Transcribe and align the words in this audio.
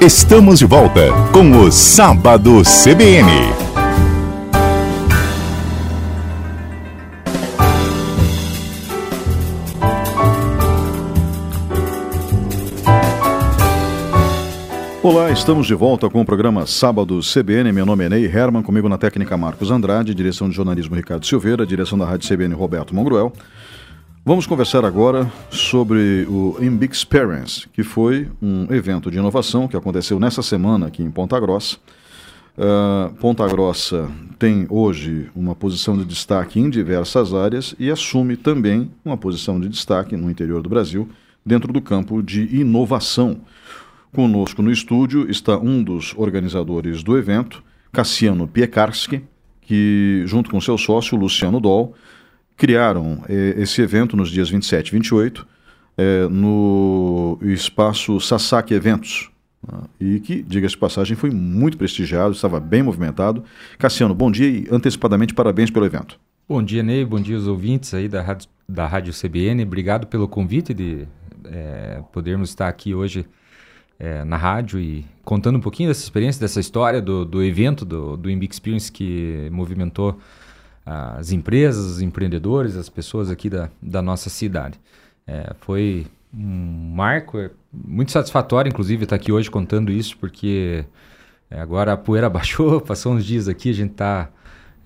Estamos 0.00 0.60
de 0.60 0.64
volta 0.64 1.08
com 1.32 1.50
o 1.60 1.72
Sábado 1.72 2.62
CBN. 2.62 3.28
Olá, 15.02 15.32
estamos 15.32 15.66
de 15.66 15.74
volta 15.74 16.08
com 16.08 16.20
o 16.20 16.24
programa 16.24 16.64
Sábado 16.64 17.18
CBN. 17.18 17.72
Meu 17.72 17.84
nome 17.84 18.04
é 18.04 18.08
Ney 18.08 18.26
Herman, 18.26 18.62
comigo 18.62 18.88
na 18.88 18.98
técnica 18.98 19.36
Marcos 19.36 19.72
Andrade, 19.72 20.14
direção 20.14 20.48
de 20.48 20.54
jornalismo 20.54 20.94
Ricardo 20.94 21.26
Silveira, 21.26 21.66
direção 21.66 21.98
da 21.98 22.06
Rádio 22.06 22.28
CBN 22.28 22.54
Roberto 22.54 22.94
Mongruel. 22.94 23.32
Vamos 24.24 24.46
conversar 24.46 24.84
agora 24.84 25.30
sobre 25.50 26.26
o 26.28 26.56
Imbic 26.60 26.94
Experience, 26.94 27.66
que 27.72 27.82
foi 27.82 28.28
um 28.42 28.66
evento 28.72 29.10
de 29.10 29.16
inovação 29.16 29.66
que 29.66 29.76
aconteceu 29.76 30.20
nessa 30.20 30.42
semana 30.42 30.88
aqui 30.88 31.02
em 31.02 31.10
Ponta 31.10 31.38
Grossa. 31.40 31.78
Uh, 32.56 33.14
Ponta 33.14 33.46
Grossa 33.48 34.10
tem 34.38 34.66
hoje 34.68 35.30
uma 35.34 35.54
posição 35.54 35.96
de 35.96 36.04
destaque 36.04 36.60
em 36.60 36.68
diversas 36.68 37.32
áreas 37.32 37.74
e 37.78 37.90
assume 37.90 38.36
também 38.36 38.90
uma 39.04 39.16
posição 39.16 39.58
de 39.58 39.68
destaque 39.68 40.16
no 40.16 40.30
interior 40.30 40.60
do 40.60 40.68
Brasil, 40.68 41.08
dentro 41.44 41.72
do 41.72 41.80
campo 41.80 42.22
de 42.22 42.54
inovação. 42.54 43.40
Conosco 44.12 44.60
no 44.60 44.70
estúdio 44.70 45.30
está 45.30 45.56
um 45.56 45.82
dos 45.82 46.12
organizadores 46.16 47.02
do 47.02 47.16
evento, 47.16 47.62
Cassiano 47.92 48.46
Piekarski, 48.46 49.22
que, 49.62 50.22
junto 50.26 50.50
com 50.50 50.60
seu 50.60 50.76
sócio, 50.76 51.16
Luciano 51.16 51.60
Doll, 51.60 51.94
criaram 52.58 53.22
eh, 53.28 53.54
esse 53.56 53.80
evento 53.80 54.16
nos 54.16 54.30
dias 54.30 54.50
27 54.50 54.88
e 54.88 54.92
28 54.92 55.46
eh, 55.96 56.28
no 56.28 57.38
espaço 57.40 58.20
Sasaki 58.20 58.74
Eventos. 58.74 59.30
Né, 59.66 59.78
e 60.00 60.20
que, 60.20 60.42
diga-se 60.42 60.74
de 60.74 60.78
passagem, 60.78 61.16
foi 61.16 61.30
muito 61.30 61.78
prestigiado, 61.78 62.32
estava 62.32 62.58
bem 62.58 62.82
movimentado. 62.82 63.44
Cassiano, 63.78 64.14
bom 64.14 64.30
dia 64.30 64.48
e 64.48 64.68
antecipadamente 64.70 65.32
parabéns 65.32 65.70
pelo 65.70 65.86
evento. 65.86 66.18
Bom 66.48 66.62
dia, 66.62 66.82
Ney. 66.82 67.04
Bom 67.04 67.20
dia 67.20 67.36
aos 67.36 67.46
ouvintes 67.46 67.94
aí 67.94 68.08
da 68.08 68.22
Rádio, 68.22 68.48
da 68.68 68.86
Rádio 68.86 69.12
CBN. 69.12 69.62
Obrigado 69.62 70.06
pelo 70.08 70.26
convite 70.26 70.74
de 70.74 71.06
é, 71.44 72.02
podermos 72.12 72.48
estar 72.48 72.68
aqui 72.68 72.92
hoje 72.94 73.24
é, 73.98 74.24
na 74.24 74.36
rádio 74.36 74.80
e 74.80 75.04
contando 75.24 75.56
um 75.56 75.60
pouquinho 75.60 75.90
dessa 75.90 76.02
experiência, 76.02 76.40
dessa 76.40 76.58
história 76.58 77.02
do, 77.02 77.24
do 77.24 77.42
evento 77.42 77.84
do, 77.84 78.16
do 78.16 78.30
Imbi 78.30 78.48
Experience 78.50 78.90
que 78.90 79.48
movimentou 79.52 80.18
as 80.90 81.32
empresas, 81.32 81.84
os 81.84 82.00
empreendedores, 82.00 82.74
as 82.74 82.88
pessoas 82.88 83.30
aqui 83.30 83.50
da, 83.50 83.68
da 83.82 84.00
nossa 84.00 84.30
cidade. 84.30 84.80
É, 85.26 85.52
foi 85.60 86.06
um 86.32 86.92
marco 86.94 87.38
é 87.38 87.50
muito 87.70 88.10
satisfatório, 88.10 88.70
inclusive, 88.70 89.04
estar 89.04 89.16
aqui 89.16 89.30
hoje 89.30 89.50
contando 89.50 89.92
isso, 89.92 90.16
porque 90.16 90.86
é, 91.50 91.60
agora 91.60 91.92
a 91.92 91.96
poeira 91.96 92.28
baixou, 92.30 92.80
passou 92.80 93.12
uns 93.12 93.24
dias 93.26 93.48
aqui, 93.48 93.68
a 93.68 93.74
gente 93.74 93.90
está 93.90 94.30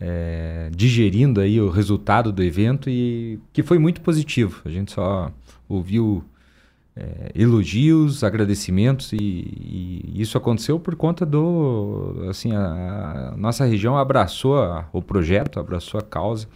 é, 0.00 0.70
digerindo 0.74 1.40
aí 1.40 1.60
o 1.60 1.70
resultado 1.70 2.32
do 2.32 2.42
evento 2.42 2.90
e 2.90 3.38
que 3.52 3.62
foi 3.62 3.78
muito 3.78 4.00
positivo. 4.00 4.60
A 4.64 4.70
gente 4.70 4.90
só 4.90 5.30
ouviu 5.68 6.24
é, 6.94 7.32
elogios, 7.34 8.22
agradecimentos 8.22 9.12
e, 9.12 9.16
e, 9.16 10.20
isso 10.20 10.36
aconteceu 10.36 10.78
por 10.78 10.94
conta 10.94 11.24
do 11.24 12.26
assim 12.28 12.54
a, 12.54 13.32
a 13.32 13.36
nossa 13.36 13.64
região 13.64 13.96
abraçou 13.96 14.62
a, 14.62 14.86
o 14.92 15.00
projeto, 15.00 15.58
abraçou 15.58 15.98
a 15.98 16.02
causa. 16.02 16.46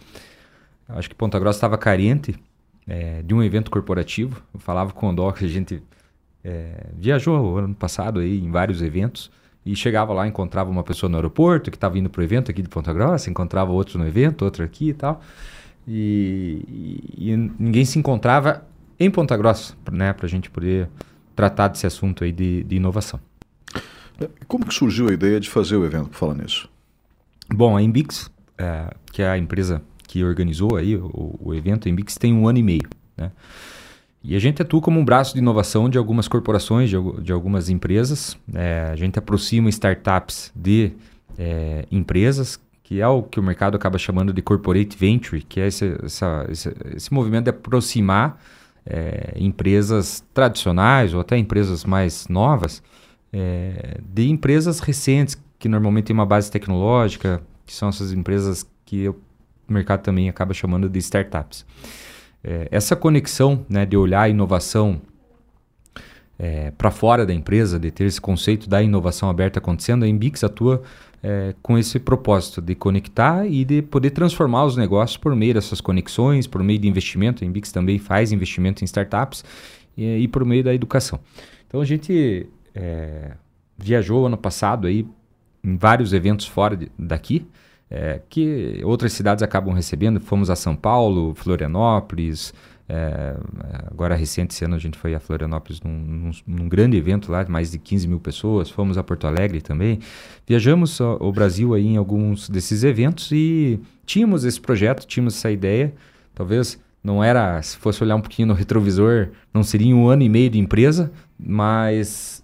Acho 0.87 1.09
que 1.09 1.15
Ponta 1.15 1.37
Grossa 1.37 1.57
estava 1.57 1.77
carente 1.77 2.35
é, 2.87 3.21
de 3.21 3.33
um 3.33 3.43
evento 3.43 3.69
corporativo. 3.69 4.41
Eu 4.53 4.59
falava 4.59 4.93
com 4.93 5.09
o 5.09 5.13
Doc, 5.13 5.41
a 5.43 5.47
gente 5.47 5.83
é, 6.43 6.87
viajou 6.93 7.57
ano 7.57 7.75
passado 7.75 8.19
aí 8.19 8.39
em 8.39 8.49
vários 8.49 8.81
eventos 8.81 9.29
e 9.65 9.75
chegava 9.75 10.13
lá, 10.13 10.25
encontrava 10.25 10.69
uma 10.69 10.83
pessoa 10.83 11.09
no 11.09 11.17
aeroporto 11.17 11.69
que 11.69 11.75
estava 11.75 11.97
indo 11.97 12.09
para 12.09 12.21
o 12.21 12.23
evento 12.23 12.49
aqui 12.49 12.61
de 12.61 12.69
Ponta 12.69 12.93
Grossa, 12.93 13.29
encontrava 13.29 13.71
outro 13.71 13.99
no 13.99 14.07
evento, 14.07 14.45
outro 14.45 14.63
aqui 14.63 14.89
e 14.89 14.93
tal. 14.93 15.21
E, 15.85 16.63
e, 17.17 17.31
e 17.31 17.37
ninguém 17.59 17.83
se 17.83 17.99
encontrava 17.99 18.63
em 18.99 19.09
Ponta 19.11 19.35
Grossa, 19.37 19.75
né, 19.91 20.13
para 20.13 20.25
a 20.25 20.29
gente 20.29 20.49
poder 20.49 20.89
tratar 21.35 21.67
desse 21.67 21.85
assunto 21.85 22.23
aí 22.23 22.31
de, 22.31 22.63
de 22.63 22.75
inovação. 22.75 23.19
Como 24.47 24.65
que 24.65 24.73
surgiu 24.73 25.09
a 25.09 25.13
ideia 25.13 25.39
de 25.39 25.49
fazer 25.49 25.75
o 25.75 25.85
evento, 25.85 26.09
por 26.09 26.17
falar 26.17 26.33
nisso? 26.33 26.67
Bom, 27.53 27.77
a 27.77 27.81
Embix, 27.81 28.31
é, 28.57 28.93
que 29.11 29.21
é 29.21 29.29
a 29.29 29.37
empresa 29.37 29.81
que 30.07 30.23
organizou 30.23 30.75
aí 30.75 30.95
o, 30.95 31.35
o 31.39 31.53
evento, 31.53 31.87
a 31.87 31.91
Embix 31.91 32.15
tem 32.15 32.33
um 32.33 32.47
ano 32.47 32.57
e 32.57 32.63
meio, 32.63 32.89
né? 33.15 33.31
E 34.23 34.35
a 34.35 34.39
gente 34.39 34.61
atua 34.61 34.81
como 34.81 34.99
um 34.99 35.05
braço 35.05 35.33
de 35.33 35.39
inovação 35.39 35.89
de 35.89 35.97
algumas 35.97 36.27
corporações, 36.27 36.89
de, 36.89 36.97
de 37.21 37.31
algumas 37.31 37.69
empresas. 37.69 38.37
É, 38.53 38.89
a 38.91 38.95
gente 38.95 39.17
aproxima 39.17 39.69
startups 39.69 40.51
de 40.53 40.91
é, 41.37 41.85
empresas, 41.89 42.59
que 42.83 42.99
é 42.99 43.07
o 43.07 43.23
que 43.23 43.39
o 43.39 43.43
mercado 43.43 43.75
acaba 43.75 43.97
chamando 43.97 44.33
de 44.33 44.41
corporate 44.41 44.97
venture, 44.97 45.41
que 45.43 45.61
é 45.61 45.67
esse, 45.67 45.97
essa, 46.03 46.45
esse, 46.49 46.75
esse 46.93 47.13
movimento 47.13 47.45
de 47.45 47.51
aproximar 47.51 48.41
é, 48.89 49.33
empresas 49.35 50.23
tradicionais 50.33 51.13
ou 51.13 51.21
até 51.21 51.37
empresas 51.37 51.83
mais 51.83 52.27
novas, 52.27 52.81
é, 53.31 53.99
de 54.01 54.29
empresas 54.29 54.79
recentes, 54.79 55.37
que 55.59 55.67
normalmente 55.67 56.05
têm 56.05 56.13
uma 56.13 56.25
base 56.25 56.51
tecnológica, 56.51 57.41
que 57.65 57.73
são 57.73 57.89
essas 57.89 58.11
empresas 58.13 58.65
que 58.85 59.09
o 59.09 59.15
mercado 59.67 60.01
também 60.01 60.29
acaba 60.29 60.53
chamando 60.53 60.87
de 60.89 60.99
startups. 60.99 61.65
É, 62.43 62.67
essa 62.71 62.95
conexão 62.95 63.65
né, 63.67 63.85
de 63.85 63.97
olhar 63.97 64.21
a 64.21 64.29
inovação 64.29 65.01
é, 66.39 66.71
para 66.71 66.91
fora 66.91 67.25
da 67.25 67.33
empresa, 67.33 67.79
de 67.79 67.91
ter 67.91 68.05
esse 68.05 68.21
conceito 68.21 68.69
da 68.69 68.81
inovação 68.81 69.29
aberta 69.29 69.59
acontecendo, 69.59 70.03
a 70.03 70.07
Embix 70.07 70.43
atua 70.43 70.83
é, 71.21 71.55
com 71.61 71.77
esse 71.77 71.99
propósito 71.99 72.61
de 72.61 72.75
conectar 72.75 73.45
e 73.45 73.65
de 73.65 73.81
poder 73.81 74.11
transformar 74.11 74.65
os 74.65 74.77
negócios 74.77 75.17
por 75.17 75.35
meio 75.35 75.53
dessas 75.53 75.81
conexões, 75.81 76.47
por 76.47 76.63
meio 76.63 76.79
de 76.79 76.87
investimento. 76.87 77.43
A 77.43 77.47
Embix 77.47 77.71
também 77.71 77.97
faz 77.97 78.31
investimento 78.31 78.83
em 78.83 78.85
startups 78.85 79.43
e, 79.97 80.05
e 80.17 80.27
por 80.27 80.45
meio 80.45 80.63
da 80.63 80.73
educação. 80.73 81.19
Então 81.67 81.81
a 81.81 81.85
gente 81.85 82.47
é, 82.73 83.31
viajou 83.77 84.25
ano 84.25 84.37
passado 84.37 84.87
aí 84.87 85.05
em 85.63 85.75
vários 85.75 86.13
eventos 86.13 86.45
fora 86.47 86.77
de, 86.77 86.91
daqui, 86.97 87.45
é, 87.89 88.21
que 88.29 88.81
outras 88.83 89.13
cidades 89.13 89.43
acabam 89.43 89.73
recebendo. 89.73 90.19
Fomos 90.19 90.49
a 90.49 90.55
São 90.55 90.75
Paulo, 90.75 91.33
Florianópolis, 91.35 92.53
é, 92.89 93.35
agora, 93.91 94.15
recente, 94.15 94.53
esse 94.53 94.63
ano, 94.63 94.75
a 94.75 94.79
gente 94.79 94.97
foi 94.97 95.13
a 95.13 95.19
Florianópolis 95.19 95.81
num, 95.81 95.91
num, 95.91 96.31
num, 96.47 96.69
grande 96.69 96.95
evento 96.95 97.31
lá, 97.31 97.45
mais 97.49 97.71
de 97.71 97.77
15 97.77 98.07
mil 98.07 98.19
pessoas. 98.19 98.69
Fomos 98.69 98.97
a 98.97 99.03
Porto 99.03 99.27
Alegre 99.27 99.61
também. 99.61 99.99
Viajamos 100.47 100.99
o, 101.01 101.31
Brasil 101.31 101.73
aí 101.73 101.85
em 101.85 101.97
alguns 101.97 102.49
desses 102.49 102.83
eventos 102.83 103.29
e 103.31 103.79
tínhamos 104.05 104.45
esse 104.45 104.59
projeto, 104.59 105.05
tínhamos 105.05 105.35
essa 105.35 105.51
ideia. 105.51 105.93
Talvez 106.33 106.81
não 107.03 107.21
era, 107.21 107.61
se 107.61 107.77
fosse 107.77 108.01
olhar 108.01 108.15
um 108.15 108.21
pouquinho 108.21 108.47
no 108.47 108.53
retrovisor, 108.53 109.29
não 109.53 109.63
seria 109.63 109.93
um 109.93 110.07
ano 110.07 110.23
e 110.23 110.29
meio 110.29 110.49
de 110.49 110.59
empresa, 110.59 111.11
mas 111.37 112.43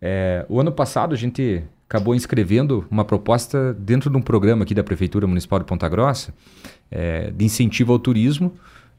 é, 0.00 0.44
o 0.48 0.60
ano 0.60 0.72
passado 0.72 1.14
a 1.14 1.16
gente 1.16 1.62
acabou 1.88 2.14
inscrevendo 2.14 2.86
uma 2.90 3.04
proposta 3.04 3.72
dentro 3.74 4.10
de 4.10 4.16
um 4.16 4.22
programa 4.22 4.64
aqui 4.64 4.74
da 4.74 4.82
Prefeitura 4.82 5.26
Municipal 5.26 5.58
de 5.58 5.64
Ponta 5.64 5.88
Grossa 5.88 6.34
é, 6.90 7.30
de 7.30 7.44
incentivo 7.44 7.92
ao 7.92 7.98
turismo 7.98 8.52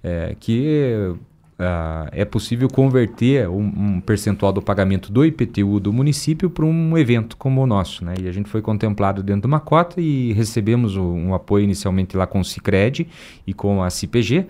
é, 0.03 0.35
que 0.39 1.13
uh, 1.61 2.09
é 2.11 2.25
possível 2.25 2.67
converter 2.67 3.47
um, 3.47 3.61
um, 3.61 4.01
percentual 4.01 4.51
do 4.51 4.61
pagamento 4.61 5.11
do 5.11 5.23
IPTU 5.23 5.79
do 5.79 5.93
município 5.93 6.49
para 6.49 6.65
um 6.65 6.97
evento 6.97 7.37
como 7.37 7.61
o 7.61 7.67
nosso. 7.67 8.03
Né? 8.03 8.15
E 8.21 8.27
a 8.27 8.31
gente 8.31 8.49
foi 8.49 8.61
contemplado 8.61 9.21
dentro 9.21 9.41
de 9.41 9.47
uma 9.47 9.59
cota 9.59 10.01
e 10.01 10.33
recebemos 10.33 10.95
um, 10.95 11.27
um 11.27 11.33
apoio 11.33 11.63
inicialmente 11.63 12.17
lá 12.17 12.25
com 12.25 12.39
o 12.39 12.45
Cicred 12.45 13.07
e 13.45 13.53
com 13.53 13.83
a 13.83 13.89
CPG, 13.89 14.47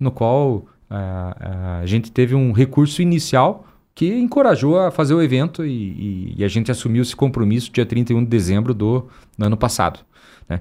no 0.00 0.10
qual 0.10 0.56
uh, 0.56 0.64
uh, 0.90 1.82
a 1.82 1.86
gente 1.86 2.10
teve 2.10 2.34
um 2.34 2.52
recurso 2.52 3.02
inicial 3.02 3.66
que 3.94 4.12
encorajou 4.12 4.80
a 4.80 4.90
fazer 4.90 5.14
o 5.14 5.22
evento 5.22 5.64
e, 5.64 5.70
e, 5.70 6.34
e, 6.38 6.44
a 6.44 6.48
gente 6.48 6.68
assumiu 6.68 7.02
esse 7.02 7.14
compromisso 7.14 7.70
dia 7.70 7.86
31 7.86 8.24
de 8.24 8.26
dezembro 8.28 8.74
do, 8.74 9.08
do 9.38 9.46
ano 9.46 9.56
passado. 9.56 10.00
Né? 10.48 10.60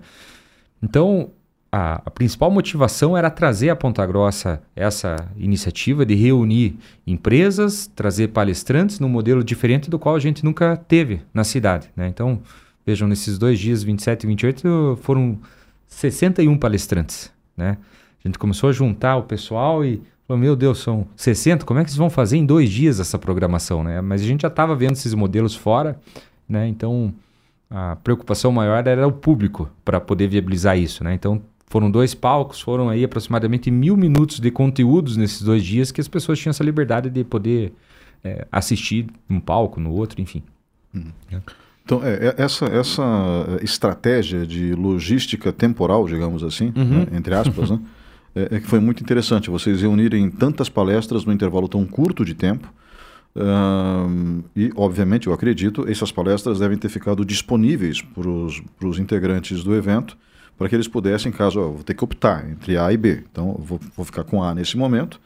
Então, 0.83 1.31
a, 1.75 2.03
a, 2.05 2.11
principal 2.11 2.51
motivação 2.51 3.17
era 3.17 3.31
trazer 3.31 3.71
a 3.71 3.75
Ponta 3.75 4.05
Grossa 4.05 4.61
essa 4.75 5.15
iniciativa 5.35 6.05
de 6.05 6.13
reunir 6.13 6.77
empresas, 7.07 7.89
trazer 7.95 8.27
palestrantes 8.27 8.99
num 8.99 9.09
modelo 9.09 9.43
diferente 9.43 9.89
do 9.89 9.97
qual 9.97 10.15
a 10.15 10.19
gente 10.19 10.45
nunca 10.45 10.77
teve 10.77 11.21
na 11.33 11.43
cidade. 11.43 11.89
Né? 11.95 12.07
Então, 12.07 12.39
vejam, 12.85 13.07
nesses 13.07 13.39
dois 13.39 13.57
dias, 13.57 13.81
27 13.81 14.21
e 14.21 14.27
28, 14.27 14.99
foram 15.01 15.39
61 15.87 16.55
palestrantes. 16.59 17.31
Né? 17.57 17.75
A 18.23 18.27
gente 18.27 18.37
começou 18.37 18.69
a 18.69 18.71
juntar 18.71 19.17
o 19.17 19.23
pessoal 19.23 19.83
e 19.83 19.99
falou, 20.27 20.39
meu 20.39 20.55
Deus, 20.55 20.77
são 20.77 21.07
60, 21.15 21.65
como 21.65 21.79
é 21.79 21.83
que 21.83 21.89
vocês 21.89 21.97
vão 21.97 22.11
fazer 22.11 22.37
em 22.37 22.45
dois 22.45 22.69
dias 22.69 22.99
essa 22.99 23.17
programação? 23.17 23.83
Né? 23.83 23.99
Mas 23.99 24.21
a 24.21 24.25
gente 24.25 24.43
já 24.43 24.47
estava 24.47 24.75
vendo 24.75 24.91
esses 24.91 25.15
modelos 25.15 25.55
fora, 25.55 25.99
né? 26.47 26.67
então 26.67 27.11
a 27.67 27.95
preocupação 27.95 28.51
maior 28.51 28.85
era 28.85 29.07
o 29.07 29.11
público 29.11 29.67
para 29.83 29.99
poder 29.99 30.27
viabilizar 30.27 30.77
isso. 30.77 31.03
Né? 31.03 31.15
Então 31.15 31.41
foram 31.73 31.89
dois 31.89 32.13
palcos, 32.13 32.61
foram 32.61 32.87
aí 32.87 33.03
aproximadamente 33.03 33.71
mil 33.71 33.97
minutos 33.97 34.39
de 34.39 34.51
conteúdos 34.51 35.17
nesses 35.17 35.41
dois 35.41 35.63
dias 35.63 35.91
que 35.91 35.99
as 35.99 36.07
pessoas 36.07 36.37
tinham 36.37 36.51
essa 36.51 36.63
liberdade 36.63 37.09
de 37.09 37.23
poder 37.23 37.73
é, 38.23 38.45
assistir 38.51 39.07
um 39.27 39.39
palco, 39.39 39.79
no 39.79 39.91
outro, 39.91 40.21
enfim. 40.21 40.43
Hum. 40.93 41.05
É. 41.31 41.39
Então, 41.83 41.99
é, 42.03 42.27
é, 42.27 42.35
essa, 42.37 42.65
essa 42.67 43.57
estratégia 43.63 44.45
de 44.45 44.75
logística 44.75 45.51
temporal, 45.51 46.07
digamos 46.07 46.43
assim, 46.43 46.71
uhum. 46.75 46.99
né, 46.99 47.07
entre 47.11 47.33
aspas, 47.33 47.71
né, 47.71 47.79
é, 48.35 48.49
é, 48.51 48.59
que 48.59 48.67
foi 48.67 48.79
muito 48.79 49.01
interessante. 49.01 49.49
Vocês 49.49 49.81
reunirem 49.81 50.29
tantas 50.29 50.69
palestras 50.69 51.25
num 51.25 51.33
intervalo 51.33 51.67
tão 51.67 51.83
curto 51.87 52.23
de 52.23 52.35
tempo. 52.35 52.71
Uh, 53.35 54.43
e, 54.55 54.71
obviamente, 54.75 55.25
eu 55.25 55.33
acredito, 55.33 55.89
essas 55.89 56.11
palestras 56.11 56.59
devem 56.59 56.77
ter 56.77 56.89
ficado 56.89 57.25
disponíveis 57.25 57.99
para 57.99 58.29
os 58.29 58.99
integrantes 58.99 59.63
do 59.63 59.73
evento, 59.73 60.15
para 60.57 60.69
que 60.69 60.75
eles 60.75 60.87
pudessem, 60.87 61.31
caso 61.31 61.59
eu 61.59 61.73
vou 61.73 61.83
ter 61.83 61.93
que 61.93 62.03
optar 62.03 62.49
entre 62.49 62.77
A 62.77 62.91
e 62.91 62.97
B. 62.97 63.23
Então, 63.31 63.55
vou, 63.59 63.79
vou 63.95 64.05
ficar 64.05 64.23
com 64.23 64.43
A 64.43 64.53
nesse 64.53 64.77
momento. 64.77 65.19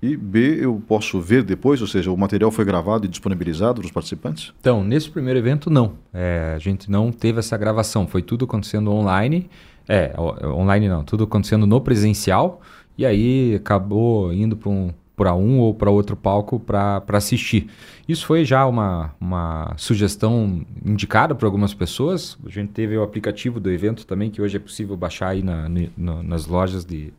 E 0.00 0.16
B, 0.16 0.58
eu 0.60 0.80
posso 0.86 1.20
ver 1.20 1.42
depois, 1.42 1.80
ou 1.80 1.86
seja, 1.88 2.12
o 2.12 2.16
material 2.16 2.52
foi 2.52 2.64
gravado 2.64 3.04
e 3.04 3.08
disponibilizado 3.08 3.80
para 3.80 3.86
os 3.86 3.92
participantes? 3.92 4.52
Então, 4.60 4.84
nesse 4.84 5.10
primeiro 5.10 5.38
evento, 5.38 5.68
não. 5.68 5.94
É, 6.14 6.52
a 6.54 6.58
gente 6.58 6.88
não 6.88 7.10
teve 7.10 7.40
essa 7.40 7.56
gravação, 7.56 8.06
foi 8.06 8.22
tudo 8.22 8.44
acontecendo 8.44 8.92
online. 8.92 9.50
É, 9.88 10.14
online 10.44 10.88
não, 10.88 11.02
tudo 11.02 11.24
acontecendo 11.24 11.66
no 11.66 11.80
presencial. 11.80 12.60
E 12.96 13.04
aí 13.04 13.56
acabou 13.56 14.32
indo 14.32 14.56
para 14.56 14.68
um, 14.68 14.92
para 15.18 15.34
um 15.34 15.58
ou 15.58 15.74
para 15.74 15.90
outro 15.90 16.16
palco 16.16 16.60
para 16.60 17.02
assistir. 17.08 17.68
Isso 18.08 18.24
foi 18.24 18.44
já 18.44 18.64
uma, 18.64 19.12
uma 19.20 19.74
sugestão 19.76 20.64
indicada 20.86 21.34
por 21.34 21.44
algumas 21.44 21.74
pessoas. 21.74 22.38
A 22.46 22.48
gente 22.48 22.70
teve 22.70 22.96
o 22.96 23.02
aplicativo 23.02 23.58
do 23.58 23.68
evento 23.68 24.06
também, 24.06 24.30
que 24.30 24.40
hoje 24.40 24.56
é 24.56 24.60
possível 24.60 24.96
baixar 24.96 25.30
aí 25.30 25.42
na, 25.42 25.68
na, 25.68 26.22
nas 26.22 26.46
lojas 26.46 26.84
de, 26.84 27.12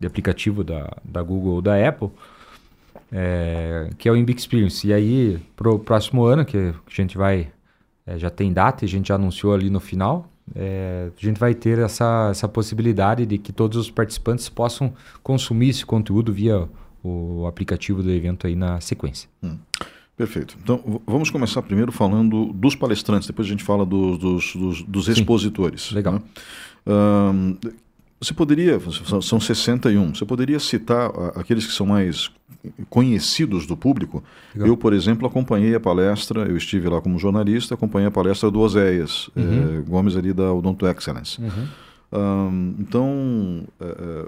de 0.00 0.06
aplicativo 0.06 0.64
da, 0.64 0.90
da 1.04 1.22
Google 1.22 1.54
ou 1.54 1.62
da 1.62 1.88
Apple, 1.88 2.10
é, 3.12 3.88
que 3.96 4.08
é 4.08 4.12
o 4.12 4.16
Imbi 4.16 4.34
Experience. 4.36 4.84
E 4.84 4.92
aí, 4.92 5.38
para 5.54 5.70
o 5.70 5.78
próximo 5.78 6.24
ano, 6.24 6.44
que 6.44 6.56
a 6.58 6.74
gente 6.88 7.16
vai, 7.16 7.52
é, 8.04 8.18
já 8.18 8.30
tem 8.30 8.52
data, 8.52 8.84
a 8.84 8.88
gente 8.88 9.08
já 9.08 9.14
anunciou 9.14 9.54
ali 9.54 9.70
no 9.70 9.78
final, 9.78 10.28
é, 10.56 11.10
a 11.16 11.24
gente 11.24 11.38
vai 11.38 11.54
ter 11.54 11.78
essa, 11.78 12.28
essa 12.32 12.48
possibilidade 12.48 13.24
de 13.26 13.38
que 13.38 13.52
todos 13.52 13.78
os 13.78 13.90
participantes 13.90 14.48
possam 14.48 14.92
consumir 15.22 15.68
esse 15.68 15.86
conteúdo 15.86 16.32
via 16.32 16.68
o 17.02 17.46
aplicativo 17.46 18.02
do 18.02 18.10
evento 18.10 18.46
aí 18.46 18.54
na 18.54 18.80
sequência. 18.80 19.28
Hum. 19.42 19.56
Perfeito. 20.16 20.56
Então, 20.60 21.00
vamos 21.06 21.30
começar 21.30 21.62
primeiro 21.62 21.92
falando 21.92 22.46
dos 22.46 22.74
palestrantes, 22.74 23.28
depois 23.28 23.46
a 23.46 23.50
gente 23.50 23.62
fala 23.62 23.86
dos, 23.86 24.18
dos, 24.18 24.56
dos, 24.56 24.82
dos 24.82 25.08
expositores. 25.08 25.92
Legal. 25.92 26.14
Né? 26.14 26.20
Um, 26.84 27.56
você 28.20 28.34
poderia, 28.34 28.80
são 29.22 29.38
61, 29.38 30.12
você 30.12 30.24
poderia 30.24 30.58
citar 30.58 31.08
aqueles 31.36 31.64
que 31.64 31.72
são 31.72 31.86
mais 31.86 32.32
conhecidos 32.90 33.64
do 33.64 33.76
público? 33.76 34.24
Legal. 34.52 34.68
Eu, 34.68 34.76
por 34.76 34.92
exemplo, 34.92 35.24
acompanhei 35.24 35.72
a 35.76 35.78
palestra, 35.78 36.40
eu 36.42 36.56
estive 36.56 36.88
lá 36.88 37.00
como 37.00 37.16
jornalista, 37.16 37.74
acompanhei 37.74 38.08
a 38.08 38.10
palestra 38.10 38.50
do 38.50 38.58
Oséias 38.58 39.30
uhum. 39.36 39.78
é, 39.78 39.82
Gomes 39.82 40.16
ali 40.16 40.32
da 40.32 40.52
Odonto 40.52 40.84
Excellence. 40.88 41.40
Uhum. 41.40 41.68
Então, 42.78 43.64
é, 43.80 44.26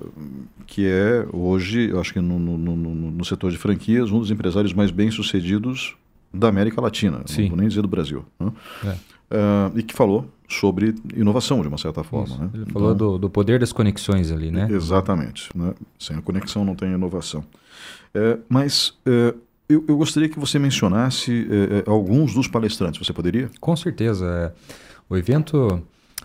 que 0.66 0.86
é 0.86 1.26
hoje, 1.32 1.92
acho 1.98 2.12
que 2.12 2.20
no, 2.20 2.38
no, 2.38 2.58
no, 2.58 2.76
no, 2.76 3.24
setor 3.24 3.50
de 3.50 3.56
franquias, 3.56 4.10
um 4.10 4.18
dos 4.18 4.30
empresários 4.30 4.74
mais 4.74 4.90
bem-sucedidos 4.90 5.96
da 6.32 6.48
América 6.48 6.80
Latina, 6.80 7.22
Sim. 7.26 7.42
não 7.42 7.48
vou 7.50 7.58
nem 7.58 7.68
dizer 7.68 7.82
do 7.82 7.88
Brasil. 7.88 8.24
Né? 8.38 8.52
É. 8.84 9.78
E 9.78 9.82
que 9.82 9.94
falou 9.94 10.28
sobre 10.48 10.94
inovação, 11.14 11.62
de 11.62 11.68
uma 11.68 11.78
certa 11.78 12.02
forma. 12.02 12.36
Né? 12.36 12.50
Ele 12.54 12.66
falou 12.66 12.92
então, 12.92 13.12
do, 13.12 13.18
do, 13.18 13.30
poder 13.30 13.60
das 13.60 13.72
conexões 13.72 14.30
ali, 14.30 14.50
né? 14.50 14.68
Exatamente. 14.70 15.48
Né? 15.54 15.72
Sem 15.98 16.16
a 16.16 16.22
conexão 16.22 16.64
não 16.64 16.74
tem 16.74 16.92
inovação. 16.92 17.44
É, 18.12 18.38
mas 18.48 18.94
é, 19.06 19.34
eu, 19.68 19.84
eu, 19.86 19.96
gostaria 19.96 20.28
que 20.28 20.38
você 20.38 20.58
mencionasse 20.58 21.46
é, 21.48 21.78
é 21.78 21.90
alguns 21.90 22.34
dos 22.34 22.48
palestrantes. 22.48 23.04
Você 23.06 23.12
poderia? 23.12 23.48
Com 23.60 23.76
certeza. 23.76 24.26
É, 24.26 24.52
o 25.08 25.16
evento 25.16 25.80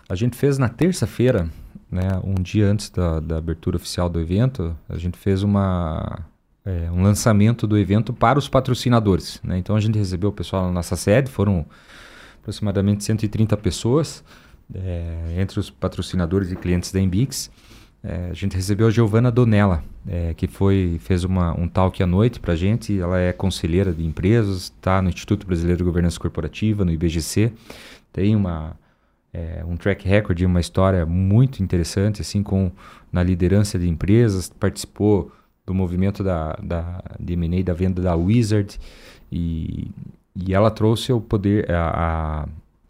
a 0.08 0.14
gente 0.14 0.36
fez 0.36 0.58
na 0.58 0.68
terça-feira, 0.68 1.48
né, 1.90 2.20
um 2.22 2.34
dia 2.34 2.66
antes 2.66 2.90
da, 2.90 3.20
da, 3.20 3.38
abertura 3.38 3.76
oficial 3.76 4.08
do 4.08 4.20
evento, 4.20 4.76
a 4.88 4.96
gente 4.96 5.16
fez 5.18 5.42
uma, 5.42 6.24
é, 6.64 6.90
um 6.90 7.02
lançamento 7.02 7.66
do 7.66 7.76
evento 7.78 8.12
para 8.12 8.38
os 8.38 8.48
patrocinadores. 8.48 9.40
Né? 9.42 9.58
Então 9.58 9.76
a 9.76 9.80
gente 9.80 9.98
recebeu 9.98 10.30
o 10.30 10.32
pessoal 10.32 10.66
na 10.66 10.72
nossa 10.72 10.96
sede, 10.96 11.30
foram 11.30 11.66
aproximadamente 12.40 13.04
130 13.04 13.56
pessoas, 13.56 14.22
é, 14.74 15.36
entre 15.38 15.58
os 15.58 15.70
patrocinadores 15.70 16.50
e 16.50 16.56
clientes 16.56 16.92
da 16.92 17.00
Embix. 17.00 17.50
É, 18.02 18.28
a 18.30 18.34
gente 18.34 18.54
recebeu 18.54 18.86
a 18.86 18.90
Giovana 18.90 19.32
Donella, 19.32 19.82
é, 20.06 20.32
que 20.34 20.46
foi 20.46 20.96
fez 21.00 21.24
uma, 21.24 21.58
um 21.58 21.66
talk 21.66 22.00
à 22.00 22.06
noite 22.06 22.38
para 22.38 22.52
a 22.52 22.56
gente. 22.56 22.98
Ela 23.00 23.18
é 23.18 23.32
conselheira 23.32 23.92
de 23.92 24.04
empresas, 24.04 24.72
está 24.76 25.02
no 25.02 25.08
Instituto 25.08 25.46
Brasileiro 25.46 25.78
de 25.78 25.84
Governança 25.84 26.18
Corporativa, 26.20 26.84
no 26.84 26.92
IBGC. 26.92 27.52
Tem 28.12 28.36
uma, 28.36 28.76
é, 29.36 29.62
um 29.66 29.76
track 29.76 30.08
record, 30.08 30.40
uma 30.40 30.60
história 30.60 31.04
muito 31.04 31.62
interessante, 31.62 32.22
assim, 32.22 32.42
com 32.42 32.72
na 33.12 33.22
liderança 33.22 33.78
de 33.78 33.86
empresas. 33.86 34.48
Participou 34.48 35.30
do 35.66 35.74
movimento 35.74 36.24
da, 36.24 36.56
da, 36.62 37.02
de 37.20 37.34
M&A 37.34 37.62
da 37.62 37.74
venda 37.74 38.00
da 38.00 38.14
Wizard 38.14 38.78
e, 39.30 39.90
e 40.34 40.54
ela 40.54 40.70
trouxe 40.70 41.12
o 41.12 41.20
poder 41.20 41.70
a, 41.70 42.46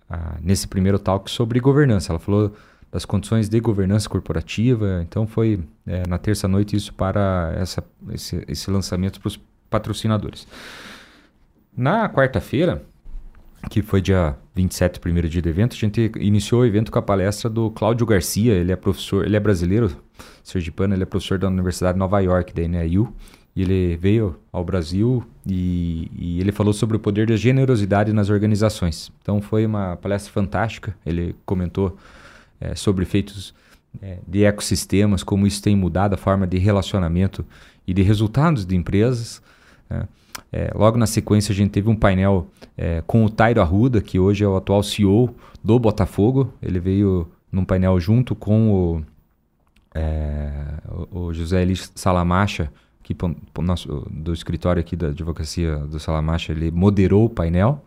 a, 0.09 0.17
a, 0.17 0.37
nesse 0.41 0.69
primeiro 0.69 1.01
talk 1.01 1.29
sobre 1.29 1.59
governança. 1.59 2.13
Ela 2.13 2.21
falou 2.21 2.53
das 2.93 3.05
condições 3.05 3.49
de 3.49 3.59
governança 3.59 4.09
corporativa. 4.09 5.01
Então 5.03 5.27
foi 5.27 5.59
é, 5.85 6.07
na 6.07 6.17
terça 6.17 6.47
noite 6.47 6.77
isso 6.77 6.95
para 6.95 7.53
essa, 7.59 7.83
esse, 8.13 8.45
esse 8.47 8.71
lançamento 8.71 9.19
para 9.19 9.29
os 9.29 9.41
patrocinadores. 9.69 10.47
Na 11.77 12.09
quarta-feira, 12.09 12.85
que 13.69 13.83
foi 13.83 14.01
dia 14.01 14.37
27, 14.55 15.01
primeiro 15.01 15.29
dia 15.29 15.43
do 15.43 15.49
evento, 15.49 15.75
a 15.75 15.79
gente 15.79 16.11
iniciou 16.19 16.63
o 16.63 16.65
evento 16.65 16.91
com 16.91 16.99
a 16.99 17.03
palestra 17.03 17.51
do 17.51 17.71
Cláudio 17.71 18.07
Garcia. 18.07 18.55
Ele 18.55 18.73
é 18.73 18.77
professor, 18.77 19.25
ele 19.25 19.37
é 19.37 19.41
brasileiro, 19.41 19.97
sergipano, 20.43 20.95
ele 20.95 21.03
é 21.03 21.07
professor 21.07 21.39
da 21.39 21.49
Universidade 21.49 21.95
de 21.95 21.99
Nova 21.99 22.21
York, 22.21 22.55
da 22.55 22.67
NIU. 22.67 23.13
E 23.55 23.63
ele 23.63 23.97
veio 23.97 24.37
ao 24.53 24.63
Brasil 24.63 25.25
e, 25.47 26.11
e, 26.15 26.41
ele 26.41 26.53
falou 26.53 26.75
sobre 26.75 26.97
o 26.97 27.01
poder 27.01 27.27
da 27.27 27.37
generosidade 27.37 28.13
nas 28.13 28.29
organizações. 28.29 29.11
Então 29.23 29.41
foi 29.41 29.65
uma 29.65 29.97
palestra 29.97 30.31
fantástica. 30.31 30.95
Ele 31.07 31.35
comentou 31.47 31.97
é, 32.61 32.75
sobre 32.75 33.03
efeitos 33.05 33.55
é, 34.03 34.19
de 34.29 34.45
ecossistemas, 34.45 35.23
como 35.23 35.47
isso 35.47 35.63
tem 35.63 35.75
mudado 35.75 36.13
a 36.13 36.19
forma 36.19 36.47
de 36.47 36.59
relacionamento 36.59 37.47
e 37.87 37.95
de 37.95 38.03
resultados 38.03 38.67
de 38.67 38.77
empresas. 38.77 39.41
Né? 39.89 40.07
É, 40.53 40.71
logo 40.75 40.99
na 40.99 41.07
sequência 41.07 41.53
a 41.53 41.55
gente 41.55 41.71
teve 41.71 41.89
um 41.89 41.97
painel 41.97 42.47
é, 42.77 43.03
com 43.07 43.25
o 43.25 43.31
Tairo 43.31 43.61
Arruda, 43.61 44.01
que 44.01 44.19
hoje 44.19 44.45
é 44.45 44.49
o 44.49 44.57
atual 44.57 44.83
CEO 44.83 45.35
do 45.63 45.79
Botafogo. 45.79 46.53
Ele 46.63 46.79
veio 46.79 47.29
num 47.51 47.65
painel 47.65 47.99
junto 48.01 48.35
com 48.35 48.73
o, 48.73 49.03
é, 49.95 50.53
o 51.11 51.33
José 51.33 51.63
Elis 51.63 51.91
Salamacha, 51.95 52.71
que 53.03 53.15
do 54.11 54.33
escritório 54.33 54.81
aqui 54.81 54.97
da 54.97 55.09
advocacia 55.09 55.77
do 55.79 56.01
Salamacha, 56.01 56.53
ele 56.53 56.71
moderou 56.73 57.27
o 57.27 57.31
painel, 57.31 57.85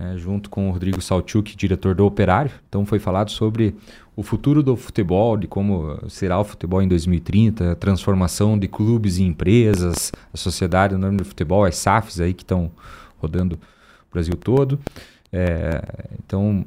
né, 0.00 0.16
junto 0.16 0.48
com 0.48 0.70
o 0.70 0.72
Rodrigo 0.72 0.98
Salchuk, 1.02 1.54
diretor 1.54 1.94
do 1.94 2.06
Operário. 2.06 2.50
Então 2.66 2.86
foi 2.86 2.98
falado 2.98 3.30
sobre 3.30 3.76
o 4.16 4.22
futuro 4.22 4.62
do 4.62 4.74
futebol, 4.74 5.36
de 5.36 5.46
como 5.46 5.98
será 6.08 6.40
o 6.40 6.44
futebol 6.44 6.80
em 6.80 6.88
2030, 6.88 7.72
a 7.72 7.74
transformação 7.74 8.58
de 8.58 8.66
clubes 8.66 9.18
e 9.18 9.24
empresas, 9.24 10.10
a 10.32 10.36
sociedade 10.38 10.96
no 10.96 11.12
do 11.18 11.24
futebol, 11.24 11.66
as 11.66 11.76
SAFs 11.76 12.18
aí 12.18 12.32
que 12.32 12.42
estão 12.42 12.70
rodando 13.18 13.56
o 13.56 14.12
Brasil 14.12 14.34
todo. 14.36 14.80
É, 15.30 15.82
então, 16.24 16.64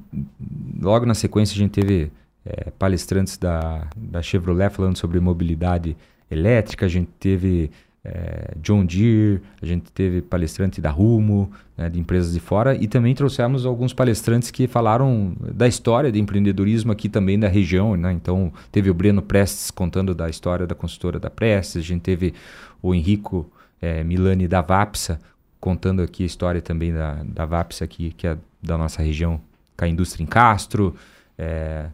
logo 0.79 1.05
na 1.07 1.15
sequência 1.15 1.55
a 1.55 1.57
gente 1.57 1.71
teve 1.71 2.11
é, 2.45 2.69
palestrantes 2.77 3.37
da, 3.37 3.87
da 3.97 4.21
Chevrolet 4.21 4.69
falando 4.69 4.97
sobre 4.97 5.19
mobilidade 5.19 5.97
elétrica, 6.29 6.85
a 6.85 6.89
gente 6.89 7.09
teve 7.19 7.71
é, 8.05 8.53
John 8.61 8.85
Deere, 8.85 9.41
a 9.61 9.65
gente 9.65 9.91
teve 9.91 10.21
palestrante 10.21 10.81
da 10.81 10.89
Rumo, 10.89 11.49
né, 11.77 11.89
de 11.89 11.99
empresas 11.99 12.33
de 12.33 12.39
fora, 12.39 12.75
e 12.75 12.87
também 12.87 13.15
trouxemos 13.15 13.65
alguns 13.65 13.93
palestrantes 13.93 14.51
que 14.51 14.67
falaram 14.67 15.33
da 15.39 15.67
história 15.67 16.11
de 16.11 16.19
empreendedorismo 16.19 16.91
aqui 16.91 17.07
também 17.07 17.39
da 17.39 17.47
região. 17.47 17.95
Né? 17.95 18.11
Então, 18.11 18.51
teve 18.71 18.89
o 18.89 18.93
Breno 18.93 19.21
Prestes 19.21 19.71
contando 19.71 20.13
da 20.13 20.29
história 20.29 20.67
da 20.67 20.75
consultora 20.75 21.19
da 21.19 21.29
Prestes, 21.29 21.77
a 21.77 21.85
gente 21.85 22.01
teve 22.01 22.33
o 22.81 22.93
Henrico 22.93 23.49
é, 23.81 24.03
Milani 24.03 24.47
da 24.47 24.61
Vapsa 24.61 25.19
contando 25.59 26.01
aqui 26.01 26.23
a 26.23 26.25
história 26.25 26.61
também 26.61 26.93
da, 26.93 27.23
da 27.23 27.45
Vapsa 27.45 27.85
aqui, 27.85 28.11
que 28.11 28.27
é 28.27 28.37
da 28.61 28.77
nossa 28.77 29.01
região, 29.01 29.39
com 29.77 29.85
a 29.85 29.87
indústria 29.87 30.21
em 30.21 30.27
Castro. 30.27 30.93
É, 31.37 31.85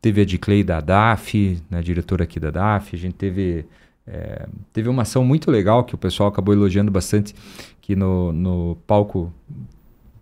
teve 0.00 0.22
a 0.22 0.24
de 0.24 0.38
Clay 0.38 0.64
da 0.64 0.80
DAF, 0.80 1.62
né, 1.68 1.82
diretora 1.82 2.24
aqui 2.24 2.40
da 2.40 2.50
DAF, 2.50 2.96
a 2.96 2.98
gente 2.98 3.14
teve 3.14 3.66
é, 4.06 4.46
teve 4.72 4.88
uma 4.88 5.02
ação 5.02 5.24
muito 5.24 5.50
legal 5.50 5.84
que 5.84 5.94
o 5.94 5.98
pessoal 5.98 6.28
acabou 6.28 6.54
elogiando 6.54 6.90
bastante, 6.90 7.34
que 7.80 7.96
no, 7.96 8.32
no 8.32 8.76
palco 8.86 9.32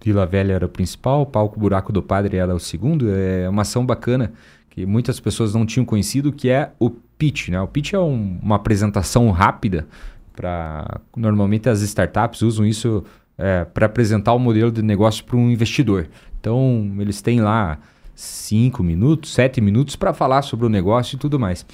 Vila 0.02 0.26
Velha 0.26 0.54
era 0.54 0.66
o 0.66 0.68
principal, 0.68 1.22
o 1.22 1.26
palco 1.26 1.58
Buraco 1.58 1.92
do 1.92 2.02
Padre 2.02 2.36
era 2.36 2.54
o 2.54 2.60
segundo. 2.60 3.10
É 3.10 3.48
uma 3.48 3.62
ação 3.62 3.84
bacana 3.84 4.32
que 4.70 4.84
muitas 4.84 5.20
pessoas 5.20 5.54
não 5.54 5.64
tinham 5.64 5.84
conhecido, 5.84 6.32
que 6.32 6.50
é 6.50 6.72
o 6.78 6.90
pitch. 6.90 7.48
Né? 7.48 7.60
O 7.60 7.68
pitch 7.68 7.92
é 7.92 7.98
um, 7.98 8.38
uma 8.42 8.56
apresentação 8.56 9.30
rápida 9.30 9.86
para 10.34 11.00
normalmente 11.16 11.68
as 11.68 11.80
startups 11.80 12.42
usam 12.42 12.66
isso 12.66 13.04
é, 13.38 13.64
para 13.64 13.86
apresentar 13.86 14.32
o 14.32 14.38
modelo 14.38 14.70
de 14.70 14.82
negócio 14.82 15.24
para 15.24 15.36
um 15.36 15.50
investidor. 15.50 16.08
Então, 16.40 16.92
eles 16.98 17.22
têm 17.22 17.40
lá 17.40 17.78
cinco 18.14 18.82
minutos, 18.82 19.32
sete 19.32 19.60
minutos 19.60 19.96
para 19.96 20.12
falar 20.12 20.42
sobre 20.42 20.66
o 20.66 20.68
negócio 20.68 21.16
e 21.16 21.18
tudo 21.18 21.38
mais. 21.38 21.64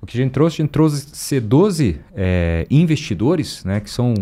O 0.00 0.06
que 0.06 0.16
a 0.16 0.22
gente 0.22 0.32
trouxe, 0.32 0.62
a 0.62 0.64
gente 0.64 0.70
trouxe 0.70 1.40
12 1.40 2.00
é, 2.14 2.66
investidores, 2.70 3.64
né, 3.64 3.80
que 3.80 3.90
são 3.90 4.14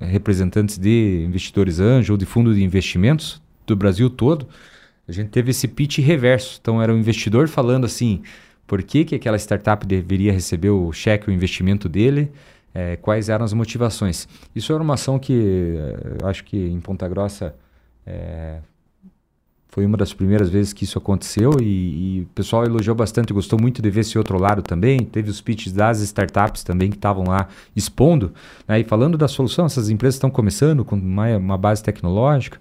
representantes 0.00 0.78
de 0.78 1.24
investidores 1.26 1.80
anjo 1.80 2.14
ou 2.14 2.16
de 2.16 2.24
fundo 2.24 2.54
de 2.54 2.62
investimentos 2.62 3.42
do 3.66 3.76
Brasil 3.76 4.08
todo. 4.08 4.48
A 5.06 5.12
gente 5.12 5.28
teve 5.28 5.50
esse 5.50 5.68
pitch 5.68 5.98
reverso. 5.98 6.58
Então, 6.60 6.80
era 6.80 6.92
um 6.92 6.96
investidor 6.96 7.46
falando 7.46 7.84
assim, 7.84 8.22
por 8.66 8.82
que, 8.82 9.04
que 9.04 9.14
aquela 9.14 9.36
startup 9.36 9.86
deveria 9.86 10.32
receber 10.32 10.70
o 10.70 10.90
cheque, 10.92 11.28
o 11.28 11.32
investimento 11.32 11.88
dele, 11.88 12.30
é, 12.74 12.96
quais 12.96 13.28
eram 13.28 13.44
as 13.44 13.52
motivações. 13.52 14.26
Isso 14.54 14.72
era 14.72 14.82
uma 14.82 14.94
ação 14.94 15.18
que 15.18 15.32
eu 16.20 16.26
acho 16.26 16.42
que 16.44 16.56
em 16.56 16.80
Ponta 16.80 17.06
Grossa 17.06 17.54
é, 18.06 18.60
foi 19.72 19.86
uma 19.86 19.96
das 19.96 20.12
primeiras 20.12 20.50
vezes 20.50 20.74
que 20.74 20.84
isso 20.84 20.98
aconteceu 20.98 21.56
e, 21.58 22.18
e, 22.18 22.20
o 22.20 22.26
pessoal 22.34 22.62
elogiou 22.62 22.94
bastante, 22.94 23.32
gostou 23.32 23.58
muito 23.58 23.80
de 23.80 23.88
ver 23.88 24.00
esse 24.00 24.18
outro 24.18 24.38
lado 24.38 24.60
também. 24.60 24.98
Teve 24.98 25.30
os 25.30 25.40
pitches 25.40 25.72
das 25.72 26.00
startups 26.00 26.62
também 26.62 26.90
que 26.90 26.96
estavam 26.96 27.24
lá 27.26 27.48
expondo. 27.74 28.34
Né? 28.68 28.80
E 28.80 28.84
falando 28.84 29.16
da 29.16 29.26
solução, 29.26 29.64
essas 29.64 29.88
empresas 29.88 30.16
estão 30.16 30.30
começando 30.30 30.84
com 30.84 30.94
uma, 30.94 31.38
uma 31.38 31.56
base 31.56 31.82
tecnológica. 31.82 32.58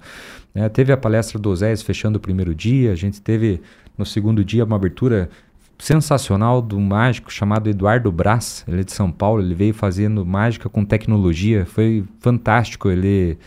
Né? 0.56 0.70
Teve 0.70 0.94
a 0.94 0.98
palestra 0.98 1.38
do 1.38 1.50
Osés 1.50 1.82
fechando 1.82 2.16
o 2.16 2.20
primeiro 2.22 2.56
dia, 2.56 2.94
a 2.94 2.96
gente 2.96 3.20
teve 3.20 3.62
no 3.98 4.06
segundo 4.06 4.42
dia 4.42 4.64
uma 4.64 4.78
abertura 4.78 5.30
sensacional 5.78 6.62
do 6.62 6.80
mágico 6.80 7.30
chamado 7.30 7.70
Eduardo 7.70 8.10
Brás, 8.10 8.64
ele 8.66 8.80
é 8.80 8.84
de 8.86 8.94
São 8.94 9.12
Paulo, 9.12 9.42
ele 9.42 9.54
veio 9.54 9.74
fazendo 9.74 10.26
mágica 10.26 10.70
com 10.70 10.86
tecnologia, 10.86 11.66
foi 11.66 12.06
fantástico, 12.22 12.90
ele... 12.90 13.38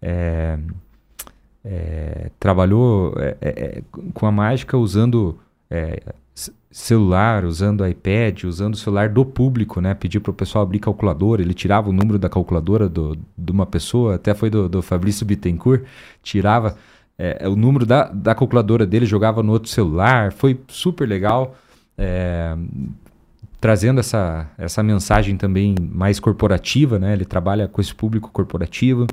É, 0.00 0.58
é, 1.64 2.30
trabalhou 2.40 3.14
é, 3.18 3.36
é, 3.40 3.48
é 3.50 3.82
com 4.12 4.26
a 4.26 4.32
mágica 4.32 4.76
usando 4.76 5.38
é, 5.70 6.02
celular, 6.70 7.44
usando 7.44 7.86
iPad, 7.86 8.44
usando 8.44 8.74
o 8.74 8.76
celular 8.76 9.08
do 9.08 9.24
público, 9.24 9.80
né? 9.80 9.94
Pedir 9.94 10.20
para 10.20 10.30
o 10.30 10.34
pessoal 10.34 10.64
abrir 10.64 10.78
calculadora, 10.78 11.42
ele 11.42 11.54
tirava 11.54 11.90
o 11.90 11.92
número 11.92 12.18
da 12.18 12.28
calculadora 12.28 12.88
do, 12.88 13.16
de 13.36 13.52
uma 13.52 13.66
pessoa, 13.66 14.14
até 14.14 14.34
foi 14.34 14.48
do, 14.48 14.68
do 14.68 14.82
Fabrício 14.82 15.26
Bittencourt, 15.26 15.84
tirava 16.22 16.76
é, 17.18 17.46
o 17.46 17.54
número 17.54 17.84
da, 17.84 18.04
da 18.04 18.34
calculadora 18.34 18.86
dele, 18.86 19.04
jogava 19.04 19.42
no 19.42 19.52
outro 19.52 19.68
celular, 19.70 20.32
foi 20.32 20.58
super 20.68 21.06
legal. 21.06 21.54
trazendo 23.60 24.00
essa, 24.00 24.50
essa 24.58 24.82
mensagem 24.82 25.36
também 25.36 25.74
mais 25.78 26.18
corporativa, 26.18 26.98
né? 26.98 27.12
Ele 27.12 27.24
trabalha 27.24 27.68
com 27.68 27.80
esse 27.80 27.94
público 27.94 28.30
corporativo. 28.32 29.06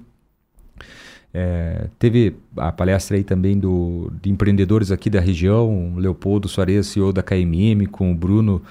É, 1.33 1.87
teve 1.99 2.35
a 2.57 2.71
palestra 2.71 3.15
aí 3.15 3.23
também 3.23 3.57
do, 3.57 4.11
de 4.21 4.29
empreendedores 4.29 4.91
aqui 4.91 5.09
da 5.09 5.19
região, 5.19 5.93
Leopoldo 5.95 6.47
Soares, 6.47 6.87
CEO 6.87 7.13
da 7.13 7.21
KMM, 7.21 7.85
com 7.85 8.11
o 8.11 8.15
Bruno 8.15 8.61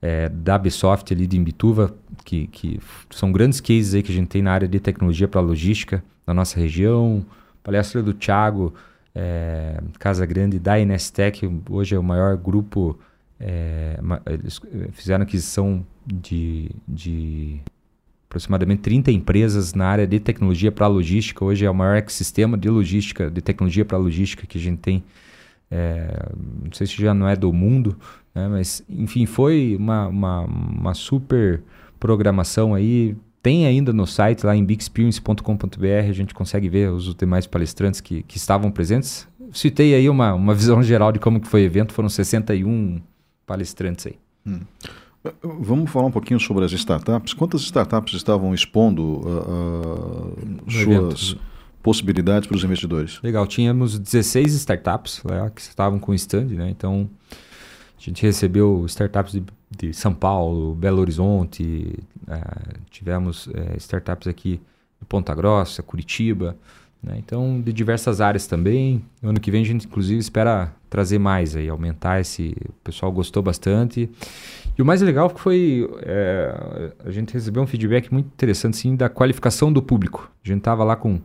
é, 0.00 0.28
da 0.28 0.58
Bsoft 0.58 1.12
ali 1.12 1.26
de 1.26 1.36
Imbituva, 1.36 1.94
que, 2.24 2.46
que 2.46 2.80
são 3.10 3.30
grandes 3.30 3.60
cases 3.60 3.94
aí 3.94 4.02
que 4.02 4.12
a 4.12 4.14
gente 4.14 4.28
tem 4.28 4.42
na 4.42 4.52
área 4.52 4.66
de 4.66 4.80
tecnologia 4.80 5.28
para 5.28 5.40
logística 5.40 6.02
na 6.26 6.32
nossa 6.32 6.58
região. 6.58 7.24
Palestra 7.62 8.02
do 8.02 8.14
Thiago 8.14 8.72
é, 9.14 9.78
Casa 9.98 10.24
Grande 10.24 10.58
da 10.58 10.78
Inestec, 10.78 11.48
hoje 11.68 11.94
é 11.94 11.98
o 11.98 12.02
maior 12.02 12.36
grupo, 12.36 12.98
é, 13.38 13.98
eles 14.26 14.60
fizeram 14.92 15.22
aquisição 15.22 15.84
de, 16.06 16.70
de 16.86 17.60
aproximadamente 18.30 18.82
30 18.82 19.10
empresas 19.10 19.74
na 19.74 19.88
área 19.88 20.06
de 20.06 20.20
tecnologia 20.20 20.70
para 20.70 20.86
logística. 20.86 21.44
Hoje 21.44 21.64
é 21.64 21.70
o 21.70 21.74
maior 21.74 21.96
ecossistema 21.96 22.56
de 22.56 22.70
logística, 22.70 23.28
de 23.28 23.40
tecnologia 23.40 23.84
para 23.84 23.98
logística 23.98 24.46
que 24.46 24.56
a 24.56 24.60
gente 24.60 24.78
tem. 24.78 25.02
É, 25.68 26.28
não 26.64 26.72
sei 26.72 26.86
se 26.86 26.94
já 26.94 27.12
não 27.12 27.28
é 27.28 27.34
do 27.34 27.52
mundo, 27.52 27.96
né? 28.32 28.46
mas 28.46 28.84
enfim, 28.88 29.26
foi 29.26 29.76
uma, 29.76 30.06
uma, 30.06 30.40
uma, 30.42 30.94
super 30.94 31.60
programação 31.98 32.72
aí. 32.72 33.16
Tem 33.42 33.66
ainda 33.66 33.92
no 33.92 34.06
site 34.06 34.46
lá 34.46 34.54
em 34.54 34.64
bigexperience.com.br, 34.64 36.08
a 36.08 36.12
gente 36.12 36.32
consegue 36.32 36.68
ver 36.68 36.90
os 36.90 37.12
demais 37.14 37.48
palestrantes 37.48 38.00
que, 38.00 38.22
que 38.22 38.36
estavam 38.36 38.70
presentes. 38.70 39.26
Citei 39.52 39.92
aí 39.92 40.08
uma, 40.08 40.34
uma 40.34 40.54
visão 40.54 40.80
geral 40.84 41.10
de 41.10 41.18
como 41.18 41.40
que 41.40 41.48
foi 41.48 41.62
o 41.62 41.66
evento, 41.66 41.92
foram 41.92 42.08
61 42.08 43.00
palestrantes 43.44 44.06
aí. 44.06 44.14
Hum. 44.46 44.60
Vamos 45.42 45.90
falar 45.90 46.06
um 46.06 46.10
pouquinho 46.10 46.40
sobre 46.40 46.64
as 46.64 46.72
startups. 46.72 47.34
Quantas 47.34 47.60
startups 47.62 48.14
estavam 48.14 48.54
expondo 48.54 49.02
uh, 49.02 50.34
uh, 50.38 50.70
suas 50.70 50.82
evento. 50.82 51.40
possibilidades 51.82 52.48
para 52.48 52.56
os 52.56 52.64
investidores? 52.64 53.20
Legal, 53.22 53.46
tínhamos 53.46 53.98
16 53.98 54.54
startups 54.54 55.22
que 55.54 55.60
estavam 55.60 55.98
com 55.98 56.14
stand, 56.14 56.46
né? 56.46 56.70
Então 56.70 57.08
a 57.30 58.02
gente 58.02 58.22
recebeu 58.22 58.86
startups 58.86 59.32
de, 59.32 59.44
de 59.70 59.92
São 59.92 60.14
Paulo, 60.14 60.74
Belo 60.74 61.02
Horizonte, 61.02 61.98
uh, 62.26 62.80
tivemos 62.90 63.46
uh, 63.48 63.76
startups 63.76 64.26
aqui 64.26 64.58
de 64.98 65.06
Ponta 65.06 65.34
Grossa, 65.34 65.82
Curitiba. 65.82 66.56
Né? 67.02 67.16
Então, 67.18 67.60
de 67.60 67.72
diversas 67.72 68.20
áreas 68.20 68.46
também. 68.46 69.04
Ano 69.22 69.40
que 69.40 69.50
vem 69.50 69.62
a 69.62 69.66
gente, 69.66 69.86
inclusive, 69.86 70.18
espera 70.18 70.72
trazer 70.88 71.18
mais 71.18 71.56
aí, 71.56 71.68
aumentar 71.68 72.20
esse. 72.20 72.54
O 72.68 72.72
pessoal 72.84 73.10
gostou 73.10 73.42
bastante. 73.42 74.10
E 74.76 74.82
o 74.82 74.84
mais 74.84 75.00
legal 75.00 75.28
foi 75.30 75.88
é, 76.02 76.92
a 77.04 77.10
gente 77.10 77.32
recebeu 77.32 77.62
um 77.62 77.66
feedback 77.66 78.12
muito 78.12 78.26
interessante 78.26 78.76
sim, 78.76 78.96
da 78.96 79.08
qualificação 79.08 79.72
do 79.72 79.82
público. 79.82 80.30
A 80.44 80.48
gente 80.48 80.58
estava 80.58 80.84
lá 80.84 80.96
com 80.96 81.20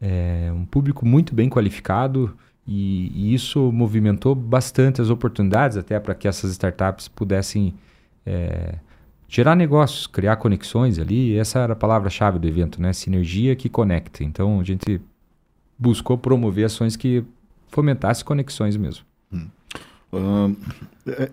é, 0.00 0.50
um 0.52 0.64
público 0.64 1.06
muito 1.06 1.34
bem 1.34 1.48
qualificado 1.48 2.36
e, 2.66 3.10
e, 3.14 3.34
isso 3.34 3.72
movimentou 3.72 4.34
bastante 4.34 5.00
as 5.00 5.10
oportunidades 5.10 5.76
até 5.76 5.98
para 5.98 6.14
que 6.14 6.28
essas 6.28 6.52
startups 6.52 7.08
pudessem 7.08 7.74
é, 8.24 8.76
gerar 9.32 9.56
negócios, 9.56 10.06
criar 10.06 10.36
conexões 10.36 10.98
ali. 10.98 11.36
Essa 11.38 11.60
era 11.60 11.72
a 11.72 11.76
palavra-chave 11.76 12.38
do 12.38 12.46
evento, 12.46 12.80
né? 12.82 12.92
Sinergia 12.92 13.56
que 13.56 13.70
conecta. 13.70 14.22
Então 14.22 14.60
a 14.60 14.62
gente 14.62 15.00
buscou 15.78 16.18
promover 16.18 16.66
ações 16.66 16.96
que 16.96 17.24
fomentassem 17.68 18.26
conexões 18.26 18.76
mesmo. 18.76 19.06
Hum. 19.32 19.48
Uh, 20.12 20.54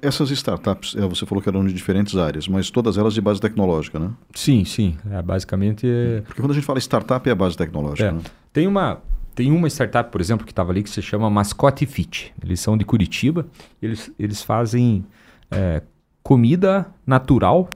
essas 0.02 0.32
startups, 0.32 0.96
é, 0.96 1.02
você 1.02 1.26
falou 1.26 1.42
que 1.42 1.50
eram 1.50 1.66
de 1.66 1.74
diferentes 1.74 2.16
áreas, 2.16 2.48
mas 2.48 2.72
todas 2.72 2.98
elas 2.98 3.14
de 3.14 3.20
base 3.20 3.42
tecnológica, 3.42 4.00
né? 4.00 4.12
Sim, 4.34 4.64
sim. 4.64 4.98
É, 5.12 5.22
basicamente. 5.22 5.86
É... 5.86 6.22
Porque 6.22 6.42
quando 6.42 6.52
a 6.52 6.54
gente 6.56 6.64
fala 6.64 6.80
startup 6.80 7.28
é 7.28 7.34
a 7.34 7.36
base 7.36 7.58
tecnológica. 7.58 8.08
É. 8.08 8.12
Né? 8.14 8.22
Tem 8.54 8.66
uma. 8.66 9.02
Tem 9.36 9.52
uma 9.52 9.68
startup, 9.68 10.10
por 10.10 10.20
exemplo, 10.20 10.46
que 10.46 10.52
estava 10.52 10.72
ali 10.72 10.84
que 10.84 10.90
se 10.90 11.02
chama 11.02 11.30
Mascote 11.30 11.86
Fit. 11.86 12.34
Eles 12.42 12.60
são 12.62 12.78
de 12.78 12.84
Curitiba. 12.84 13.46
Eles, 13.82 14.12
eles 14.18 14.42
fazem 14.42 15.06
é, 15.52 15.82
comida 16.24 16.88
natural 17.06 17.70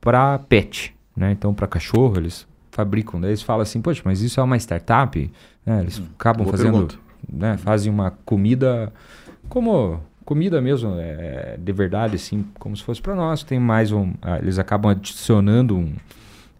para 0.00 0.38
pet, 0.38 0.94
né? 1.16 1.32
Então, 1.32 1.52
para 1.52 1.66
cachorro, 1.66 2.16
eles 2.18 2.46
fabricam. 2.70 3.20
Daí 3.20 3.30
eles 3.30 3.42
falam 3.42 3.62
assim, 3.62 3.80
poxa, 3.80 4.02
mas 4.04 4.20
isso 4.22 4.40
é 4.40 4.42
uma 4.42 4.56
startup? 4.56 5.30
É, 5.66 5.80
eles 5.80 5.98
hum, 5.98 6.06
acabam 6.18 6.46
fazendo, 6.46 6.88
né? 7.30 7.56
Fazem 7.58 7.92
uma 7.92 8.12
comida 8.24 8.92
como 9.48 10.00
comida 10.24 10.60
mesmo, 10.60 10.94
é, 10.96 11.56
de 11.58 11.72
verdade, 11.72 12.14
assim, 12.14 12.46
como 12.58 12.76
se 12.76 12.82
fosse 12.82 13.02
para 13.02 13.14
nós. 13.14 13.42
Tem 13.42 13.58
mais 13.58 13.90
um, 13.92 14.12
ah, 14.22 14.38
eles 14.38 14.58
acabam 14.58 14.92
adicionando 14.92 15.76
um, 15.76 15.92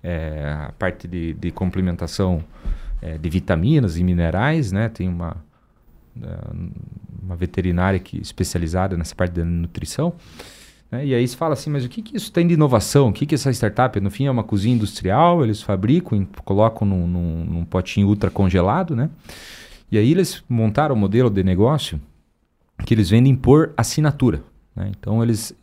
é, 0.03 0.67
a 0.69 0.73
parte 0.79 1.07
de, 1.07 1.35
de 1.35 1.51
complementação 1.51 2.43
é, 3.01 3.17
de 3.17 3.31
vitaminas 3.31 3.97
e 3.97 4.05
minerais, 4.05 4.73
né? 4.73 4.89
Tem 4.89 5.09
uma 5.09 5.37
é, 6.21 6.81
uma 7.23 7.37
veterinária 7.37 7.99
que 8.01 8.21
especializada 8.21 8.97
nessa 8.97 9.15
parte 9.15 9.33
da 9.33 9.45
nutrição. 9.45 10.15
Né? 10.91 11.07
E 11.07 11.15
aí 11.15 11.27
se 11.27 11.37
fala 11.37 11.55
assim, 11.55 11.71
mas 11.71 11.85
o 11.85 11.89
que, 11.89 12.03
que 12.03 12.17
isso 12.17 12.33
tem 12.33 12.47
de 12.47 12.55
inovação? 12.55 13.09
O 13.09 13.13
que, 13.13 13.25
que 13.27 13.35
essa 13.35 13.51
startup, 13.51 13.99
no 14.01 14.11
fim, 14.11 14.27
é 14.27 14.31
uma 14.31 14.43
cozinha 14.43 14.75
industrial, 14.75 15.45
eles 15.45 15.63
fabricam, 15.63 16.27
colocam 16.45 16.87
num, 16.87 17.07
num, 17.07 17.45
num 17.45 17.65
potinho 17.65 18.09
ultra 18.09 18.31
congelado, 18.31 18.97
né? 18.97 19.11
E 19.91 19.99
aí 19.99 20.11
eles 20.11 20.43
montaram 20.49 20.95
um 20.95 20.99
modelo 20.99 21.29
de 21.29 21.43
negócio 21.43 22.01
que 22.87 22.95
eles 22.95 23.11
vendem 23.11 23.35
por 23.35 23.73
assinatura. 23.77 24.43
Né? 24.75 24.93
Então 24.99 25.23
eles 25.23 25.55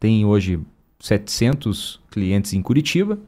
têm 0.00 0.24
hoje 0.24 0.58
700 0.98 2.00
clientes 2.10 2.54
em 2.54 2.62
Curitiba, 2.62 3.18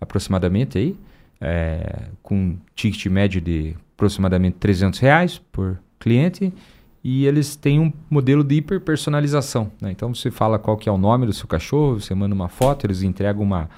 aproximadamente 0.00 0.78
aí, 0.78 0.96
é, 1.40 2.08
com 2.22 2.56
ticket 2.76 3.06
médio 3.06 3.40
de 3.40 3.74
aproximadamente 3.94 4.56
300 4.58 5.00
reais 5.00 5.38
por 5.50 5.78
cliente 5.98 6.52
e 7.04 7.26
eles 7.26 7.56
têm 7.56 7.80
um 7.80 7.92
modelo 8.08 8.44
de 8.44 8.56
hiperpersonalização. 8.56 9.70
Né? 9.80 9.90
Então 9.90 10.14
você 10.14 10.30
fala 10.30 10.58
qual 10.58 10.76
que 10.76 10.88
é 10.88 10.92
o 10.92 10.98
nome 10.98 11.26
do 11.26 11.32
seu 11.32 11.48
cachorro, 11.48 12.00
você 12.00 12.14
manda 12.14 12.34
uma 12.34 12.48
foto, 12.48 12.86
eles 12.86 13.02
entregam 13.02 13.42
uma, 13.42 13.68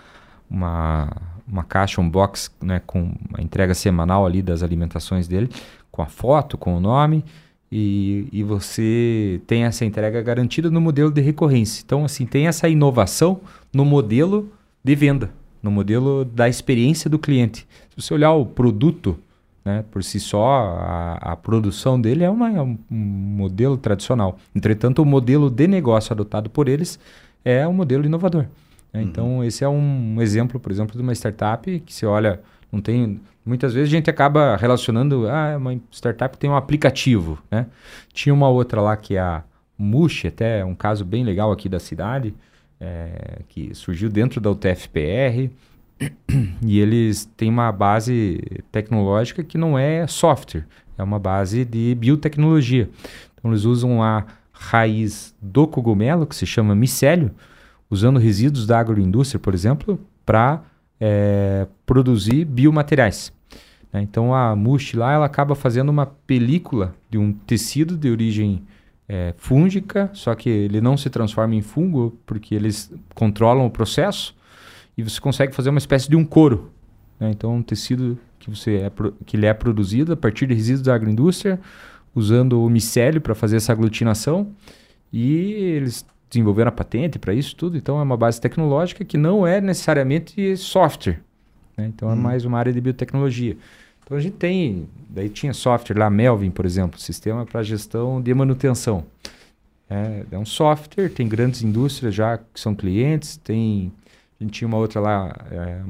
uma, 0.51 1.11
uma 1.49 1.65
caixa, 1.65 2.01
um 2.01 2.09
box 2.09 2.51
né, 2.63 2.83
com 2.87 3.13
a 3.33 3.41
entrega 3.41 3.75
semanal 3.75 4.27
ali 4.27 4.43
das 4.43 4.63
alimentações 4.63 5.27
dele, 5.27 5.49
com 5.91 6.03
a 6.03 6.07
foto, 6.07 6.59
com 6.59 6.77
o 6.77 6.81
nome, 6.81 7.25
e, 7.73 8.29
e 8.31 8.43
você 8.43 9.41
tem 9.47 9.65
essa 9.65 9.85
entrega 9.85 10.21
garantida 10.23 10.71
no 10.71 10.81
modelo 10.81 11.11
de 11.11 11.21
recorrência. 11.21 11.83
Então, 11.85 12.05
assim, 12.05 12.27
tem 12.27 12.47
essa 12.47 12.69
inovação 12.69 13.41
no 13.73 13.85
modelo 13.85 14.53
de 14.83 14.95
venda. 14.95 15.31
no 15.63 15.71
modelo 15.71 16.27
da 16.27 16.47
experiência 16.47 17.09
do 17.09 17.19
cliente. 17.19 17.67
Se 17.89 18.03
você 18.03 18.13
olhar 18.13 18.33
o 18.33 18.45
produto 18.45 19.19
né, 19.65 19.85
por 19.91 20.05
si 20.05 20.21
só, 20.21 20.77
a, 20.79 21.15
a 21.33 21.37
produção 21.37 21.99
dele 21.99 22.23
é, 22.23 22.31
uma, 22.31 22.51
é 22.51 22.61
um 22.61 22.79
modelo 22.91 23.77
tradicional. 23.79 24.39
Entretanto, 24.55 25.01
o 25.01 25.07
modelo 25.07 25.49
de 25.49 25.67
negócio 25.67 26.13
adotado 26.13 26.51
por 26.51 26.69
eles 26.69 26.99
é 27.45 27.67
um 27.67 27.73
modelo 27.73 28.05
inovador. 28.05 28.45
Né? 28.93 29.01
Uhum. 29.01 29.03
Então, 29.03 29.45
esse 29.45 29.65
é 29.65 29.69
um 29.69 30.21
exemplo, 30.21 30.61
por 30.61 30.71
exemplo, 30.71 30.95
de 30.95 31.03
uma 31.03 31.13
startup 31.13 31.81
que 31.81 31.93
você 31.93 32.05
olha, 32.05 32.41
não 32.71 32.81
tem. 32.81 33.21
Muitas 33.45 33.75
vezes 33.75 33.89
a 33.89 33.97
gente 33.97 34.11
acaba 34.11 34.57
relacionando, 34.57 35.29
ah, 35.29 35.57
uma 35.57 35.79
startup 35.91 36.37
tem 36.39 36.49
um 36.49 36.57
aplicativo, 36.57 37.39
né? 37.51 37.67
Tinha 38.13 38.33
uma 38.33 38.49
outra 38.49 38.81
lá 38.81 38.97
que 38.97 39.17
é 39.17 39.21
a 39.21 39.45
Mush, 39.77 40.25
até 40.25 40.65
um 40.65 40.75
caso 40.75 41.05
bem 41.05 41.25
legal 41.25 41.53
aqui 41.53 41.69
da 41.69 41.79
cidade, 41.79 42.35
é, 42.81 43.43
que 43.49 43.75
surgiu 43.75 44.09
dentro 44.09 44.41
da 44.41 44.51
UTFPR, 44.51 45.51
e 46.63 46.81
eles 46.81 47.25
têm 47.37 47.49
uma 47.49 47.71
base 47.71 48.41
tecnológica 48.73 49.43
que 49.45 49.57
não 49.57 49.79
é 49.79 50.07
software, 50.07 50.67
é 50.99 51.03
uma 51.03 51.19
base 51.19 51.65
de 51.65 51.95
biotecnologia. 51.95 52.89
Então 53.35 53.51
eles 53.51 53.65
usam 53.65 54.03
a 54.03 54.25
raiz 54.53 55.35
do 55.41 55.67
cogumelo, 55.67 56.27
que 56.27 56.35
se 56.35 56.47
chama 56.47 56.75
micélio, 56.75 57.31
usando 57.91 58.19
resíduos 58.19 58.67
da 58.67 58.79
agroindústria, 58.79 59.39
por 59.39 59.55
exemplo, 59.55 60.01
para 60.25 60.63
é, 61.01 61.67
produzir 61.85 62.45
biomateriais. 62.45 63.33
Né? 63.93 64.03
Então 64.03 64.35
a 64.35 64.57
Mush 64.57 64.95
lá 64.95 65.13
ela 65.13 65.27
acaba 65.27 65.55
fazendo 65.55 65.91
uma 65.91 66.07
película 66.07 66.95
de 67.11 67.19
um 67.19 67.33
tecido 67.33 67.97
de 67.97 68.11
origem 68.11 68.63
é, 69.09 69.35
fúngica, 69.37 70.11
só 70.15 70.35
que 70.35 70.49
ele 70.49 70.81
não 70.81 70.97
se 70.97 71.11
transforma 71.11 71.55
em 71.55 71.61
fungo 71.61 72.17
porque 72.25 72.55
eles 72.55 72.93
controlam 73.15 73.67
o 73.67 73.71
processo 73.71 74.35
e 74.97 75.03
você 75.03 75.21
consegue 75.21 75.55
fazer 75.55 75.71
uma 75.71 75.79
espécie 75.79 76.09
de 76.09 76.17
um 76.17 76.25
couro. 76.25 76.73
Né? 77.19 77.31
Então, 77.31 77.57
um 77.57 77.63
tecido 77.63 78.19
que, 78.39 78.51
você 78.51 78.77
é, 78.77 78.93
que 79.25 79.37
ele 79.37 79.47
é 79.47 79.55
produzido 79.55 80.13
a 80.13 80.17
partir 80.17 80.47
de 80.47 80.55
resíduos 80.55 80.83
da 80.83 80.95
agroindústria, 80.95 81.61
usando 82.15 82.63
o 82.63 82.71
micélio 82.71 83.21
para 83.21 83.35
fazer 83.35 83.57
essa 83.57 83.73
aglutinação. 83.73 84.49
E 85.13 85.53
eles 85.77 86.05
desenvolveram 86.29 86.69
a 86.69 86.73
patente 86.73 87.19
para 87.19 87.35
isso 87.35 87.55
tudo. 87.57 87.77
Então, 87.77 87.99
é 87.99 88.03
uma 88.03 88.17
base 88.17 88.41
tecnológica 88.41 89.05
que 89.05 89.17
não 89.17 89.47
é 89.47 89.61
necessariamente 89.61 90.57
software. 90.57 91.21
Né? 91.77 91.87
Então, 91.87 92.09
hum. 92.09 92.13
é 92.13 92.17
mais 92.17 92.45
uma 92.45 92.59
área 92.59 92.73
de 92.73 92.81
biotecnologia. 92.81 93.57
Então, 94.05 94.17
a 94.17 94.21
gente 94.21 94.35
tem... 94.35 94.89
Daí 95.09 95.29
tinha 95.29 95.53
software 95.53 95.99
lá, 95.99 96.11
Melvin, 96.11 96.51
por 96.51 96.67
exemplo, 96.67 97.01
sistema 97.01 97.47
para 97.47 97.63
gestão 97.63 98.21
de 98.21 98.33
manutenção. 98.35 99.05
É, 99.89 100.25
é 100.33 100.39
um 100.39 100.45
software, 100.45 101.09
tem 101.09 101.29
grandes 101.29 101.63
indústrias 101.63 102.15
já 102.15 102.39
que 102.39 102.59
são 102.59 102.75
clientes, 102.75 103.37
tem 103.37 103.93
a 104.41 104.45
gente 104.45 104.53
tinha 104.53 104.69
uma 104.69 104.79
outra 104.79 105.01
lá, 105.01 105.35
é, 105.51 105.81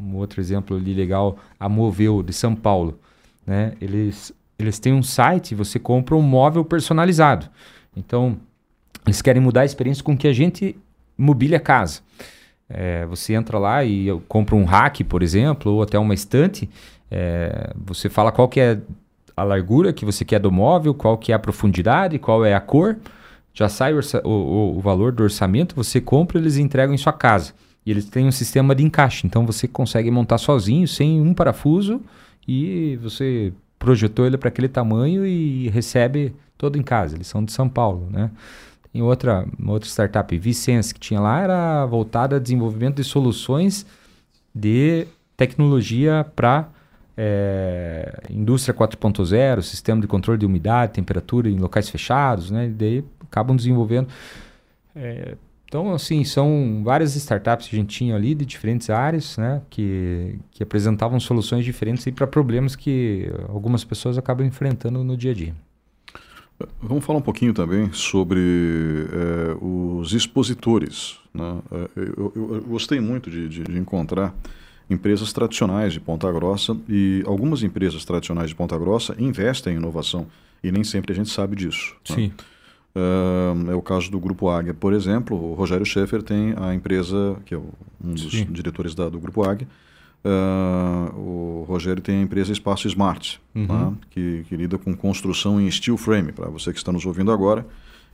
um 0.00 0.16
outro 0.16 0.40
exemplo 0.40 0.76
ali 0.76 0.94
legal, 0.94 1.36
a 1.58 1.68
Moveu, 1.68 2.22
de 2.22 2.32
São 2.32 2.54
Paulo. 2.54 2.98
Né? 3.46 3.72
Eles, 3.80 4.32
eles 4.58 4.78
têm 4.78 4.92
um 4.92 5.02
site, 5.02 5.54
você 5.54 5.78
compra 5.78 6.14
um 6.14 6.22
móvel 6.22 6.64
personalizado. 6.64 7.48
Então, 7.96 8.38
eles 9.04 9.20
querem 9.20 9.42
mudar 9.42 9.62
a 9.62 9.64
experiência 9.64 10.04
com 10.04 10.16
que 10.16 10.28
a 10.28 10.32
gente 10.32 10.76
mobília 11.16 11.58
a 11.58 11.60
casa. 11.60 12.00
É, 12.68 13.06
você 13.06 13.34
entra 13.34 13.58
lá 13.58 13.84
e 13.84 14.08
compra 14.28 14.54
um 14.54 14.64
rack, 14.64 15.02
por 15.02 15.22
exemplo, 15.22 15.72
ou 15.72 15.82
até 15.82 15.98
uma 15.98 16.14
estante. 16.14 16.68
É, 17.10 17.72
você 17.76 18.08
fala 18.08 18.30
qual 18.30 18.48
que 18.48 18.60
é 18.60 18.78
a 19.36 19.42
largura 19.42 19.92
que 19.92 20.04
você 20.04 20.24
quer 20.24 20.38
do 20.38 20.52
móvel, 20.52 20.92
qual 20.92 21.16
que 21.16 21.32
é 21.32 21.34
a 21.34 21.38
profundidade, 21.38 22.18
qual 22.18 22.44
é 22.44 22.54
a 22.54 22.60
cor. 22.60 22.96
Já 23.54 23.68
sai 23.68 23.92
o, 23.94 24.00
o, 24.24 24.76
o 24.76 24.80
valor 24.80 25.10
do 25.10 25.22
orçamento, 25.22 25.74
você 25.74 26.00
compra 26.00 26.38
e 26.38 26.42
eles 26.42 26.58
entregam 26.58 26.94
em 26.94 26.98
sua 26.98 27.12
casa. 27.12 27.52
E 27.88 27.90
eles 27.90 28.04
têm 28.04 28.26
um 28.26 28.30
sistema 28.30 28.74
de 28.74 28.84
encaixe, 28.84 29.26
então 29.26 29.46
você 29.46 29.66
consegue 29.66 30.10
montar 30.10 30.36
sozinho, 30.36 30.86
sem 30.86 31.22
um 31.22 31.32
parafuso, 31.32 32.02
e 32.46 32.96
você 32.96 33.50
projetou 33.78 34.26
ele 34.26 34.36
para 34.36 34.50
aquele 34.50 34.68
tamanho 34.68 35.24
e 35.24 35.70
recebe 35.70 36.34
todo 36.58 36.76
em 36.76 36.82
casa. 36.82 37.16
Eles 37.16 37.28
são 37.28 37.42
de 37.42 37.50
São 37.50 37.66
Paulo, 37.66 38.06
né? 38.10 38.30
Tem 38.92 39.00
outra, 39.00 39.46
outra 39.66 39.88
startup, 39.88 40.36
Vicense, 40.36 40.92
que 40.92 41.00
tinha 41.00 41.18
lá, 41.18 41.40
era 41.40 41.86
voltada 41.86 42.36
a 42.36 42.38
desenvolvimento 42.38 42.96
de 42.96 43.04
soluções 43.04 43.86
de 44.54 45.06
tecnologia 45.34 46.30
para 46.36 46.68
é, 47.16 48.20
indústria 48.28 48.74
4.0, 48.74 49.62
sistema 49.62 49.98
de 49.98 50.06
controle 50.06 50.38
de 50.38 50.44
umidade, 50.44 50.92
temperatura 50.92 51.48
em 51.48 51.56
locais 51.56 51.88
fechados, 51.88 52.50
né? 52.50 52.66
E 52.66 52.70
daí 52.70 53.04
acabam 53.22 53.56
desenvolvendo 53.56 54.08
é, 54.94 55.38
então, 55.68 55.92
assim, 55.92 56.24
são 56.24 56.80
várias 56.82 57.14
startups 57.14 57.68
que 57.68 57.76
a 57.76 57.78
gente 57.78 57.94
tinha 57.94 58.16
ali 58.16 58.34
de 58.34 58.46
diferentes 58.46 58.88
áreas, 58.88 59.36
né, 59.36 59.60
que, 59.68 60.38
que 60.50 60.62
apresentavam 60.62 61.20
soluções 61.20 61.62
diferentes 61.62 62.06
para 62.14 62.26
problemas 62.26 62.74
que 62.74 63.30
algumas 63.50 63.84
pessoas 63.84 64.16
acabam 64.16 64.46
enfrentando 64.46 65.04
no 65.04 65.14
dia 65.14 65.32
a 65.32 65.34
dia. 65.34 65.54
Vamos 66.80 67.04
falar 67.04 67.18
um 67.18 67.22
pouquinho 67.22 67.52
também 67.52 67.92
sobre 67.92 68.40
é, 68.40 69.56
os 69.62 70.14
expositores. 70.14 71.18
Né? 71.34 71.58
É, 71.70 71.88
eu, 72.16 72.32
eu, 72.34 72.54
eu, 72.54 72.62
gostei 72.62 72.98
muito 72.98 73.30
de, 73.30 73.46
de, 73.46 73.62
de, 73.62 73.78
encontrar 73.78 74.34
empresas 74.88 75.34
tradicionais 75.34 75.92
de 75.92 76.00
Ponta 76.00 76.32
Grossa 76.32 76.74
e 76.88 77.22
algumas 77.26 77.62
empresas 77.62 78.06
tradicionais 78.06 78.48
de 78.48 78.56
Ponta 78.56 78.76
Grossa 78.78 79.14
investem 79.18 79.74
em 79.74 79.76
inovação 79.76 80.26
e 80.64 80.72
nem 80.72 80.82
sempre 80.82 81.12
a 81.12 81.14
gente 81.14 81.28
sabe 81.28 81.54
disso. 81.54 81.94
Né? 82.08 82.16
Sim. 82.16 82.26
Né? 82.28 82.44
É 83.68 83.74
o 83.74 83.82
caso 83.82 84.10
do 84.10 84.18
Grupo 84.18 84.48
Águia, 84.48 84.74
por 84.74 84.92
exemplo. 84.92 85.36
O 85.36 85.54
Rogério 85.54 85.86
Schaefer 85.86 86.22
tem 86.22 86.54
a 86.56 86.74
empresa, 86.74 87.36
que 87.44 87.54
é 87.54 87.58
um 87.58 88.12
dos 88.12 88.30
Sim. 88.30 88.46
diretores 88.50 88.94
da, 88.94 89.08
do 89.08 89.20
Grupo 89.20 89.48
Águia. 89.48 89.68
Uh, 90.24 91.16
o 91.16 91.64
Rogério 91.68 92.02
tem 92.02 92.18
a 92.18 92.22
empresa 92.22 92.52
Espaço 92.52 92.88
Smart, 92.88 93.40
uhum. 93.54 93.66
tá? 93.66 93.92
que, 94.10 94.44
que, 94.48 94.56
lida 94.56 94.76
com 94.76 94.94
construção 94.94 95.60
em 95.60 95.70
steel 95.70 95.96
frame. 95.96 96.32
Para 96.32 96.48
você 96.48 96.72
que 96.72 96.78
está 96.78 96.90
nos 96.90 97.06
ouvindo 97.06 97.30
agora, 97.30 97.64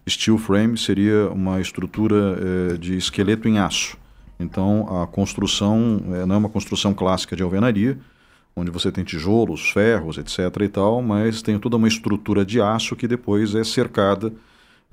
steel 0.09 0.37
frame 0.37 0.77
seria 0.77 1.31
uma 1.31 1.61
estrutura 1.61 2.39
eh, 2.39 2.77
de 2.77 2.97
esqueleto 2.97 3.49
em 3.49 3.59
aço. 3.59 3.97
Então, 4.39 5.03
a 5.03 5.07
construção 5.07 6.01
eh, 6.13 6.27
não 6.27 6.35
é 6.35 6.39
uma 6.39 6.49
construção 6.51 6.93
clássica 6.93 7.35
de 7.35 7.43
alvenaria, 7.43 7.99
onde 8.55 8.71
você 8.71 8.93
tem 8.93 9.03
tijolos, 9.03 9.71
ferros, 9.71 10.19
etc. 10.19 10.39
e 10.61 10.69
tal, 10.69 11.01
mas 11.01 11.41
tem 11.41 11.59
toda 11.59 11.77
uma 11.77 11.89
estrutura 11.89 12.45
de 12.45 12.61
aço 12.61 12.95
que 12.95 13.09
depois 13.09 13.55
é 13.55 13.65
cercada 13.65 14.31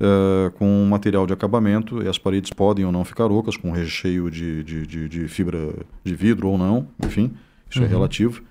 uh, 0.01 0.51
com 0.51 0.85
material 0.85 1.27
de 1.27 1.33
acabamento 1.33 2.01
e 2.01 2.07
as 2.07 2.17
paredes 2.17 2.51
podem 2.51 2.83
ou 2.83 2.91
não 2.91 3.05
ficar 3.05 3.27
ocas, 3.27 3.55
com 3.55 3.71
recheio 3.71 4.29
de, 4.29 4.63
de, 4.63 4.87
de, 4.87 5.07
de 5.07 5.27
fibra 5.27 5.73
de 6.03 6.15
vidro 6.15 6.49
ou 6.49 6.57
não, 6.57 6.87
enfim, 7.05 7.31
isso 7.69 7.79
é 7.79 7.81
uhum. 7.83 7.87
é 7.87 7.89
relativo. 7.89 8.41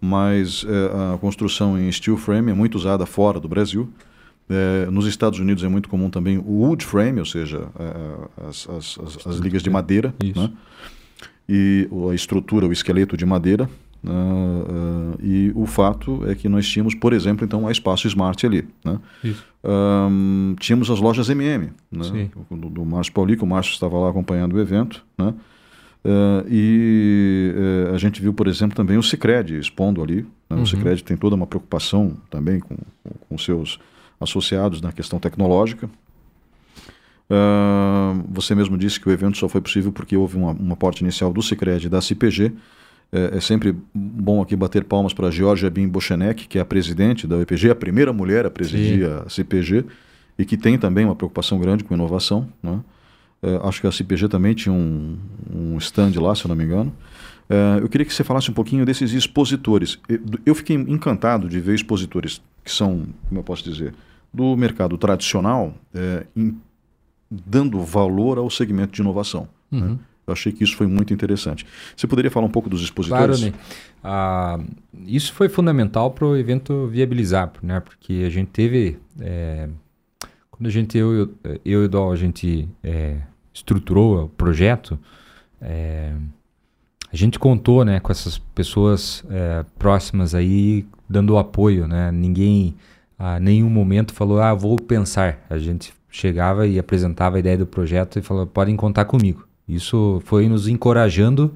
Mas 0.00 0.62
uh, 0.62 1.14
a 1.14 1.18
construção 1.18 1.78
em 1.78 1.90
steel 1.92 2.16
frame 2.16 2.50
é 2.50 2.54
muito 2.54 2.76
usada 2.76 3.04
fora 3.04 3.38
do 3.38 3.48
Brasil. 3.48 3.90
Uh, 4.48 4.90
nos 4.90 5.06
Estados 5.06 5.38
Unidos 5.38 5.62
é 5.62 5.68
muito 5.68 5.88
comum 5.88 6.08
também 6.08 6.38
o 6.38 6.62
wood 6.62 6.84
frame, 6.84 7.18
ou 7.18 7.26
seja, 7.26 7.68
as, 8.48 8.66
as, 8.68 8.98
as, 8.98 9.26
as, 9.26 9.36
ligas 9.36 9.62
de 9.62 9.68
madeira. 9.68 10.14
Né? 10.22 10.50
E 11.46 11.86
a 12.10 12.14
estrutura, 12.14 12.66
o 12.66 12.72
esqueleto 12.72 13.16
de 13.16 13.26
madeira, 13.26 13.68
Uh, 14.02 14.08
uh, 14.08 15.18
e 15.22 15.52
o 15.54 15.66
fato 15.66 16.22
é 16.26 16.34
que 16.34 16.48
nós 16.48 16.66
tínhamos, 16.66 16.94
por 16.94 17.12
exemplo, 17.12 17.44
então, 17.44 17.68
a 17.68 17.72
Espaço 17.72 18.06
Smart 18.06 18.44
ali. 18.46 18.66
Né? 18.84 18.98
Um, 19.62 20.54
tínhamos 20.58 20.90
as 20.90 21.00
lojas 21.00 21.28
MM, 21.28 21.70
né? 21.92 22.30
do, 22.50 22.70
do 22.70 22.84
Márcio 22.84 23.12
Pauli, 23.12 23.36
que 23.36 23.44
o 23.44 23.46
Márcio 23.46 23.72
estava 23.72 23.98
lá 23.98 24.10
acompanhando 24.10 24.54
o 24.54 24.60
evento. 24.60 25.04
Né? 25.18 25.34
Uh, 26.02 26.46
e 26.48 27.54
a 27.92 27.98
gente 27.98 28.22
viu, 28.22 28.32
por 28.32 28.46
exemplo, 28.46 28.74
também 28.74 28.96
o 28.96 29.02
Cicred 29.02 29.58
expondo 29.58 30.02
ali. 30.02 30.22
Né? 30.48 30.56
Uhum. 30.56 30.62
O 30.62 30.66
Cicred 30.66 31.04
tem 31.04 31.16
toda 31.16 31.36
uma 31.36 31.46
preocupação 31.46 32.16
também 32.30 32.60
com, 32.60 32.76
com 33.28 33.38
seus 33.38 33.78
associados 34.18 34.80
na 34.80 34.92
questão 34.92 35.18
tecnológica. 35.18 35.88
você 38.28 38.54
mesmo 38.54 38.76
disse 38.76 39.00
que 39.00 39.08
o 39.08 39.12
evento 39.12 39.38
só 39.38 39.48
foi 39.48 39.60
possível 39.60 39.92
porque 39.92 40.16
houve 40.16 40.36
uma, 40.36 40.52
uma 40.52 40.76
porta 40.76 41.02
inicial 41.02 41.32
do 41.32 41.42
Cicred 41.42 41.86
e 41.86 41.88
da 41.88 42.00
CPG, 42.00 42.52
é, 43.12 43.36
é, 43.36 43.40
sempre 43.40 43.76
bom 43.92 44.40
aqui 44.40 44.54
bater 44.54 44.84
palmas 44.84 45.12
para 45.12 45.28
a 45.28 45.30
Georgia 45.30 45.68
Bin 45.68 45.88
Bochenek, 45.88 46.46
que 46.46 46.58
é 46.58 46.60
a 46.60 46.64
presidente 46.64 47.26
da 47.26 47.36
UEPG, 47.36 47.70
a 47.70 47.74
primeira 47.74 48.12
mulher 48.12 48.46
a 48.46 48.50
presidir 48.50 49.06
Sim. 49.06 49.22
a 49.26 49.28
CPG, 49.28 49.84
e 50.38 50.44
que 50.44 50.56
tem 50.56 50.78
também 50.78 51.04
uma 51.04 51.16
preocupação 51.16 51.58
grande 51.58 51.82
com 51.82 51.94
inovação. 51.94 52.48
Né? 52.62 52.80
É, 53.42 53.60
acho 53.64 53.80
que 53.80 53.86
a 53.86 53.92
CPG 53.92 54.28
também 54.28 54.54
tinha 54.54 54.72
um, 54.72 55.18
um 55.52 55.76
stand 55.78 56.12
lá, 56.20 56.34
se 56.34 56.44
eu 56.44 56.48
não 56.48 56.56
me 56.56 56.64
engano. 56.64 56.92
É, 57.48 57.82
eu 57.82 57.88
queria 57.88 58.06
que 58.06 58.14
você 58.14 58.22
falasse 58.22 58.48
um 58.48 58.54
pouquinho 58.54 58.86
desses 58.86 59.12
expositores. 59.12 59.98
Eu 60.46 60.54
fiquei 60.54 60.76
encantado 60.76 61.48
de 61.48 61.58
ver 61.58 61.74
expositores 61.74 62.40
que 62.64 62.70
são, 62.70 63.06
como 63.28 63.40
eu 63.40 63.44
posso 63.44 63.64
dizer, 63.64 63.92
do 64.32 64.56
mercado 64.56 64.96
tradicional, 64.96 65.74
é, 65.92 66.26
em, 66.36 66.56
dando 67.28 67.80
valor 67.80 68.38
ao 68.38 68.48
segmento 68.48 68.92
de 68.92 69.02
inovação. 69.02 69.48
Né? 69.70 69.80
Uhum. 69.80 69.88
Né? 69.88 69.98
Eu 70.30 70.34
achei 70.34 70.52
que 70.52 70.64
isso 70.64 70.76
foi 70.76 70.86
muito 70.86 71.12
interessante. 71.12 71.66
Você 71.96 72.06
poderia 72.06 72.30
falar 72.30 72.46
um 72.46 72.50
pouco 72.50 72.70
dos 72.70 72.82
expositores? 72.82 73.40
Claro, 73.40 73.52
Ney. 73.52 73.60
Ah, 74.02 74.58
isso 75.06 75.32
foi 75.32 75.48
fundamental 75.48 76.10
para 76.10 76.24
o 76.24 76.36
evento 76.36 76.86
viabilizar, 76.86 77.52
né? 77.62 77.80
Porque 77.80 78.24
a 78.26 78.30
gente 78.30 78.48
teve... 78.48 78.98
É, 79.20 79.68
quando 80.50 80.66
a 80.66 80.70
gente, 80.70 80.98
eu, 80.98 81.14
eu, 81.14 81.30
eu 81.64 81.82
e 81.82 81.86
o 81.86 81.88
Dol, 81.88 82.12
a 82.12 82.16
gente 82.16 82.68
é, 82.82 83.16
estruturou 83.52 84.24
o 84.24 84.28
projeto, 84.28 84.98
é, 85.60 86.12
a 87.12 87.16
gente 87.16 87.38
contou 87.38 87.84
né, 87.84 87.98
com 87.98 88.12
essas 88.12 88.38
pessoas 88.38 89.24
é, 89.30 89.64
próximas 89.78 90.34
aí 90.34 90.86
dando 91.08 91.36
apoio. 91.38 91.88
Né? 91.88 92.12
Ninguém 92.12 92.76
a 93.18 93.40
nenhum 93.40 93.68
momento 93.68 94.14
falou, 94.14 94.40
ah, 94.40 94.54
vou 94.54 94.76
pensar. 94.76 95.44
A 95.50 95.58
gente 95.58 95.92
chegava 96.08 96.66
e 96.66 96.78
apresentava 96.78 97.36
a 97.36 97.40
ideia 97.40 97.58
do 97.58 97.66
projeto 97.66 98.18
e 98.18 98.22
falou, 98.22 98.46
podem 98.46 98.76
contar 98.76 99.04
comigo. 99.04 99.46
Isso 99.74 100.20
foi 100.24 100.48
nos 100.48 100.68
encorajando 100.68 101.54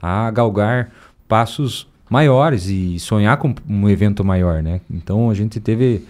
a 0.00 0.30
galgar 0.30 0.90
passos 1.26 1.86
maiores 2.08 2.66
e 2.66 2.98
sonhar 2.98 3.36
com 3.36 3.54
um 3.68 3.88
evento 3.88 4.24
maior, 4.24 4.62
né? 4.62 4.80
Então 4.90 5.30
a 5.30 5.34
gente 5.34 5.60
teve, 5.60 6.04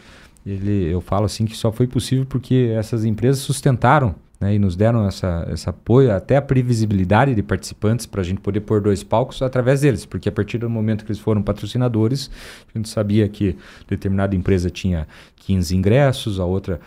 ele, 0.47 0.85
eu 0.93 1.01
falo 1.01 1.25
assim 1.25 1.45
que 1.45 1.57
só 1.57 1.73
foi 1.73 1.87
possível 1.87 2.25
porque 2.27 2.73
essas 2.77 3.05
empresas 3.05 3.43
sustentaram 3.43 4.15
né, 4.41 4.55
e 4.55 4.59
nos 4.59 4.77
deram 4.77 5.07
essa, 5.07 5.49
esse 5.53 5.69
apoio, 5.69 6.15
até 6.15 6.37
a 6.37 6.43
previsibilidade 6.43 7.35
de 7.35 7.43
participantes 7.43 8.07
para 8.07 8.21
a 8.21 8.25
gente 8.25 8.41
poder 8.41 8.61
pôr 8.61 8.81
dois 8.81 9.03
palcos 9.03 9.43
através 9.43 9.81
deles, 9.81 10.07
porque 10.07 10.29
a 10.29 10.33
partir 10.33 10.59
do 10.59 10.71
momento 10.71 11.05
que 11.05 11.11
eles 11.11 11.21
foram 11.21 11.43
patrocinadores, 11.43 12.31
a 12.73 12.79
gente 12.79 12.89
sabia 12.89 13.29
que 13.29 13.57
determinada 13.89 14.37
empresa 14.37 14.71
tinha 14.71 15.09
15 15.37 15.77
ingressos, 15.77 16.39
a 16.39 16.45
outra 16.45 16.81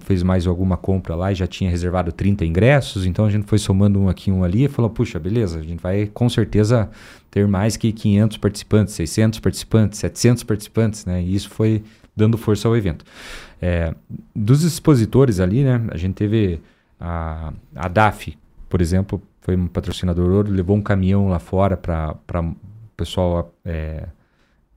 fez 0.00 0.22
mais 0.22 0.46
alguma 0.46 0.76
compra 0.76 1.16
lá 1.16 1.32
e 1.32 1.34
já 1.34 1.46
tinha 1.46 1.68
reservado 1.68 2.12
30 2.12 2.44
ingressos, 2.44 3.04
então 3.04 3.24
a 3.24 3.30
gente 3.30 3.46
foi 3.46 3.58
somando 3.58 4.00
um 4.00 4.08
aqui 4.08 4.30
um 4.30 4.44
ali 4.44 4.64
e 4.64 4.68
falou, 4.68 4.88
puxa, 4.90 5.18
beleza, 5.18 5.58
a 5.58 5.62
gente 5.62 5.80
vai 5.80 6.06
com 6.06 6.28
certeza 6.28 6.88
ter 7.30 7.48
mais 7.48 7.76
que 7.76 7.92
500 7.92 8.36
participantes, 8.36 8.94
600 8.94 9.40
participantes, 9.40 9.98
700 9.98 10.44
participantes, 10.44 11.04
né, 11.04 11.20
e 11.20 11.34
isso 11.34 11.50
foi 11.50 11.82
dando 12.14 12.38
força 12.38 12.68
ao 12.68 12.76
evento. 12.76 13.04
É, 13.60 13.94
dos 14.34 14.62
expositores 14.62 15.40
ali, 15.40 15.64
né, 15.64 15.84
a 15.90 15.96
gente 15.96 16.14
teve 16.14 16.60
a, 17.00 17.52
a 17.74 17.88
DAF, 17.88 18.38
por 18.68 18.80
exemplo, 18.80 19.20
foi 19.40 19.56
um 19.56 19.66
patrocinador 19.66 20.30
ouro, 20.30 20.50
levou 20.50 20.76
um 20.76 20.80
caminhão 20.80 21.28
lá 21.28 21.40
fora 21.40 21.76
para 21.76 22.16
o 22.40 22.54
pessoal 22.96 23.52
é, 23.64 24.06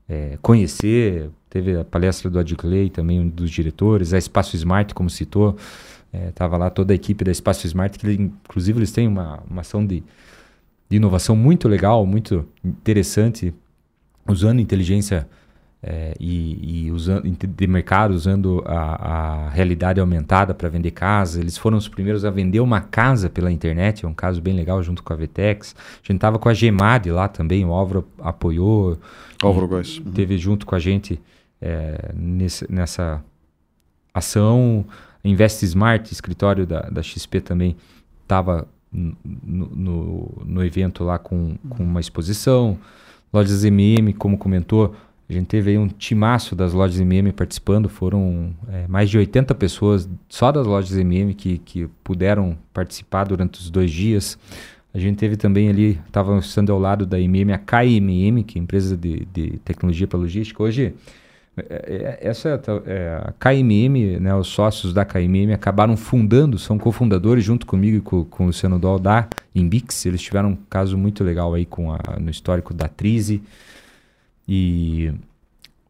é, 0.08 0.38
conhecer. 0.42 1.30
Teve 1.50 1.78
a 1.78 1.86
palestra 1.86 2.30
do 2.30 2.40
Adiclay 2.40 2.90
também, 2.90 3.20
um 3.20 3.28
dos 3.28 3.50
diretores. 3.50 4.14
A 4.14 4.18
Espaço 4.18 4.56
Smart, 4.56 4.94
como 4.94 5.10
citou, 5.10 5.56
estava 6.30 6.56
é, 6.56 6.60
lá 6.60 6.70
toda 6.70 6.94
a 6.94 6.96
equipe 6.96 7.24
da 7.24 7.32
Espaço 7.32 7.66
Smart, 7.68 7.98
que 7.98 8.12
inclusive 8.12 8.80
eles 8.80 8.92
têm 8.92 9.08
uma, 9.08 9.42
uma 9.50 9.62
ação 9.62 9.86
de, 9.86 10.04
de 10.90 10.98
inovação 10.98 11.36
muito 11.36 11.68
legal, 11.68 12.06
muito 12.06 12.48
interessante, 12.64 13.54
usando 14.28 14.60
inteligência 14.60 15.20
artificial 15.20 15.45
é, 15.88 16.16
e, 16.20 16.86
e, 16.88 16.92
usando 16.92 17.30
de 17.30 17.68
mercado 17.68 18.16
usando 18.16 18.64
a, 18.66 19.46
a 19.46 19.50
realidade 19.50 20.00
aumentada 20.00 20.52
para 20.52 20.68
vender 20.68 20.90
casa. 20.90 21.40
Eles 21.40 21.60
foram 21.60 21.78
os 21.78 21.88
primeiros 21.88 22.26
a 22.26 22.32
vender 22.32 22.60
uma 22.60 22.82
casa 22.82 23.30
pela 23.30 23.52
internet, 23.52 24.04
é 24.04 24.08
um 24.08 24.14
caso 24.14 24.42
bem 24.42 24.56
legal 24.56 24.82
junto 24.82 25.04
com 25.04 25.14
a 25.14 25.16
Vetex. 25.16 25.76
A 25.78 26.08
gente 26.08 26.16
estava 26.16 26.40
com 26.40 26.50
a 26.50 26.56
Gemad 26.56 27.12
lá 27.12 27.28
também, 27.28 27.64
o 27.64 27.72
Álvaro 27.72 28.04
apoiou. 28.20 28.98
Álvaro 29.44 29.68
Góes. 29.68 30.00
Uhum. 30.00 30.12
Teve 30.12 30.40
junto 30.40 30.66
com 30.66 30.74
a 30.74 30.80
gente 30.80 31.22
é, 31.62 32.12
nesse, 32.16 32.66
nessa 32.72 33.24
ação. 34.12 34.84
Invest 35.24 35.64
Smart, 35.66 36.12
escritório 36.12 36.66
da, 36.66 36.82
da 36.82 37.04
XP 37.04 37.42
também, 37.42 37.76
estava 38.24 38.68
no, 38.92 39.16
no, 39.44 40.42
no, 40.44 40.66
evento 40.66 41.04
lá 41.04 41.20
com, 41.20 41.58
com 41.70 41.84
uma 41.84 42.00
exposição. 42.00 42.76
Lojas 43.32 43.64
MM, 43.66 44.14
como 44.14 44.36
comentou, 44.36 44.96
a 45.28 45.34
gente 45.34 45.48
teve 45.48 45.72
aí 45.72 45.78
um 45.78 45.88
timaço 45.88 46.56
das 46.56 46.72
lojas 46.72 47.00
MM 47.00 47.32
participando, 47.32 47.90
foram 47.90 48.54
é, 48.72 48.88
mais 48.88 49.10
de 49.10 49.18
80 49.18 49.56
pessoas 49.56 50.08
só 50.30 50.52
das 50.52 50.68
lojas 50.68 50.96
MM 50.98 51.34
que, 51.34 51.58
que 51.58 51.88
puderam 52.04 52.56
participar 52.72 53.24
durante 53.24 53.60
os 53.60 53.70
dois 53.72 53.90
dias. 53.92 54.38
A 54.94 55.00
gente 55.00 55.18
teve 55.18 55.36
também 55.36 55.68
ali, 55.68 56.00
estava 56.06 56.38
estando 56.38 56.72
ao 56.72 56.80
lado 56.80 57.06
da 57.06 57.20
MM, 57.20 57.52
a 57.52 57.58
KMM, 57.58 58.44
que 58.44 58.60
é 58.60 58.62
empresa 58.62 58.96
de, 58.96 59.28
de 59.34 59.58
tecnologia 59.66 60.08
para 60.08 60.20
logística. 60.20 60.62
Hoje, 60.62 60.94
é, 61.58 62.18
é, 62.22 62.30
essa 62.30 62.62
é, 62.86 63.22
a 63.26 63.34
KMM, 63.34 64.20
né, 64.20 64.36
os 64.36 64.48
sócios 64.48 64.94
da 64.94 65.04
KMM 65.04 65.54
acabaram 65.54 65.98
fundando, 65.98 66.60
são 66.60 66.78
cofundadores 66.78 67.44
junto 67.44 67.66
comigo 67.66 67.98
e 67.98 68.02
com, 68.02 68.24
com 68.26 68.44
o 68.44 68.48
Luciano 68.48 68.78
Dol 68.78 69.00
da 69.00 69.28
Imbix. 69.54 70.06
Eles 70.06 70.22
tiveram 70.22 70.50
um 70.50 70.58
caso 70.70 70.98
muito 70.98 71.24
legal 71.24 71.54
aí 71.54 71.66
com 71.66 71.92
a, 71.92 72.00
no 72.20 72.30
histórico 72.30 72.74
da 72.74 72.88
Trize. 72.88 73.42
E 74.48 75.14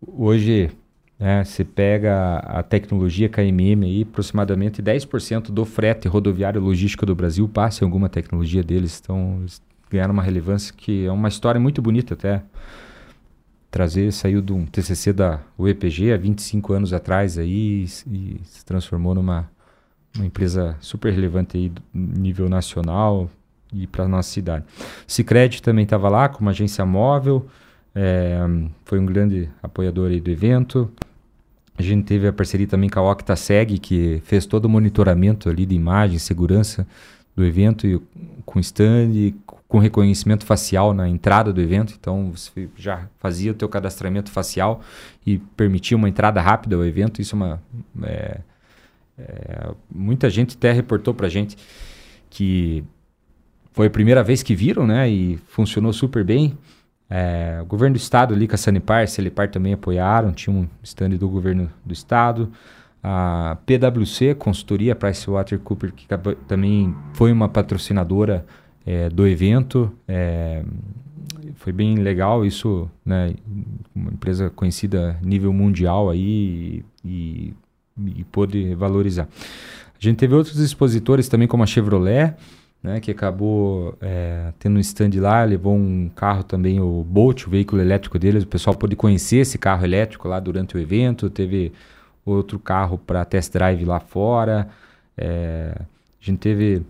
hoje 0.05 0.71
né, 1.19 1.43
você 1.43 1.63
pega 1.63 2.37
a 2.37 2.61
tecnologia 2.61 3.29
KMM 3.29 3.85
aí, 3.85 4.01
aproximadamente 4.03 4.81
10% 4.81 5.51
do 5.51 5.65
frete 5.65 6.07
rodoviário 6.07 6.61
logístico 6.61 7.05
do 7.05 7.15
Brasil 7.15 7.47
passa 7.47 7.83
em 7.83 7.85
alguma 7.85 8.09
tecnologia 8.09 8.63
deles. 8.63 8.99
Então, 9.03 9.37
eles 9.39 9.61
ganharam 9.89 10.13
uma 10.13 10.23
relevância 10.23 10.73
que 10.75 11.05
é 11.05 11.11
uma 11.11 11.27
história 11.27 11.59
muito 11.59 11.81
bonita 11.81 12.13
até. 12.13 12.43
Trazer, 13.71 14.11
saiu 14.13 14.41
de 14.41 14.53
um 14.53 14.65
TCC 14.65 15.11
da 15.11 15.41
UEPG 15.57 16.13
há 16.13 16.17
25 16.17 16.71
anos 16.71 16.93
atrás 16.93 17.37
aí 17.37 17.83
e, 17.83 18.39
se 18.43 18.65
transformou 18.65 19.13
numa 19.13 19.49
uma 20.15 20.25
empresa 20.25 20.77
super 20.79 21.11
relevante 21.11 21.57
aí 21.57 21.71
nível 21.93 22.47
nacional 22.47 23.29
e 23.73 23.85
para 23.85 24.07
nossa 24.07 24.29
cidade. 24.29 24.63
Cicred 25.05 25.61
também 25.61 25.83
estava 25.83 26.07
lá 26.07 26.29
como 26.29 26.49
agência 26.49 26.85
móvel, 26.85 27.47
é, 27.95 28.37
foi 28.83 28.99
um 28.99 29.05
grande 29.05 29.49
apoiador 29.63 30.09
do 30.19 30.29
evento. 30.29 30.91
A 31.77 31.81
gente 31.81 32.05
teve 32.05 32.27
a 32.27 32.33
parceria 32.33 32.67
também 32.67 32.89
com 32.89 32.99
a 32.99 33.11
OctaSeg, 33.11 33.79
que 33.79 34.21
fez 34.25 34.45
todo 34.45 34.65
o 34.65 34.69
monitoramento 34.69 35.49
ali 35.49 35.65
de 35.65 35.75
imagem, 35.75 36.19
segurança 36.19 36.85
do 37.35 37.43
evento, 37.43 37.87
e 37.87 38.01
com 38.45 38.59
stand, 38.59 39.33
com 39.67 39.79
reconhecimento 39.79 40.45
facial 40.45 40.93
na 40.93 41.07
entrada 41.07 41.51
do 41.51 41.61
evento. 41.61 41.93
Então, 41.99 42.31
você 42.33 42.69
já 42.77 43.07
fazia 43.19 43.51
o 43.51 43.55
teu 43.55 43.67
cadastramento 43.67 44.31
facial 44.31 44.81
e 45.25 45.37
permitia 45.37 45.97
uma 45.97 46.07
entrada 46.07 46.41
rápida 46.41 46.75
ao 46.75 46.85
evento. 46.85 47.21
Isso 47.21 47.35
é 47.35 47.37
uma... 47.37 47.63
É, 48.03 48.39
é, 49.17 49.71
muita 49.93 50.29
gente 50.29 50.55
até 50.55 50.71
reportou 50.71 51.13
para 51.13 51.27
a 51.27 51.29
gente 51.29 51.57
que 52.29 52.83
foi 53.71 53.87
a 53.87 53.89
primeira 53.89 54.23
vez 54.23 54.43
que 54.43 54.55
viram, 54.55 54.85
né? 54.87 55.09
E 55.09 55.37
funcionou 55.47 55.91
super 55.91 56.23
bem. 56.23 56.57
É, 57.09 57.59
o 57.61 57.65
governo 57.65 57.95
do 57.95 57.99
estado 57.99 58.33
ali 58.33 58.47
com 58.47 58.55
a 58.55 58.57
Sanipar, 58.57 59.07
Celipar 59.07 59.49
também 59.49 59.73
apoiaram, 59.73 60.31
tinha 60.31 60.55
um 60.55 60.67
stand 60.83 61.09
do 61.09 61.29
governo 61.29 61.69
do 61.85 61.93
estado. 61.93 62.51
A 63.03 63.57
PwC, 63.65 64.33
consultoria 64.33 64.95
PricewaterhouseCoopers, 64.95 65.93
que 65.95 66.07
também 66.47 66.95
foi 67.13 67.31
uma 67.31 67.47
patrocinadora 67.47 68.45
é, 68.85 69.09
do 69.09 69.27
evento. 69.27 69.91
É, 70.07 70.63
foi 71.55 71.71
bem 71.71 71.95
legal 71.95 72.43
isso, 72.43 72.89
né? 73.05 73.35
Uma 73.95 74.11
empresa 74.11 74.49
conhecida 74.49 75.19
nível 75.23 75.53
mundial 75.53 76.09
aí 76.09 76.83
e, 77.03 77.53
e, 77.97 78.19
e 78.19 78.23
pôde 78.25 78.73
valorizar. 78.73 79.27
A 79.99 79.99
gente 79.99 80.17
teve 80.17 80.33
outros 80.33 80.59
expositores 80.59 81.29
também, 81.29 81.47
como 81.47 81.63
a 81.63 81.65
Chevrolet, 81.65 82.33
né, 82.85 82.99
que 82.99 83.09
acabou 83.09 83.97
é, 83.99 84.53
tendo 84.59 84.77
um 84.77 84.79
stand 84.79 85.09
lá, 85.15 85.43
levou 85.43 85.75
um 85.75 86.07
carro 86.15 86.43
também, 86.43 86.79
o 86.79 87.03
Bolt, 87.03 87.47
o 87.47 87.49
veículo 87.49 87.81
elétrico 87.81 88.19
deles, 88.19 88.43
o 88.43 88.47
pessoal 88.47 88.75
pôde 88.75 88.95
conhecer 88.95 89.37
esse 89.37 89.57
carro 89.57 89.83
elétrico 89.83 90.27
lá 90.27 90.39
durante 90.39 90.77
o 90.77 90.79
evento, 90.79 91.27
teve 91.27 91.73
outro 92.23 92.59
carro 92.59 92.99
para 92.99 93.25
test 93.25 93.51
drive 93.51 93.83
lá 93.85 93.99
fora, 93.99 94.69
é, 95.17 95.73
a 95.75 96.23
gente 96.23 96.37
teve 96.37 96.83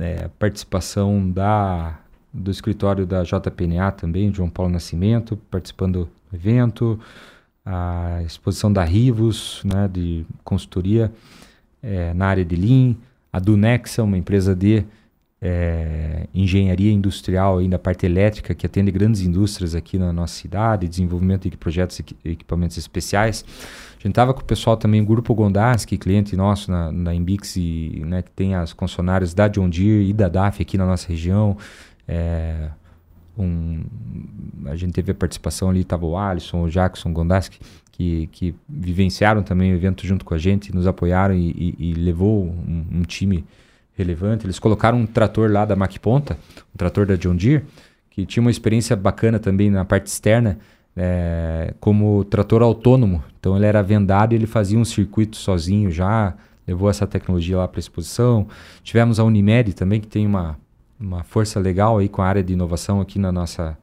é, 0.00 0.28
participação 0.40 1.30
da, 1.30 1.96
do 2.32 2.50
escritório 2.50 3.06
da 3.06 3.22
JPNA 3.22 3.92
também, 3.92 4.34
João 4.34 4.50
Paulo 4.50 4.72
Nascimento, 4.72 5.36
participando 5.52 6.08
do 6.30 6.36
evento, 6.36 6.98
a 7.64 8.20
exposição 8.26 8.72
da 8.72 8.82
Rivos, 8.82 9.62
né, 9.64 9.86
de 9.86 10.26
consultoria 10.42 11.12
é, 11.80 12.12
na 12.12 12.26
área 12.26 12.44
de 12.44 12.56
Lean, 12.56 12.96
a 13.34 13.40
Dunexa, 13.40 14.00
uma 14.04 14.16
empresa 14.16 14.54
de 14.54 14.84
é, 15.42 16.28
engenharia 16.32 16.92
industrial 16.92 17.60
e 17.60 17.68
da 17.68 17.80
parte 17.80 18.06
elétrica 18.06 18.54
que 18.54 18.64
atende 18.64 18.92
grandes 18.92 19.22
indústrias 19.22 19.74
aqui 19.74 19.98
na 19.98 20.12
nossa 20.12 20.34
cidade, 20.34 20.86
desenvolvimento 20.86 21.50
de 21.50 21.56
projetos 21.56 21.98
e 21.98 22.30
equipamentos 22.30 22.78
especiais. 22.78 23.44
A 23.90 23.94
gente 23.96 24.10
estava 24.10 24.32
com 24.32 24.40
o 24.40 24.44
pessoal 24.44 24.76
também, 24.76 25.00
o 25.00 25.04
Grupo 25.04 25.34
Gondaski, 25.34 25.98
cliente 25.98 26.36
nosso 26.36 26.70
na, 26.70 26.92
na 26.92 27.12
Imbix, 27.12 27.56
e, 27.56 28.04
né, 28.06 28.22
que 28.22 28.30
tem 28.30 28.54
as 28.54 28.72
concessionárias 28.72 29.34
da 29.34 29.48
John 29.48 29.68
Deere 29.68 30.08
e 30.08 30.12
da 30.12 30.28
DAF 30.28 30.62
aqui 30.62 30.78
na 30.78 30.86
nossa 30.86 31.08
região. 31.08 31.56
É, 32.06 32.68
um, 33.36 33.82
a 34.66 34.76
gente 34.76 34.92
teve 34.92 35.10
a 35.10 35.14
participação 35.14 35.70
ali, 35.70 35.80
estava 35.80 36.06
o 36.06 36.16
Alisson, 36.16 36.62
o 36.62 36.70
Jackson 36.70 37.12
Gondaski, 37.12 37.58
que, 37.96 38.26
que 38.32 38.54
vivenciaram 38.68 39.42
também 39.42 39.72
o 39.72 39.76
evento 39.76 40.04
junto 40.04 40.24
com 40.24 40.34
a 40.34 40.38
gente, 40.38 40.74
nos 40.74 40.84
apoiaram 40.84 41.32
e, 41.32 41.74
e, 41.78 41.90
e 41.90 41.94
levou 41.94 42.44
um, 42.44 42.86
um, 42.90 43.02
time 43.02 43.44
relevante. 43.96 44.44
Eles 44.44 44.58
colocaram 44.58 44.98
um 44.98 45.06
trator 45.06 45.48
lá 45.48 45.64
da 45.64 45.76
Mac 45.76 45.96
Ponta, 45.98 46.36
um 46.74 46.76
trator 46.76 47.06
da 47.06 47.14
John 47.14 47.36
Deere, 47.36 47.64
que 48.10 48.26
tinha 48.26 48.40
uma 48.40 48.50
experiência 48.50 48.96
bacana 48.96 49.38
também 49.38 49.70
na 49.70 49.84
parte 49.84 50.08
externa, 50.08 50.58
é, 50.96 51.72
como 51.78 52.24
trator 52.24 52.62
autônomo. 52.62 53.22
Então 53.38 53.56
ele 53.56 53.66
era 53.66 53.80
vendado 53.80 54.32
e 54.32 54.34
ele 54.34 54.46
fazia 54.46 54.78
um 54.78 54.84
circuito 54.84 55.36
sozinho 55.36 55.88
já, 55.88 56.34
levou 56.66 56.90
essa 56.90 57.06
tecnologia 57.06 57.58
lá 57.58 57.68
para 57.68 57.78
exposição. 57.78 58.48
Tivemos 58.82 59.20
a 59.20 59.24
Unimed 59.24 59.72
também, 59.72 60.00
que 60.00 60.08
tem 60.08 60.26
uma, 60.26 60.58
uma 60.98 61.22
força 61.22 61.60
legal 61.60 61.98
aí 61.98 62.08
com 62.08 62.22
a 62.22 62.26
área 62.26 62.42
de 62.42 62.54
inovação 62.54 63.00
aqui 63.00 63.20
na 63.20 63.30
nossa, 63.30 63.78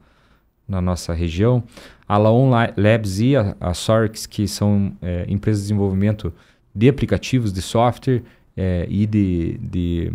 na 0.68 0.82
nossa 0.82 1.14
região. 1.14 1.64
A 2.08 2.18
Laon 2.18 2.50
Labs 2.76 3.20
e 3.20 3.36
a, 3.36 3.56
a 3.60 3.74
Sorix, 3.74 4.26
que 4.26 4.46
são 4.46 4.92
é, 5.00 5.24
empresas 5.28 5.62
de 5.62 5.68
desenvolvimento 5.68 6.32
de 6.74 6.88
aplicativos, 6.88 7.52
de 7.52 7.62
software 7.62 8.22
é, 8.56 8.86
e 8.88 9.06
de, 9.06 9.58
de 9.58 10.12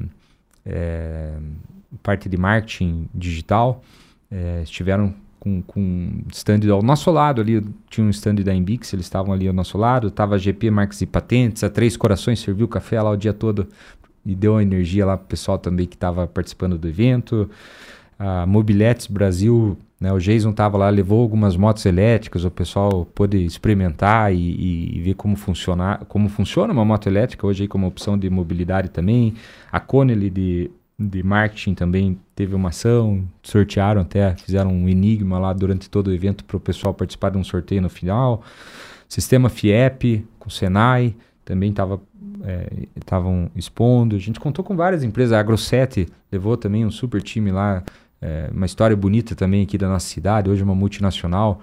é, 0.66 1.34
parte 2.04 2.28
de 2.28 2.38
marketing 2.38 3.08
digital, 3.14 3.82
é, 4.30 4.62
estiveram 4.64 5.14
com, 5.40 5.62
com 5.62 6.24
stand 6.32 6.70
ao 6.72 6.82
nosso 6.82 7.10
lado 7.12 7.42
ali, 7.42 7.64
tinha 7.90 8.06
um 8.06 8.10
stand 8.10 8.36
da 8.36 8.54
Embix, 8.54 8.92
eles 8.94 9.06
estavam 9.06 9.34
ali 9.34 9.48
ao 9.48 9.54
nosso 9.54 9.78
lado, 9.78 10.08
estava 10.08 10.36
a 10.36 10.38
GP 10.38 10.70
Marques 10.72 11.02
e 11.02 11.06
Patentes, 11.06 11.64
a 11.64 11.70
Três 11.70 11.96
Corações 11.96 12.40
serviu 12.40 12.68
café 12.68 13.02
lá 13.02 13.12
o 13.12 13.18
dia 13.18 13.34
todo 13.34 13.68
e 14.26 14.36
deu 14.36 14.60
energia 14.60 15.06
lá 15.06 15.16
para 15.16 15.26
o 15.26 15.28
pessoal 15.28 15.58
também 15.58 15.86
que 15.86 15.96
estava 15.96 16.28
participando 16.28 16.78
do 16.78 16.88
evento. 16.88 17.50
A 18.20 18.46
Mobiletes 18.46 19.08
Brasil, 19.08 19.78
né, 20.00 20.12
o 20.12 20.18
Jason 20.18 20.50
estava 20.50 20.78
lá, 20.78 20.90
levou 20.90 21.22
algumas 21.22 21.56
motos 21.56 21.86
elétricas, 21.86 22.44
o 22.44 22.52
pessoal 22.52 23.06
pôde 23.14 23.44
experimentar 23.44 24.34
e, 24.34 24.96
e, 24.98 25.02
ver 25.02 25.14
como, 25.14 25.36
funciona, 25.36 26.00
como 26.08 26.28
funciona 26.28 26.74
uma 26.74 26.84
moto 26.84 27.08
elétrica 27.08 27.46
hoje 27.46 27.64
aí 27.64 27.68
como 27.68 27.86
opção 27.88 28.18
de 28.18 28.30
mobilidade 28.30 28.90
também. 28.90 29.36
A 29.72 29.80
Connelly 29.80 30.30
de, 30.30 30.72
de 30.98 31.22
marketing 31.22 31.76
também 31.76 32.20
teve 32.36 32.56
uma 32.56 32.70
ação, 32.70 33.24
sortearam 33.44 34.02
até, 34.02 34.36
fizeram 34.36 34.72
um 34.72 34.90
enigma 34.90 35.38
lá 35.38 35.54
durante 35.54 35.90
todo 35.90 36.08
o 36.08 36.14
evento 36.14 36.44
para 36.44 36.58
o 36.58 36.60
pessoal 36.60 36.94
participar 36.94 37.30
de 37.30 37.38
um 37.38 37.44
sorteio 37.44 37.82
no 37.82 37.90
final. 37.90 38.42
Sistema 39.08 39.48
FIEP 39.48 40.26
com 40.40 40.50
Senai 40.50 41.16
também 41.46 41.70
estava 41.70 42.02
estavam 42.96 43.50
é, 43.54 43.60
expondo. 43.60 44.16
A 44.16 44.20
gente 44.20 44.40
contou 44.40 44.64
com 44.64 44.76
várias 44.76 45.04
empresas. 45.04 45.34
A 45.34 45.44
Agro7 45.44 46.08
levou 46.32 46.58
também 46.58 46.86
um 46.86 46.92
super 46.92 47.22
time 47.22 47.52
lá, 47.52 47.84
é, 48.22 48.50
uma 48.52 48.66
história 48.66 48.96
bonita 48.96 49.36
também 49.36 49.64
aqui 49.64 49.78
da 49.78 49.88
nossa 49.88 50.08
cidade. 50.08 50.50
Hoje 50.50 50.64
uma 50.64 50.76
multinacional 50.76 51.62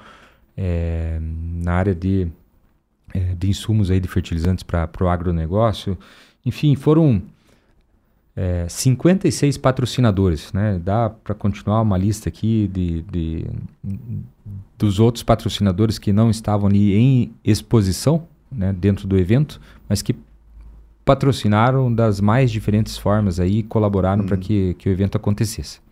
é, 0.56 1.18
na 1.20 1.72
área 1.72 1.94
de, 1.94 2.28
é, 3.12 3.34
de 3.34 3.48
insumos 3.48 3.90
aí 3.90 4.00
de 4.00 4.08
fertilizantes 4.08 4.62
para 4.62 4.88
o 5.00 5.08
agronegócio. 5.08 5.98
Enfim, 6.44 6.76
foram 6.76 7.22
é, 8.36 8.66
56 8.68 9.58
patrocinadores. 9.58 10.52
Né? 10.52 10.80
Dá 10.82 11.10
para 11.10 11.34
continuar 11.34 11.82
uma 11.82 11.98
lista 11.98 12.28
aqui 12.28 12.68
de, 12.72 13.02
de, 13.02 13.46
dos 14.78 15.00
outros 15.00 15.22
patrocinadores 15.22 15.98
que 15.98 16.12
não 16.12 16.30
estavam 16.30 16.68
ali 16.68 16.94
em 16.94 17.32
exposição 17.44 18.26
né, 18.50 18.72
dentro 18.72 19.06
do 19.08 19.16
evento, 19.16 19.60
mas 19.88 20.02
que 20.02 20.14
patrocinaram 21.04 21.92
das 21.92 22.20
mais 22.20 22.50
diferentes 22.50 22.96
formas 22.96 23.38
aí, 23.38 23.62
colaboraram 23.62 24.22
uhum. 24.22 24.28
para 24.28 24.36
que, 24.36 24.74
que 24.74 24.88
o 24.88 24.92
evento 24.92 25.16
acontecesse. 25.16 25.83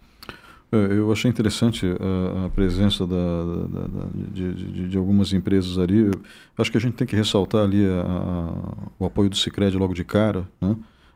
É, 0.73 0.77
eu 0.99 1.13
achei 1.13 1.31
interessante 1.31 1.87
a, 1.87 2.47
a 2.47 2.49
presença 2.49 3.07
da, 3.07 3.15
da, 3.15 3.81
da, 3.87 4.07
de, 4.33 4.55
de, 4.55 4.89
de, 4.89 4.99
algumas 4.99 5.33
empresas 5.35 5.79
ali. 5.79 5.99
Eu 5.99 6.13
acho 6.59 6.71
que 6.71 6.79
a 6.79 6.81
gente 6.81 6.95
tem 6.95 7.07
que 7.07 7.15
ressaltar 7.15 7.63
ali 7.63 7.85
a, 7.87 8.01
a, 8.01 8.53
o 8.99 9.05
apoio 9.05 9.29
do 9.29 9.37
Cicred 9.37 9.77
logo 9.77 9.93
de 9.93 10.03
cara, 10.03 10.49
né? 10.61 10.75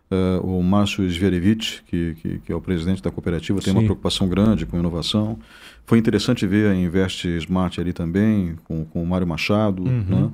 Uh, 0.09 0.59
o 0.59 0.63
Márcio 0.63 1.09
Zverevich, 1.11 1.83
que, 1.85 2.15
que, 2.23 2.39
que, 2.39 2.53
é 2.53 2.55
o 2.55 2.61
presidente 2.61 3.03
da 3.03 3.11
cooperativa, 3.11 3.61
tem 3.61 3.73
Sim. 3.73 3.79
uma 3.81 3.85
preocupação 3.85 4.29
grande 4.29 4.65
com 4.65 4.79
inovação. 4.79 5.37
Foi 5.85 5.99
interessante 5.99 6.47
ver 6.47 6.71
a 6.71 6.75
Invest 6.77 7.27
Smart 7.39 7.81
ali 7.81 7.93
também, 7.93 8.57
com, 8.63 8.85
com 8.85 9.03
o 9.03 9.07
Mário 9.07 9.27
Machado, 9.27 9.83
uhum. 9.83 10.05
né? 10.09 10.31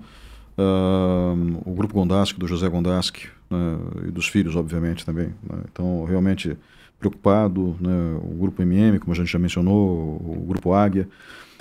uh, 0.59 1.63
o 1.65 1.75
Grupo 1.75 1.95
Gondaski, 1.95 2.39
do 2.39 2.47
José 2.47 2.69
Gondaski, 2.69 3.29
né? 3.49 3.79
e 4.09 4.11
dos 4.11 4.29
filhos, 4.29 4.57
obviamente, 4.57 5.07
também. 5.07 5.29
Né? 5.43 5.63
Então, 5.73 6.05
realmente 6.05 6.55
preocupado, 7.03 7.77
né? 7.81 8.19
o 8.23 8.37
Grupo 8.39 8.63
MM, 8.63 8.99
como 8.99 9.13
a 9.13 9.17
gente 9.17 9.31
já 9.31 9.39
mencionou, 9.39 10.17
o 10.17 10.45
Grupo 10.49 10.73
Águia. 10.73 11.09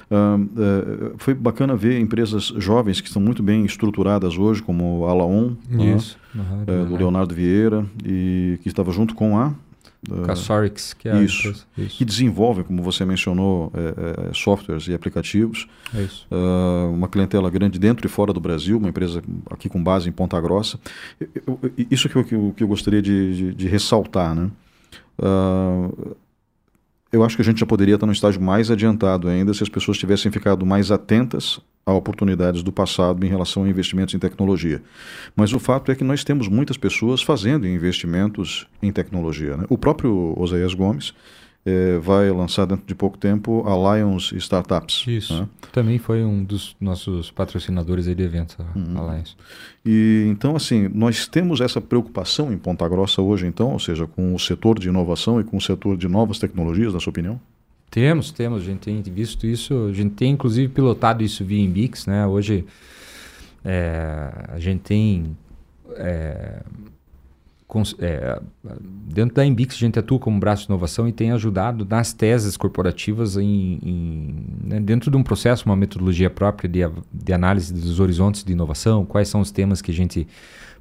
Uh, 0.09 0.43
uh, 0.43 1.15
foi 1.17 1.33
bacana 1.33 1.73
ver 1.75 1.97
empresas 1.99 2.53
jovens 2.57 2.99
que 2.99 3.07
estão 3.07 3.21
muito 3.21 3.41
bem 3.41 3.65
estruturadas 3.65 4.37
hoje, 4.37 4.61
como 4.61 5.05
a 5.05 5.13
Laon, 5.13 5.53
né? 5.69 5.97
uhum, 6.35 6.63
uh, 6.63 6.85
do 6.85 6.95
Leonardo 6.97 7.33
Vieira, 7.33 7.85
e 8.05 8.59
que 8.61 8.67
estava 8.67 8.91
junto 8.91 9.15
com 9.15 9.37
a 9.37 9.53
Casorix, 10.25 10.93
que 10.93 11.07
é 11.07 11.23
isso, 11.23 11.53
isso. 11.77 11.97
Que 11.97 12.03
desenvolve, 12.03 12.63
como 12.63 12.81
você 12.81 13.05
mencionou, 13.05 13.71
é, 13.75 14.29
é, 14.29 14.33
softwares 14.33 14.87
e 14.87 14.93
aplicativos. 14.93 15.67
Isso. 15.93 16.25
Uh, 16.31 16.91
uma 16.91 17.07
clientela 17.07 17.49
grande 17.51 17.77
dentro 17.77 18.07
e 18.07 18.09
fora 18.09 18.33
do 18.33 18.39
Brasil, 18.39 18.77
uma 18.77 18.89
empresa 18.89 19.21
aqui 19.51 19.69
com 19.69 19.81
base 19.81 20.09
em 20.09 20.11
Ponta 20.11 20.39
Grossa. 20.41 20.79
Eu, 21.19 21.59
eu, 21.61 21.71
isso 21.91 22.09
que 22.09 22.15
eu, 22.15 22.53
que 22.55 22.63
eu 22.63 22.67
gostaria 22.67 23.01
de, 23.01 23.35
de, 23.35 23.53
de 23.53 23.67
ressaltar, 23.67 24.33
né? 24.33 24.49
Uh, 25.21 26.15
eu 27.11 27.23
acho 27.23 27.35
que 27.35 27.41
a 27.41 27.45
gente 27.45 27.59
já 27.59 27.65
poderia 27.65 27.95
estar 27.95 28.05
no 28.05 28.13
estágio 28.13 28.41
mais 28.41 28.71
adiantado 28.71 29.27
ainda 29.27 29.53
se 29.53 29.61
as 29.61 29.69
pessoas 29.69 29.97
tivessem 29.97 30.31
ficado 30.31 30.65
mais 30.65 30.91
atentas 30.91 31.59
a 31.85 31.91
oportunidades 31.93 32.63
do 32.63 32.71
passado 32.71 33.25
em 33.25 33.29
relação 33.29 33.63
a 33.63 33.69
investimentos 33.69 34.13
em 34.13 34.19
tecnologia. 34.19 34.81
Mas 35.35 35.51
o 35.51 35.59
fato 35.59 35.91
é 35.91 35.95
que 35.95 36.03
nós 36.03 36.23
temos 36.23 36.47
muitas 36.47 36.77
pessoas 36.77 37.21
fazendo 37.21 37.67
investimentos 37.67 38.67
em 38.81 38.91
tecnologia. 38.91 39.57
Né? 39.57 39.65
O 39.69 39.77
próprio 39.77 40.33
Oséias 40.37 40.73
Gomes 40.73 41.13
é, 41.65 41.97
vai 41.99 42.29
lançar 42.31 42.65
dentro 42.65 42.85
de 42.85 42.95
pouco 42.95 43.17
tempo 43.17 43.63
a 43.67 43.95
Lions 43.95 44.31
Startups. 44.33 45.05
Isso. 45.07 45.41
Né? 45.41 45.47
Também 45.71 45.99
foi 45.99 46.23
um 46.23 46.43
dos 46.43 46.75
nossos 46.79 47.29
patrocinadores 47.29 48.05
do 48.05 48.21
evento, 48.21 48.57
a 48.59 48.77
uhum. 48.77 49.11
Lions. 49.11 49.37
E 49.85 50.25
então, 50.27 50.55
assim, 50.55 50.89
nós 50.93 51.27
temos 51.27 51.61
essa 51.61 51.79
preocupação 51.79 52.51
em 52.51 52.57
Ponta 52.57 52.87
Grossa 52.87 53.21
hoje, 53.21 53.45
então, 53.45 53.71
ou 53.73 53.79
seja, 53.79 54.07
com 54.07 54.33
o 54.33 54.39
setor 54.39 54.79
de 54.79 54.89
inovação 54.89 55.39
e 55.39 55.43
com 55.43 55.57
o 55.57 55.61
setor 55.61 55.95
de 55.97 56.07
novas 56.07 56.39
tecnologias, 56.39 56.93
na 56.93 56.99
sua 56.99 57.11
opinião? 57.11 57.39
Temos, 57.91 58.31
temos. 58.31 58.63
A 58.63 58.65
gente 58.65 58.79
tem 58.79 59.01
visto 59.01 59.45
isso. 59.45 59.87
A 59.89 59.93
gente 59.93 60.15
tem, 60.15 60.31
inclusive, 60.31 60.67
pilotado 60.69 61.21
isso 61.23 61.43
via 61.43 61.61
Embix, 61.61 62.07
né? 62.07 62.25
Hoje, 62.25 62.65
é, 63.65 64.31
a 64.47 64.59
gente 64.59 64.79
tem 64.79 65.37
é, 65.97 66.63
é, 67.99 68.41
dentro 69.07 69.35
da 69.35 69.45
Embix 69.45 69.75
a 69.75 69.79
gente 69.79 69.97
atua 69.97 70.19
como 70.19 70.39
braço 70.39 70.63
de 70.63 70.69
inovação 70.69 71.07
e 71.07 71.11
tem 71.11 71.31
ajudado 71.31 71.85
nas 71.89 72.11
teses 72.11 72.57
corporativas 72.57 73.37
em, 73.37 73.79
em 73.81 74.35
né, 74.63 74.79
dentro 74.79 75.09
de 75.09 75.15
um 75.15 75.23
processo, 75.23 75.65
uma 75.65 75.75
metodologia 75.75 76.29
própria 76.29 76.67
de, 76.67 76.79
de 77.13 77.33
análise 77.33 77.73
dos 77.73 77.99
horizontes 77.99 78.43
de 78.43 78.51
inovação, 78.51 79.05
quais 79.05 79.29
são 79.29 79.39
os 79.39 79.51
temas 79.51 79.81
que 79.81 79.89
a 79.89 79.93
gente 79.93 80.27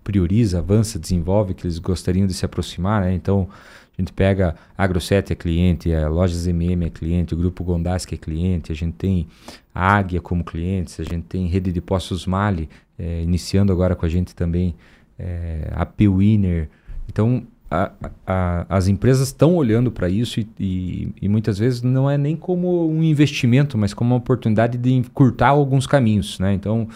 prioriza, 0.02 0.58
avança, 0.58 0.98
desenvolve, 0.98 1.54
que 1.54 1.66
eles 1.66 1.78
gostariam 1.78 2.26
de 2.26 2.34
se 2.34 2.44
aproximar. 2.44 3.02
Né? 3.02 3.14
Então, 3.14 3.48
a 3.96 4.02
gente 4.02 4.12
pega 4.12 4.56
a 4.76 4.82
AgroSet 4.82 5.32
é 5.32 5.36
cliente, 5.36 5.92
a 5.92 6.08
Lojas 6.08 6.46
MM 6.46 6.86
é 6.86 6.90
cliente, 6.90 7.34
o 7.34 7.36
Grupo 7.36 7.62
Gondaski 7.62 8.14
é 8.14 8.18
cliente, 8.18 8.72
a 8.72 8.74
gente 8.74 8.94
tem 8.94 9.28
a 9.74 9.96
Águia 9.96 10.20
como 10.20 10.42
clientes, 10.42 10.98
a 10.98 11.04
gente 11.04 11.26
tem 11.26 11.46
Rede 11.46 11.70
de 11.70 11.80
Postos 11.80 12.26
Mali, 12.26 12.68
é, 12.98 13.22
iniciando 13.22 13.72
agora 13.72 13.94
com 13.94 14.04
a 14.04 14.08
gente 14.08 14.34
também 14.34 14.74
é, 15.20 15.70
a 15.72 15.84
P-Winner, 15.84 16.68
então, 17.10 17.42
a, 17.70 17.90
a, 18.26 18.66
as 18.68 18.88
empresas 18.88 19.28
estão 19.28 19.54
olhando 19.54 19.90
para 19.90 20.08
isso 20.08 20.40
e, 20.40 20.48
e, 20.58 21.08
e, 21.22 21.28
muitas 21.28 21.58
vezes 21.58 21.82
não 21.82 22.08
é 22.08 22.16
nem 22.16 22.36
como 22.36 22.88
um 22.88 23.02
investimento, 23.02 23.76
mas 23.76 23.92
como 23.92 24.10
uma 24.10 24.16
oportunidade 24.16 24.78
de 24.78 24.92
encurtar 24.92 25.48
alguns 25.48 25.86
caminhos. 25.86 26.38
Né? 26.38 26.54
Então, 26.54 26.88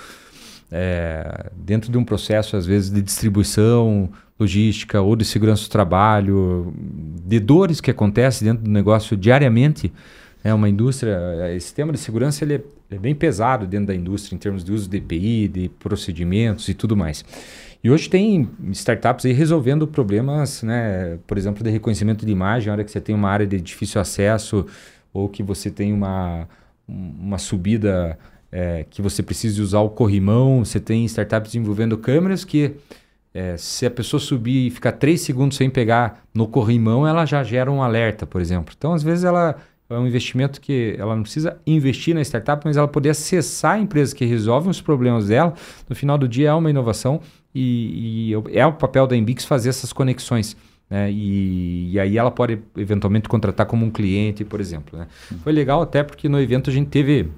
é, 0.70 1.50
dentro 1.56 1.90
de 1.90 1.98
um 1.98 2.04
processo, 2.04 2.56
às 2.56 2.64
vezes, 2.64 2.90
de 2.90 3.02
distribuição, 3.02 4.08
logística 4.38 5.00
ou 5.00 5.14
de 5.14 5.24
segurança 5.24 5.64
do 5.64 5.70
trabalho, 5.70 6.72
de 7.24 7.38
dores 7.38 7.80
que 7.80 7.90
acontecem 7.90 8.48
dentro 8.48 8.64
do 8.64 8.70
negócio 8.70 9.16
diariamente, 9.16 9.92
é 10.42 10.52
uma 10.52 10.68
indústria, 10.68 11.18
esse 11.54 11.72
tema 11.72 11.92
de 11.92 11.98
segurança 11.98 12.44
ele 12.44 12.54
é, 12.54 12.60
é 12.90 12.98
bem 12.98 13.14
pesado 13.14 13.66
dentro 13.66 13.86
da 13.86 13.94
indústria 13.94 14.36
em 14.36 14.38
termos 14.38 14.62
de 14.62 14.72
uso 14.72 14.88
de 14.88 14.98
EPI, 14.98 15.48
de 15.48 15.68
procedimentos 15.78 16.68
e 16.68 16.74
tudo 16.74 16.96
mais. 16.96 17.24
E 17.84 17.90
hoje 17.90 18.08
tem 18.08 18.48
startups 18.72 19.26
aí 19.26 19.32
resolvendo 19.32 19.86
problemas, 19.86 20.62
né? 20.62 21.18
Por 21.26 21.36
exemplo, 21.36 21.62
de 21.62 21.68
reconhecimento 21.68 22.24
de 22.24 22.32
imagem, 22.32 22.68
na 22.68 22.72
hora 22.72 22.84
que 22.84 22.90
você 22.90 22.98
tem 22.98 23.14
uma 23.14 23.28
área 23.28 23.46
de 23.46 23.60
difícil 23.60 24.00
acesso 24.00 24.64
ou 25.12 25.28
que 25.28 25.42
você 25.42 25.70
tem 25.70 25.92
uma, 25.92 26.48
uma 26.88 27.36
subida 27.36 28.18
é, 28.50 28.86
que 28.88 29.02
você 29.02 29.22
precisa 29.22 29.62
usar 29.62 29.80
o 29.80 29.90
corrimão, 29.90 30.64
você 30.64 30.80
tem 30.80 31.04
startups 31.04 31.52
desenvolvendo 31.52 31.98
câmeras 31.98 32.42
que 32.42 32.74
é, 33.34 33.58
se 33.58 33.84
a 33.84 33.90
pessoa 33.90 34.18
subir 34.18 34.68
e 34.68 34.70
ficar 34.70 34.92
três 34.92 35.20
segundos 35.20 35.58
sem 35.58 35.68
pegar 35.68 36.24
no 36.32 36.48
corrimão, 36.48 37.06
ela 37.06 37.26
já 37.26 37.42
gera 37.42 37.70
um 37.70 37.82
alerta, 37.82 38.24
por 38.24 38.40
exemplo. 38.40 38.74
Então, 38.74 38.94
às 38.94 39.02
vezes, 39.02 39.24
ela 39.24 39.56
é 39.90 39.98
um 39.98 40.06
investimento 40.06 40.58
que 40.58 40.96
ela 40.98 41.14
não 41.14 41.22
precisa 41.22 41.58
investir 41.66 42.14
na 42.14 42.22
startup, 42.22 42.62
mas 42.64 42.78
ela 42.78 42.88
poder 42.88 43.10
acessar 43.10 43.78
empresas 43.78 44.14
que 44.14 44.24
resolvem 44.24 44.70
os 44.70 44.80
problemas 44.80 45.28
dela. 45.28 45.52
No 45.86 45.94
final 45.94 46.16
do 46.16 46.26
dia, 46.26 46.48
é 46.48 46.54
uma 46.54 46.70
inovação 46.70 47.20
e, 47.54 48.32
e 48.32 48.34
é 48.52 48.66
o 48.66 48.72
papel 48.72 49.06
da 49.06 49.16
Embix 49.16 49.44
fazer 49.44 49.68
essas 49.68 49.92
conexões. 49.92 50.56
Né? 50.90 51.10
E, 51.10 51.92
e, 51.92 52.00
aí 52.00 52.18
ela 52.18 52.30
pode 52.30 52.58
eventualmente 52.76 53.28
contratar 53.28 53.66
como 53.66 53.86
um 53.86 53.90
cliente, 53.90 54.44
por 54.44 54.60
exemplo. 54.60 54.98
Né? 54.98 55.06
Foi 55.42 55.52
legal 55.52 55.80
até 55.82 56.02
porque 56.02 56.28
no 56.28 56.40
evento 56.40 56.70
a 56.70 56.72
gente 56.72 56.88
teve 56.88 57.30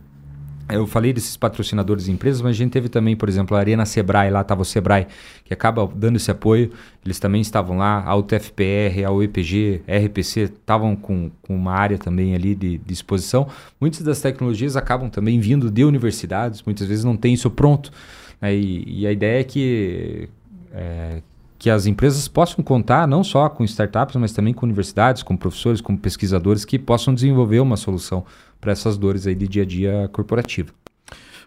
eu 0.68 0.84
falei 0.86 1.12
desses 1.12 1.36
patrocinadores 1.36 2.06
de 2.06 2.10
empresas, 2.10 2.42
mas 2.42 2.50
a 2.50 2.58
gente 2.58 2.72
teve 2.72 2.88
também, 2.88 3.14
por 3.14 3.28
exemplo, 3.28 3.56
a 3.56 3.60
Arena 3.60 3.86
Sebrae, 3.86 4.30
lá 4.30 4.40
estava 4.40 4.62
o 4.62 4.64
Sebrae, 4.64 5.06
que 5.44 5.54
acaba 5.54 5.88
dando 5.94 6.16
esse 6.16 6.28
apoio. 6.28 6.72
Eles 7.04 7.20
também 7.20 7.40
estavam 7.40 7.78
lá, 7.78 8.02
a 8.04 8.16
UTFPR, 8.16 9.04
a 9.06 9.12
UEPG, 9.12 9.82
a 9.86 9.96
RPC, 9.96 10.40
estavam 10.40 10.96
com, 10.96 11.30
com 11.42 11.54
uma 11.54 11.72
área 11.72 11.96
também 11.98 12.34
ali 12.34 12.54
de, 12.54 12.78
de 12.78 12.92
exposição. 12.92 13.46
Muitas 13.80 14.02
das 14.02 14.20
tecnologias 14.20 14.76
acabam 14.76 15.08
também 15.08 15.38
vindo 15.38 15.70
de 15.70 15.84
universidades, 15.84 16.62
muitas 16.64 16.88
vezes 16.88 17.04
não 17.04 17.16
tem 17.16 17.32
isso 17.32 17.48
pronto. 17.48 17.92
Né? 18.40 18.54
E, 18.54 19.00
e, 19.00 19.06
a 19.06 19.12
ideia 19.12 19.40
é 19.40 19.44
que, 19.44 20.28
é, 20.72 21.22
que 21.58 21.70
as 21.70 21.86
empresas 21.86 22.28
possam 22.28 22.62
contar 22.62 23.06
não 23.06 23.24
só 23.24 23.48
com 23.48 23.64
startups, 23.64 24.16
mas 24.16 24.32
também 24.32 24.54
com 24.54 24.66
universidades, 24.66 25.22
com 25.22 25.36
professores, 25.36 25.80
com 25.80 25.96
pesquisadores 25.96 26.64
que 26.64 26.78
possam 26.78 27.14
desenvolver 27.14 27.60
uma 27.60 27.76
solução 27.76 28.24
para 28.60 28.72
essas 28.72 28.96
dores 28.96 29.26
aí 29.26 29.34
de 29.34 29.46
dia 29.46 29.62
a 29.62 29.66
dia 29.66 30.10
corporativo. 30.12 30.72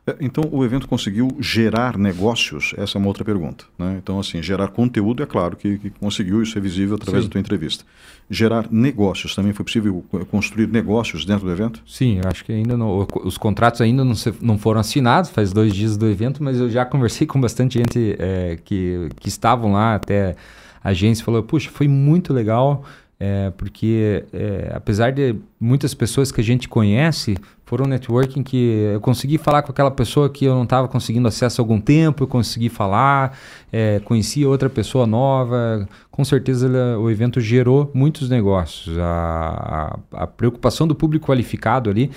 É, 0.07 0.15
então, 0.21 0.43
o 0.51 0.63
evento 0.63 0.87
conseguiu 0.87 1.29
gerar 1.39 1.97
negócios? 1.97 2.73
Essa 2.77 2.97
é 2.97 2.99
uma 2.99 3.07
outra 3.07 3.23
pergunta. 3.23 3.65
Né? 3.77 3.99
Então, 4.01 4.19
assim, 4.19 4.41
gerar 4.41 4.69
conteúdo, 4.69 5.21
é 5.21 5.25
claro 5.25 5.55
que, 5.55 5.77
que 5.77 5.89
conseguiu, 5.89 6.41
isso 6.41 6.57
é 6.57 6.61
visível 6.61 6.95
através 6.95 7.23
Sim. 7.23 7.29
da 7.29 7.31
tua 7.33 7.41
entrevista. 7.41 7.83
Gerar 8.29 8.67
negócios, 8.71 9.35
também 9.35 9.53
foi 9.53 9.65
possível 9.65 10.03
construir 10.29 10.67
negócios 10.67 11.25
dentro 11.25 11.45
do 11.45 11.51
evento? 11.51 11.81
Sim, 11.85 12.21
acho 12.25 12.45
que 12.45 12.51
ainda 12.51 12.77
não, 12.77 13.07
os 13.23 13.37
contratos 13.37 13.81
ainda 13.81 14.03
não, 14.03 14.15
se, 14.15 14.33
não 14.41 14.57
foram 14.57 14.79
assinados, 14.79 15.29
faz 15.29 15.51
dois 15.51 15.73
dias 15.73 15.97
do 15.97 16.07
evento, 16.07 16.43
mas 16.43 16.59
eu 16.59 16.69
já 16.69 16.85
conversei 16.85 17.25
com 17.27 17.39
bastante 17.39 17.79
gente 17.79 18.15
é, 18.19 18.57
que, 18.63 19.09
que 19.19 19.29
estavam 19.29 19.73
lá, 19.73 19.95
até 19.95 20.35
a 20.83 20.89
agência 20.89 21.25
falou, 21.25 21.43
puxa, 21.43 21.69
foi 21.69 21.87
muito 21.87 22.33
legal, 22.33 22.85
é, 23.19 23.51
porque 23.57 24.23
é, 24.31 24.71
apesar 24.73 25.11
de 25.11 25.35
muitas 25.59 25.93
pessoas 25.93 26.31
que 26.31 26.39
a 26.39 26.43
gente 26.43 26.69
conhece, 26.69 27.35
foram 27.65 27.85
networking 27.85 28.41
que 28.41 28.91
eu 28.93 29.01
consegui 29.01 29.37
falar 29.37 29.61
com 29.61 29.71
aquela 29.71 29.91
pessoa 29.91 30.29
que 30.29 30.45
eu 30.45 30.55
não 30.55 30.63
estava 30.63 30.87
conseguindo 30.87 31.27
acesso 31.27 31.59
há 31.59 31.63
algum 31.63 31.81
tempo, 31.81 32.23
eu 32.23 32.27
consegui 32.27 32.69
falar, 32.69 33.37
é, 33.71 33.99
conheci 34.05 34.45
outra 34.45 34.69
pessoa 34.69 35.05
nova. 35.05 35.87
Com 36.09 36.23
certeza 36.23 36.67
o 36.97 37.11
evento 37.11 37.41
gerou 37.41 37.91
muitos 37.93 38.29
negócios. 38.29 38.97
A, 38.97 39.99
a, 40.13 40.23
a 40.23 40.27
preocupação 40.27 40.87
do 40.87 40.95
público 40.95 41.27
qualificado 41.27 41.89
ali 41.89 42.09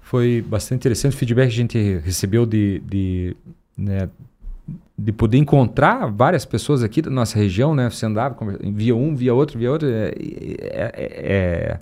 foi 0.00 0.42
bastante 0.48 0.80
interessante. 0.80 1.14
O 1.14 1.18
feedback 1.18 1.48
que 1.48 1.54
a 1.54 1.56
gente 1.56 2.00
recebeu 2.02 2.46
de, 2.46 2.80
de 2.80 3.36
né, 3.76 4.08
de 4.96 5.12
poder 5.12 5.38
encontrar 5.38 6.06
várias 6.06 6.44
pessoas 6.44 6.82
aqui 6.82 7.02
da 7.02 7.10
nossa 7.10 7.38
região, 7.38 7.74
né? 7.74 7.90
Você 7.90 8.06
andava, 8.06 8.36
via 8.62 8.94
um, 8.94 9.14
via 9.14 9.34
outro, 9.34 9.58
via 9.58 9.70
outro. 9.70 9.88
É, 9.88 10.12
é, 10.16 10.92
é, 10.96 11.78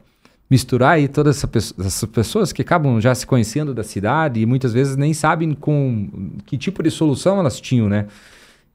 misturar 0.50 0.92
aí 0.92 1.08
todas 1.08 1.38
essa, 1.38 1.48
essas 1.80 2.04
pessoas 2.10 2.52
que 2.52 2.60
acabam 2.60 3.00
já 3.00 3.14
se 3.14 3.26
conhecendo 3.26 3.72
da 3.72 3.82
cidade 3.82 4.40
e 4.40 4.44
muitas 4.44 4.72
vezes 4.72 4.96
nem 4.96 5.14
sabem 5.14 5.54
com 5.54 6.10
que 6.44 6.58
tipo 6.58 6.82
de 6.82 6.90
solução 6.90 7.38
elas 7.38 7.60
tinham, 7.60 7.88
né? 7.88 8.06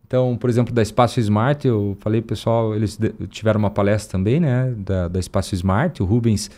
Então, 0.07 0.37
por 0.37 0.49
exemplo, 0.49 0.73
da 0.73 0.81
Espaço 0.81 1.19
Smart, 1.19 1.67
eu 1.67 1.97
falei 1.99 2.21
pessoal, 2.21 2.73
eles 2.73 2.97
tiveram 3.29 3.59
uma 3.59 3.69
palestra 3.69 4.13
também, 4.13 4.39
né? 4.39 4.73
Da, 4.77 5.07
da 5.09 5.19
Espaço 5.19 5.53
Smart, 5.53 6.01
o 6.01 6.05
Rubens, 6.05 6.49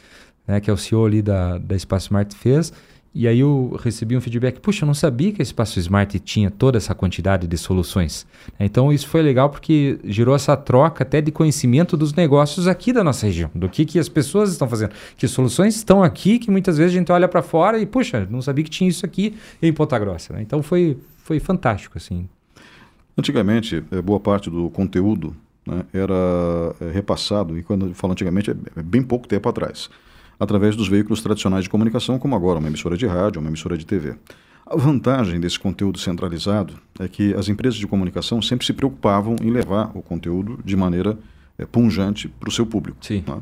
né, 0.48 0.60
que 0.60 0.70
é 0.70 0.74
o 0.74 0.78
CEO 0.78 1.06
ali 1.06 1.22
da, 1.22 1.58
da 1.58 1.76
Espaço 1.76 2.06
Smart, 2.06 2.36
fez. 2.36 2.72
E 3.14 3.28
aí 3.28 3.40
eu 3.40 3.76
recebi 3.84 4.16
um 4.16 4.22
feedback, 4.22 4.60
puxa, 4.60 4.84
eu 4.84 4.88
não 4.88 4.94
sabia 4.94 5.32
que 5.32 5.42
a 5.42 5.44
Espaço 5.44 5.80
Smart 5.80 6.20
tinha 6.20 6.52
toda 6.52 6.78
essa 6.78 6.94
quantidade 6.94 7.48
de 7.48 7.58
soluções. 7.58 8.28
Então 8.60 8.94
isso 8.94 9.08
foi 9.08 9.24
legal 9.24 9.50
porque 9.50 10.00
gerou 10.04 10.36
essa 10.36 10.56
troca 10.56 11.04
até 11.04 11.20
de 11.20 11.32
conhecimento 11.32 11.98
dos 11.98 12.14
negócios 12.14 12.68
aqui 12.68 12.94
da 12.94 13.04
nossa 13.04 13.26
região, 13.26 13.50
do 13.56 13.68
que, 13.68 13.84
que 13.84 13.98
as 13.98 14.08
pessoas 14.08 14.52
estão 14.52 14.70
fazendo, 14.70 14.92
que 15.18 15.28
soluções 15.28 15.76
estão 15.76 16.04
aqui, 16.04 16.38
que 16.38 16.52
muitas 16.52 16.78
vezes 16.78 16.94
a 16.94 17.00
gente 17.00 17.12
olha 17.12 17.28
para 17.28 17.42
fora 17.42 17.80
e, 17.80 17.86
puxa, 17.86 18.28
não 18.30 18.44
sabia 18.44 18.64
que 18.64 18.70
tinha 18.70 18.88
isso 18.88 19.04
aqui 19.06 19.36
em 19.60 19.74
Ponta 19.74 19.98
Grossa. 19.98 20.34
Né? 20.34 20.44
Então 20.44 20.62
foi, 20.62 20.96
foi 21.24 21.40
fantástico, 21.40 21.98
assim. 21.98 22.30
Antigamente, 23.18 23.84
eh, 23.92 24.02
boa 24.02 24.20
parte 24.20 24.52
do 24.52 24.70
conteúdo 24.70 25.36
né, 25.66 25.84
era 25.92 26.14
é, 26.80 26.92
repassado, 26.92 27.58
e 27.58 27.64
quando 27.64 27.88
eu 27.88 27.94
falo 27.96 28.14
antigamente, 28.14 28.52
é, 28.52 28.56
é 28.78 28.84
bem 28.84 29.02
pouco 29.02 29.28
tempo 29.28 29.50
atrás 29.50 29.90
através 30.40 30.76
dos 30.76 30.88
veículos 30.88 31.22
tradicionais 31.22 31.64
de 31.64 31.70
comunicação, 31.70 32.18
como 32.18 32.36
agora 32.36 32.60
uma 32.60 32.68
emissora 32.68 32.96
de 32.96 33.06
rádio, 33.06 33.42
uma 33.42 33.50
emissora 33.50 33.78
de 33.78 33.86
TV. 33.86 34.16
A 34.66 34.78
vantagem 34.78 35.40
desse 35.40 35.60
conteúdo 35.60 36.00
centralizado 36.00 36.76
é 37.00 37.08
que 37.08 37.34
as 37.34 37.50
empresas 37.50 37.80
de 37.80 37.88
comunicação 37.88 38.42
sempre 38.42 38.66
se 38.66 38.72
preocupavam 38.72 39.36
em 39.42 39.50
levar 39.50 39.92
o 39.96 40.02
conteúdo 40.02 40.60
de 40.64 40.76
maneira 40.76 41.18
é, 41.58 41.66
punjante 41.66 42.28
para 42.28 42.50
o 42.50 42.52
seu 42.52 42.66
público. 42.66 42.98
Sim. 43.02 43.24
Né? 43.28 43.42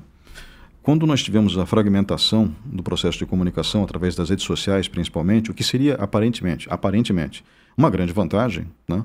Quando 0.81 1.05
nós 1.05 1.21
tivemos 1.21 1.57
a 1.57 1.65
fragmentação 1.65 2.55
do 2.65 2.81
processo 2.81 3.17
de 3.17 3.25
comunicação 3.25 3.83
através 3.83 4.15
das 4.15 4.29
redes 4.29 4.45
sociais, 4.45 4.87
principalmente, 4.87 5.51
o 5.51 5.53
que 5.53 5.63
seria 5.63 5.95
aparentemente, 5.95 6.65
aparentemente, 6.71 7.43
uma 7.77 7.89
grande 7.89 8.13
vantagem, 8.13 8.65
né? 8.87 9.03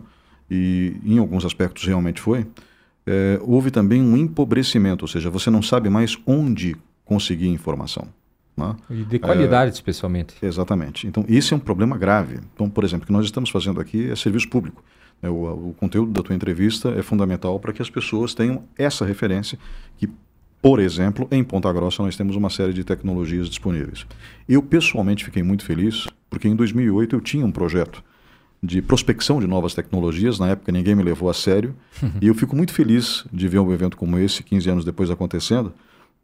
e 0.48 0.94
em 1.04 1.18
alguns 1.18 1.44
aspectos 1.44 1.84
realmente 1.84 2.20
foi, 2.20 2.46
é, 3.04 3.40
houve 3.42 3.72
também 3.72 4.00
um 4.00 4.16
empobrecimento, 4.16 5.04
ou 5.04 5.08
seja, 5.08 5.28
você 5.28 5.50
não 5.50 5.60
sabe 5.60 5.90
mais 5.90 6.16
onde 6.24 6.76
conseguir 7.04 7.48
informação. 7.48 8.08
Né? 8.56 8.76
E 8.90 9.04
de 9.04 9.18
qualidade, 9.18 9.70
é, 9.70 9.74
especialmente. 9.74 10.34
Exatamente. 10.42 11.06
Então, 11.06 11.24
isso 11.28 11.54
é 11.54 11.56
um 11.56 11.60
problema 11.60 11.96
grave. 11.96 12.40
Então, 12.54 12.68
por 12.68 12.84
exemplo, 12.84 13.04
o 13.04 13.06
que 13.06 13.12
nós 13.12 13.24
estamos 13.24 13.50
fazendo 13.50 13.80
aqui 13.80 14.10
é 14.10 14.16
serviço 14.16 14.48
público. 14.48 14.84
É, 15.22 15.30
o, 15.30 15.68
o 15.70 15.74
conteúdo 15.78 16.12
da 16.12 16.22
tua 16.22 16.34
entrevista 16.34 16.90
é 16.90 17.02
fundamental 17.02 17.58
para 17.60 17.72
que 17.72 17.80
as 17.80 17.88
pessoas 17.88 18.34
tenham 18.34 18.64
essa 18.76 19.04
referência 19.04 19.58
que, 19.96 20.08
por 20.60 20.80
exemplo, 20.80 21.28
em 21.30 21.42
Ponta 21.42 21.72
Grossa 21.72 22.02
nós 22.02 22.16
temos 22.16 22.36
uma 22.36 22.50
série 22.50 22.72
de 22.72 22.84
tecnologias 22.84 23.48
disponíveis. 23.48 24.06
Eu, 24.48 24.62
pessoalmente, 24.62 25.24
fiquei 25.24 25.42
muito 25.42 25.64
feliz 25.64 26.06
porque 26.28 26.48
em 26.48 26.56
2008 26.56 27.16
eu 27.16 27.20
tinha 27.20 27.46
um 27.46 27.52
projeto 27.52 28.02
de 28.62 28.80
prospecção 28.80 29.40
de 29.40 29.46
novas 29.46 29.74
tecnologias. 29.74 30.38
Na 30.38 30.50
época 30.50 30.70
ninguém 30.70 30.94
me 30.94 31.02
levou 31.02 31.28
a 31.28 31.34
sério. 31.34 31.74
e 32.20 32.26
eu 32.26 32.34
fico 32.34 32.54
muito 32.56 32.72
feliz 32.72 33.24
de 33.32 33.48
ver 33.48 33.58
um 33.58 33.72
evento 33.72 33.96
como 33.96 34.18
esse, 34.18 34.42
15 34.42 34.70
anos 34.70 34.84
depois 34.84 35.10
acontecendo, 35.10 35.72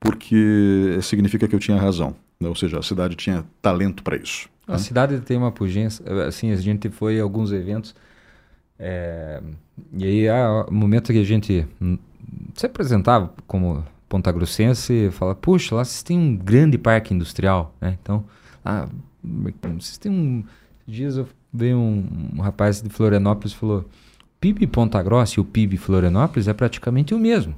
porque 0.00 0.98
significa 1.02 1.48
que 1.48 1.54
eu 1.54 1.58
tinha 1.58 1.76
razão. 1.76 2.14
Né? 2.40 2.48
Ou 2.48 2.54
seja, 2.54 2.78
a 2.78 2.82
cidade 2.82 3.16
tinha 3.16 3.44
talento 3.60 4.02
para 4.02 4.16
isso. 4.16 4.48
A 4.66 4.72
né? 4.72 4.78
cidade 4.78 5.20
tem 5.20 5.36
uma 5.36 5.50
pujança. 5.50 6.02
Assim, 6.26 6.52
a 6.52 6.56
gente 6.56 6.88
foi 6.90 7.18
a 7.18 7.22
alguns 7.22 7.52
eventos. 7.52 7.94
É, 8.78 9.42
e 9.92 10.04
aí, 10.04 10.28
há 10.28 10.66
momento 10.70 11.12
que 11.12 11.18
a 11.18 11.24
gente 11.24 11.66
se 12.54 12.66
apresentava 12.66 13.32
como 13.46 13.84
Ponta 14.08 14.30
Grossense, 14.30 15.10
fala: 15.12 15.34
Puxa, 15.34 15.74
lá 15.74 15.84
vocês 15.84 16.02
têm 16.02 16.18
um 16.18 16.36
grande 16.36 16.78
parque 16.78 17.12
industrial. 17.12 17.74
Né? 17.80 17.96
Então, 18.00 18.24
ah, 18.64 18.88
vocês 19.22 19.98
têm 19.98 20.12
um. 20.12 20.44
Dias 20.86 21.16
eu 21.18 21.28
veio 21.52 21.76
um, 21.76 22.30
um 22.36 22.40
rapaz 22.40 22.80
de 22.80 22.88
Florianópolis 22.88 23.52
e 23.52 23.56
falou: 23.56 23.84
PIB 24.40 24.66
Ponta 24.68 25.02
Grossa 25.02 25.38
e 25.38 25.40
o 25.40 25.44
PIB 25.44 25.76
Florianópolis 25.76 26.48
é 26.48 26.54
praticamente 26.54 27.14
o 27.14 27.18
mesmo. 27.18 27.54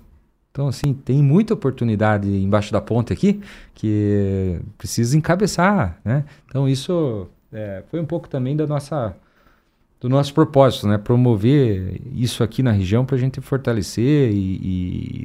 Então, 0.53 0.67
assim, 0.67 0.93
tem 0.93 1.23
muita 1.23 1.55
oportunidade 1.55 2.29
embaixo 2.29 2.73
da 2.73 2.81
ponte 2.81 3.13
aqui 3.13 3.41
que 3.75 4.61
precisa 4.77 5.17
encabeçar, 5.17 5.99
né? 6.05 6.25
Então, 6.47 6.69
isso 6.69 7.29
é, 7.53 7.85
foi 7.89 8.01
um 8.01 8.05
pouco 8.05 8.29
também 8.29 8.57
da 8.57 8.67
nossa, 8.67 9.17
do 10.01 10.09
nosso 10.09 10.35
propósito, 10.35 10.89
né? 10.89 10.99
Promover 10.99 12.01
isso 12.15 12.43
aqui 12.43 12.63
na 12.63 12.73
região 12.73 13.05
para 13.05 13.17
a 13.17 13.19
gente 13.19 13.41
fortalecer 13.41 14.33
e, 14.33 14.57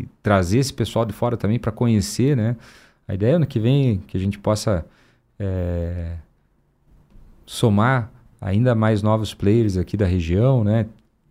e, 0.01 0.07
trazer 0.21 0.59
esse 0.59 0.73
pessoal 0.73 1.05
de 1.05 1.13
fora 1.13 1.35
também 1.35 1.57
para 1.57 1.71
conhecer, 1.71 2.37
né? 2.37 2.55
A 3.07 3.13
ideia 3.15 3.33
é 3.33 3.35
ano 3.35 3.47
que 3.47 3.59
vem 3.59 3.97
que 4.07 4.17
a 4.17 4.19
gente 4.19 4.37
possa 4.37 4.85
é, 5.39 6.17
somar 7.45 8.11
ainda 8.39 8.75
mais 8.75 9.01
novos 9.01 9.33
players 9.33 9.75
aqui 9.75 9.97
da 9.97 10.05
região, 10.05 10.63
né? 10.63 10.85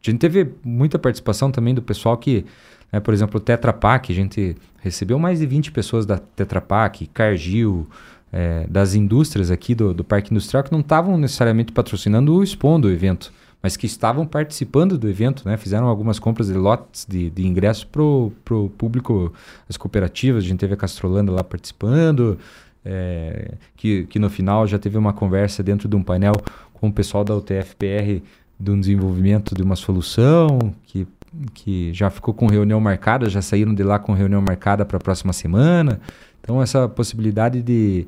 A 0.04 0.10
gente 0.10 0.18
teve 0.18 0.52
muita 0.62 0.98
participação 0.98 1.50
também 1.50 1.74
do 1.74 1.80
pessoal 1.80 2.16
que 2.18 2.44
é, 2.92 3.00
por 3.00 3.12
exemplo, 3.12 3.38
o 3.38 3.40
Tetra 3.40 3.72
Pak, 3.72 4.12
a 4.12 4.14
gente 4.14 4.56
recebeu 4.80 5.18
mais 5.18 5.40
de 5.40 5.46
20 5.46 5.72
pessoas 5.72 6.06
da 6.06 6.18
Tetra 6.18 6.60
Pak, 6.60 7.06
Cargill, 7.08 7.88
é, 8.32 8.66
das 8.68 8.94
indústrias 8.94 9.50
aqui 9.50 9.74
do, 9.74 9.94
do 9.94 10.02
Parque 10.02 10.32
Industrial 10.32 10.64
que 10.64 10.72
não 10.72 10.80
estavam 10.80 11.16
necessariamente 11.16 11.72
patrocinando 11.72 12.34
ou 12.34 12.42
expondo 12.42 12.88
o 12.88 12.90
evento, 12.90 13.32
mas 13.62 13.76
que 13.76 13.86
estavam 13.86 14.26
participando 14.26 14.98
do 14.98 15.08
evento, 15.08 15.48
né? 15.48 15.56
Fizeram 15.56 15.86
algumas 15.86 16.18
compras 16.18 16.48
de 16.48 16.54
lotes 16.54 17.06
de, 17.08 17.30
de 17.30 17.46
ingresso 17.46 17.86
para 17.86 18.02
o 18.02 18.70
público, 18.76 19.32
as 19.68 19.76
cooperativas, 19.76 20.44
a 20.44 20.46
gente 20.48 20.58
teve 20.58 20.74
a 20.74 20.76
Castrolanda 20.76 21.30
lá 21.30 21.44
participando, 21.44 22.36
é, 22.84 23.52
que, 23.76 24.04
que 24.06 24.18
no 24.18 24.28
final 24.28 24.66
já 24.66 24.78
teve 24.78 24.98
uma 24.98 25.12
conversa 25.12 25.62
dentro 25.62 25.88
de 25.88 25.94
um 25.94 26.02
painel 26.02 26.34
com 26.74 26.88
o 26.88 26.92
pessoal 26.92 27.24
da 27.24 27.36
UTFPR 27.36 28.20
de 28.58 28.70
um 28.70 28.78
desenvolvimento 28.78 29.54
de 29.54 29.62
uma 29.62 29.76
solução 29.76 30.74
que 30.84 31.06
que 31.52 31.92
já 31.92 32.10
ficou 32.10 32.34
com 32.34 32.46
reunião 32.46 32.80
marcada, 32.80 33.28
já 33.28 33.42
saíram 33.42 33.74
de 33.74 33.82
lá 33.82 33.98
com 33.98 34.12
reunião 34.12 34.42
marcada 34.42 34.84
para 34.84 34.96
a 34.96 35.00
próxima 35.00 35.32
semana. 35.32 36.00
Então, 36.40 36.62
essa 36.62 36.88
possibilidade 36.88 37.62
de. 37.62 38.06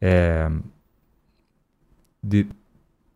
É, 0.00 0.50
de 2.22 2.46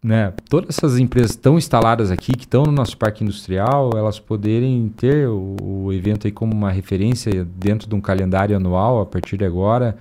né, 0.03 0.33
todas 0.49 0.77
essas 0.77 0.99
empresas 0.99 1.31
estão 1.31 1.57
instaladas 1.57 2.11
aqui, 2.11 2.33
que 2.33 2.45
estão 2.45 2.65
no 2.65 2.73
nosso 2.73 2.97
parque 2.99 3.23
industrial, 3.23 3.91
elas 3.97 4.19
poderem 4.19 4.89
ter 4.97 5.29
o, 5.29 5.57
o, 5.63 5.93
evento 5.93 6.27
aí 6.27 6.33
como 6.33 6.53
uma 6.53 6.73
referência 6.73 7.45
dentro 7.45 7.89
de 7.89 7.95
um 7.95 8.01
calendário 8.01 8.57
anual 8.57 9.01
a 9.01 9.07
partir 9.07 9.37
de 9.37 9.45
agora. 9.45 9.97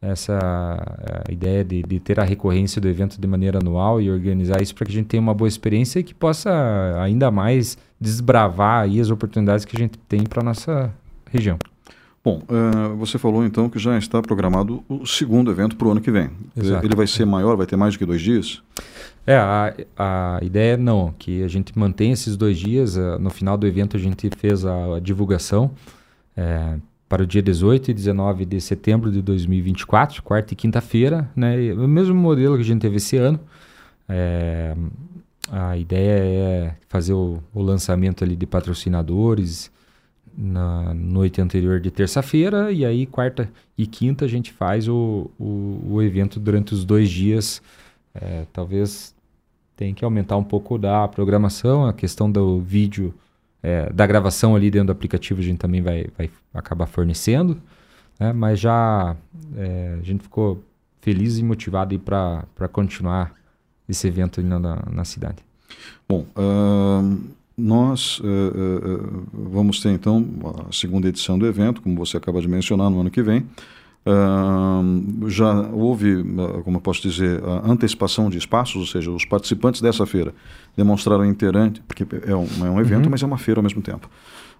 essa 0.00 0.38
a 1.26 1.32
ideia 1.32 1.64
de, 1.64 1.82
de, 1.82 1.98
ter 1.98 2.20
a 2.20 2.24
recorrência 2.24 2.80
do 2.82 2.88
evento 2.88 3.18
de 3.18 3.26
maneira 3.26 3.58
anual 3.58 4.00
e 4.00 4.10
organizar 4.10 4.60
isso 4.60 4.74
para 4.74 4.84
que 4.84 4.92
a 4.92 4.94
gente 4.94 5.06
tenha 5.06 5.22
uma 5.22 5.34
boa 5.34 5.48
experiência 5.48 6.00
e 6.00 6.04
que 6.04 6.14
possa 6.14 7.00
ainda 7.00 7.30
mais 7.30 7.78
desbravar 8.00 8.82
aí 8.82 9.00
as 9.00 9.10
oportunidades 9.10 9.64
que 9.64 9.76
a 9.76 9.78
gente 9.78 9.98
tem 9.98 10.24
para 10.24 10.42
nossa 10.42 10.92
região. 11.30 11.58
Bom, 12.22 12.42
uh, 12.48 12.96
você 12.96 13.18
falou 13.18 13.44
então 13.44 13.70
que 13.70 13.78
já 13.78 13.96
está 13.96 14.20
programado 14.20 14.82
o 14.88 15.06
segundo 15.06 15.48
evento 15.48 15.76
para 15.76 15.86
o 15.86 15.92
ano 15.92 16.00
que 16.00 16.10
vem. 16.10 16.28
Exato. 16.56 16.84
Ele 16.84 16.96
vai 16.96 17.06
ser 17.06 17.24
maior, 17.24 17.56
vai 17.56 17.66
ter 17.66 17.76
mais 17.76 17.94
do 17.94 17.98
que 17.98 18.04
dois 18.04 18.20
dias? 18.20 18.60
É, 19.24 19.36
a, 19.36 19.72
a 19.96 20.40
ideia 20.42 20.74
é 20.74 20.76
não, 20.76 21.14
que 21.16 21.44
a 21.44 21.48
gente 21.48 21.76
mantenha 21.78 22.12
esses 22.12 22.36
dois 22.36 22.58
dias. 22.58 22.96
Uh, 22.96 23.16
no 23.20 23.30
final 23.30 23.56
do 23.56 23.64
evento 23.64 23.96
a 23.96 24.00
gente 24.00 24.28
fez 24.36 24.64
a, 24.64 24.96
a 24.96 25.00
divulgação 25.00 25.70
é, 26.36 26.74
para 27.08 27.22
o 27.22 27.26
dia 27.26 27.42
18 27.42 27.92
e 27.92 27.94
19 27.94 28.44
de 28.44 28.60
setembro 28.60 29.12
de 29.12 29.22
2024, 29.22 30.20
quarta 30.22 30.52
e 30.52 30.56
quinta-feira, 30.56 31.30
né? 31.36 31.72
O 31.74 31.86
mesmo 31.86 32.14
modelo 32.14 32.56
que 32.56 32.62
a 32.62 32.64
gente 32.64 32.80
teve 32.80 32.96
esse 32.96 33.16
ano. 33.16 33.38
É, 34.08 34.74
a 35.50 35.76
ideia 35.76 36.18
é 36.18 36.74
fazer 36.88 37.12
o, 37.12 37.42
o 37.54 37.62
lançamento 37.62 38.24
ali 38.24 38.36
de 38.36 38.46
patrocinadores, 38.46 39.70
na 40.36 40.92
noite 40.92 41.40
anterior 41.40 41.80
de 41.80 41.90
terça-feira 41.90 42.70
e 42.70 42.84
aí 42.84 43.06
quarta 43.06 43.50
e 43.78 43.86
quinta 43.86 44.26
a 44.26 44.28
gente 44.28 44.52
faz 44.52 44.86
o, 44.86 45.30
o, 45.38 45.80
o 45.88 46.02
evento 46.02 46.38
durante 46.38 46.74
os 46.74 46.84
dois 46.84 47.08
dias. 47.08 47.62
É, 48.14 48.46
talvez 48.52 49.14
tem 49.74 49.94
que 49.94 50.04
aumentar 50.04 50.36
um 50.36 50.44
pouco 50.44 50.76
da 50.76 51.08
programação, 51.08 51.86
a 51.86 51.92
questão 51.92 52.30
do 52.30 52.60
vídeo, 52.60 53.14
é, 53.62 53.90
da 53.92 54.06
gravação 54.06 54.54
ali 54.54 54.70
dentro 54.70 54.88
do 54.88 54.92
aplicativo 54.92 55.40
a 55.40 55.42
gente 55.42 55.58
também 55.58 55.80
vai, 55.80 56.06
vai 56.16 56.30
acabar 56.52 56.86
fornecendo, 56.86 57.60
né? 58.20 58.32
mas 58.32 58.60
já 58.60 59.16
é, 59.56 59.96
a 59.98 60.02
gente 60.02 60.22
ficou 60.22 60.62
feliz 61.00 61.38
e 61.38 61.42
motivado 61.42 61.98
para 61.98 62.68
continuar 62.70 63.34
esse 63.88 64.06
evento 64.06 64.42
na, 64.42 64.58
na 64.90 65.04
cidade. 65.04 65.38
Bom, 66.08 66.26
uh, 66.36 67.18
nós 67.56 68.18
uh, 68.20 68.24
uh, 68.24 69.26
vamos 69.32 69.80
ter 69.80 69.90
então 69.90 70.26
a 70.68 70.72
segunda 70.72 71.08
edição 71.08 71.38
do 71.38 71.46
evento, 71.46 71.80
como 71.80 71.96
você 71.96 72.16
acaba 72.16 72.40
de 72.40 72.48
mencionar, 72.48 72.90
no 72.90 73.00
ano 73.00 73.10
que 73.10 73.22
vem. 73.22 73.46
Uh, 74.06 75.28
já 75.28 75.52
houve, 75.72 76.22
como 76.62 76.76
eu 76.76 76.80
posso 76.80 77.02
dizer, 77.02 77.42
a 77.42 77.68
antecipação 77.70 78.30
de 78.30 78.38
espaços, 78.38 78.76
ou 78.76 78.86
seja, 78.86 79.10
os 79.10 79.24
participantes 79.24 79.80
dessa 79.80 80.06
feira 80.06 80.32
demonstraram 80.76 81.24
interesse, 81.24 81.80
porque 81.88 82.06
é 82.24 82.36
um, 82.36 82.46
é 82.64 82.70
um 82.70 82.80
evento, 82.80 83.06
uhum. 83.06 83.10
mas 83.10 83.22
é 83.22 83.26
uma 83.26 83.38
feira 83.38 83.58
ao 83.58 83.64
mesmo 83.64 83.82
tempo. 83.82 84.08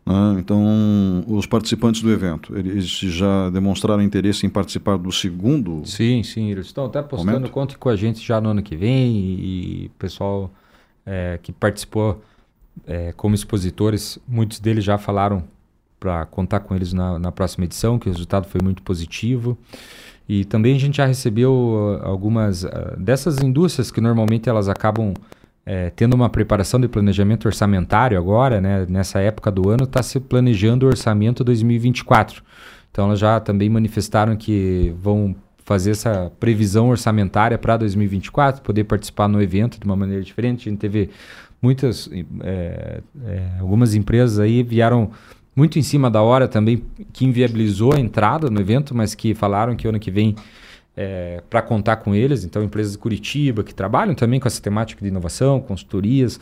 Né? 0.06 0.36
Então, 0.38 1.24
os 1.26 1.46
participantes 1.46 2.00
do 2.00 2.10
evento, 2.12 2.56
eles 2.56 2.86
já 2.86 3.50
demonstraram 3.50 4.02
interesse 4.02 4.46
em 4.46 4.48
participar 4.48 4.96
do 4.96 5.10
segundo? 5.10 5.82
Sim, 5.84 6.22
sim, 6.22 6.50
eles 6.50 6.66
estão 6.66 6.86
até 6.86 7.02
postando, 7.02 7.32
momento? 7.32 7.50
conte 7.50 7.76
com 7.76 7.88
a 7.88 7.96
gente 7.96 8.24
já 8.24 8.40
no 8.40 8.50
ano 8.50 8.62
que 8.62 8.76
vem 8.76 9.12
e 9.12 9.90
o 9.94 9.98
pessoal 9.98 10.50
é, 11.04 11.38
que 11.42 11.52
participou 11.52 12.22
é, 12.86 13.12
como 13.12 13.34
expositores, 13.34 14.18
muitos 14.28 14.60
deles 14.60 14.84
já 14.84 14.96
falaram 14.96 15.42
para 15.98 16.26
contar 16.26 16.60
com 16.60 16.74
eles 16.76 16.92
na, 16.92 17.18
na, 17.18 17.32
próxima 17.32 17.64
edição, 17.64 17.98
que 17.98 18.08
o 18.08 18.12
resultado 18.12 18.46
foi 18.46 18.60
muito 18.62 18.82
positivo. 18.82 19.56
E 20.28 20.44
também 20.44 20.76
a 20.76 20.78
gente 20.78 20.96
já 20.98 21.06
recebeu 21.06 21.52
uh, 21.52 22.06
algumas 22.06 22.64
uh, 22.64 22.96
dessas 22.98 23.38
indústrias 23.38 23.90
que 23.90 24.00
normalmente 24.00 24.48
elas 24.48 24.68
acabam 24.68 25.14
é, 25.66 25.90
tendo 25.90 26.14
uma 26.14 26.30
preparação 26.30 26.80
de 26.80 26.86
planejamento 26.86 27.46
orçamentário 27.46 28.16
agora, 28.16 28.60
né, 28.60 28.86
nessa 28.88 29.18
época 29.18 29.50
do 29.50 29.68
ano, 29.68 29.82
está 29.82 30.00
se 30.00 30.20
planejando 30.20 30.86
o 30.86 30.88
orçamento 30.88 31.42
2024. 31.42 32.40
Então 32.90 33.06
elas 33.06 33.18
já 33.18 33.40
também 33.40 33.68
manifestaram 33.68 34.36
que 34.36 34.94
vão 35.02 35.34
fazer 35.64 35.90
essa 35.90 36.30
previsão 36.38 36.88
orçamentária 36.88 37.58
para 37.58 37.76
2024, 37.76 38.62
poder 38.62 38.84
participar 38.84 39.26
no 39.26 39.42
evento 39.42 39.80
de 39.80 39.84
uma 39.84 39.96
maneira 39.96 40.22
diferente. 40.22 40.68
A 40.68 40.70
gente 40.70 40.78
teve 40.78 41.10
muitas, 41.60 42.08
é, 42.44 43.00
é, 43.24 43.42
algumas 43.58 43.96
empresas 43.96 44.38
aí 44.38 44.62
vieram 44.62 45.10
muito 45.54 45.78
em 45.78 45.82
cima 45.82 46.08
da 46.08 46.22
hora 46.22 46.46
também, 46.46 46.84
que 47.12 47.24
inviabilizou 47.24 47.92
a 47.92 47.98
entrada 47.98 48.48
no 48.48 48.60
evento, 48.60 48.94
mas 48.94 49.16
que 49.16 49.34
falaram 49.34 49.74
que 49.74 49.88
ano 49.88 49.98
que 49.98 50.10
vem 50.10 50.36
é, 50.96 51.42
para 51.50 51.60
contar 51.60 51.96
com 51.96 52.14
eles. 52.14 52.44
Então, 52.44 52.62
empresas 52.62 52.92
de 52.92 52.98
Curitiba 52.98 53.62
que 53.62 53.74
trabalham 53.74 54.14
também 54.14 54.40
com 54.40 54.48
essa 54.48 54.62
temática 54.62 55.02
de 55.02 55.08
inovação, 55.08 55.60
consultorias. 55.60 56.40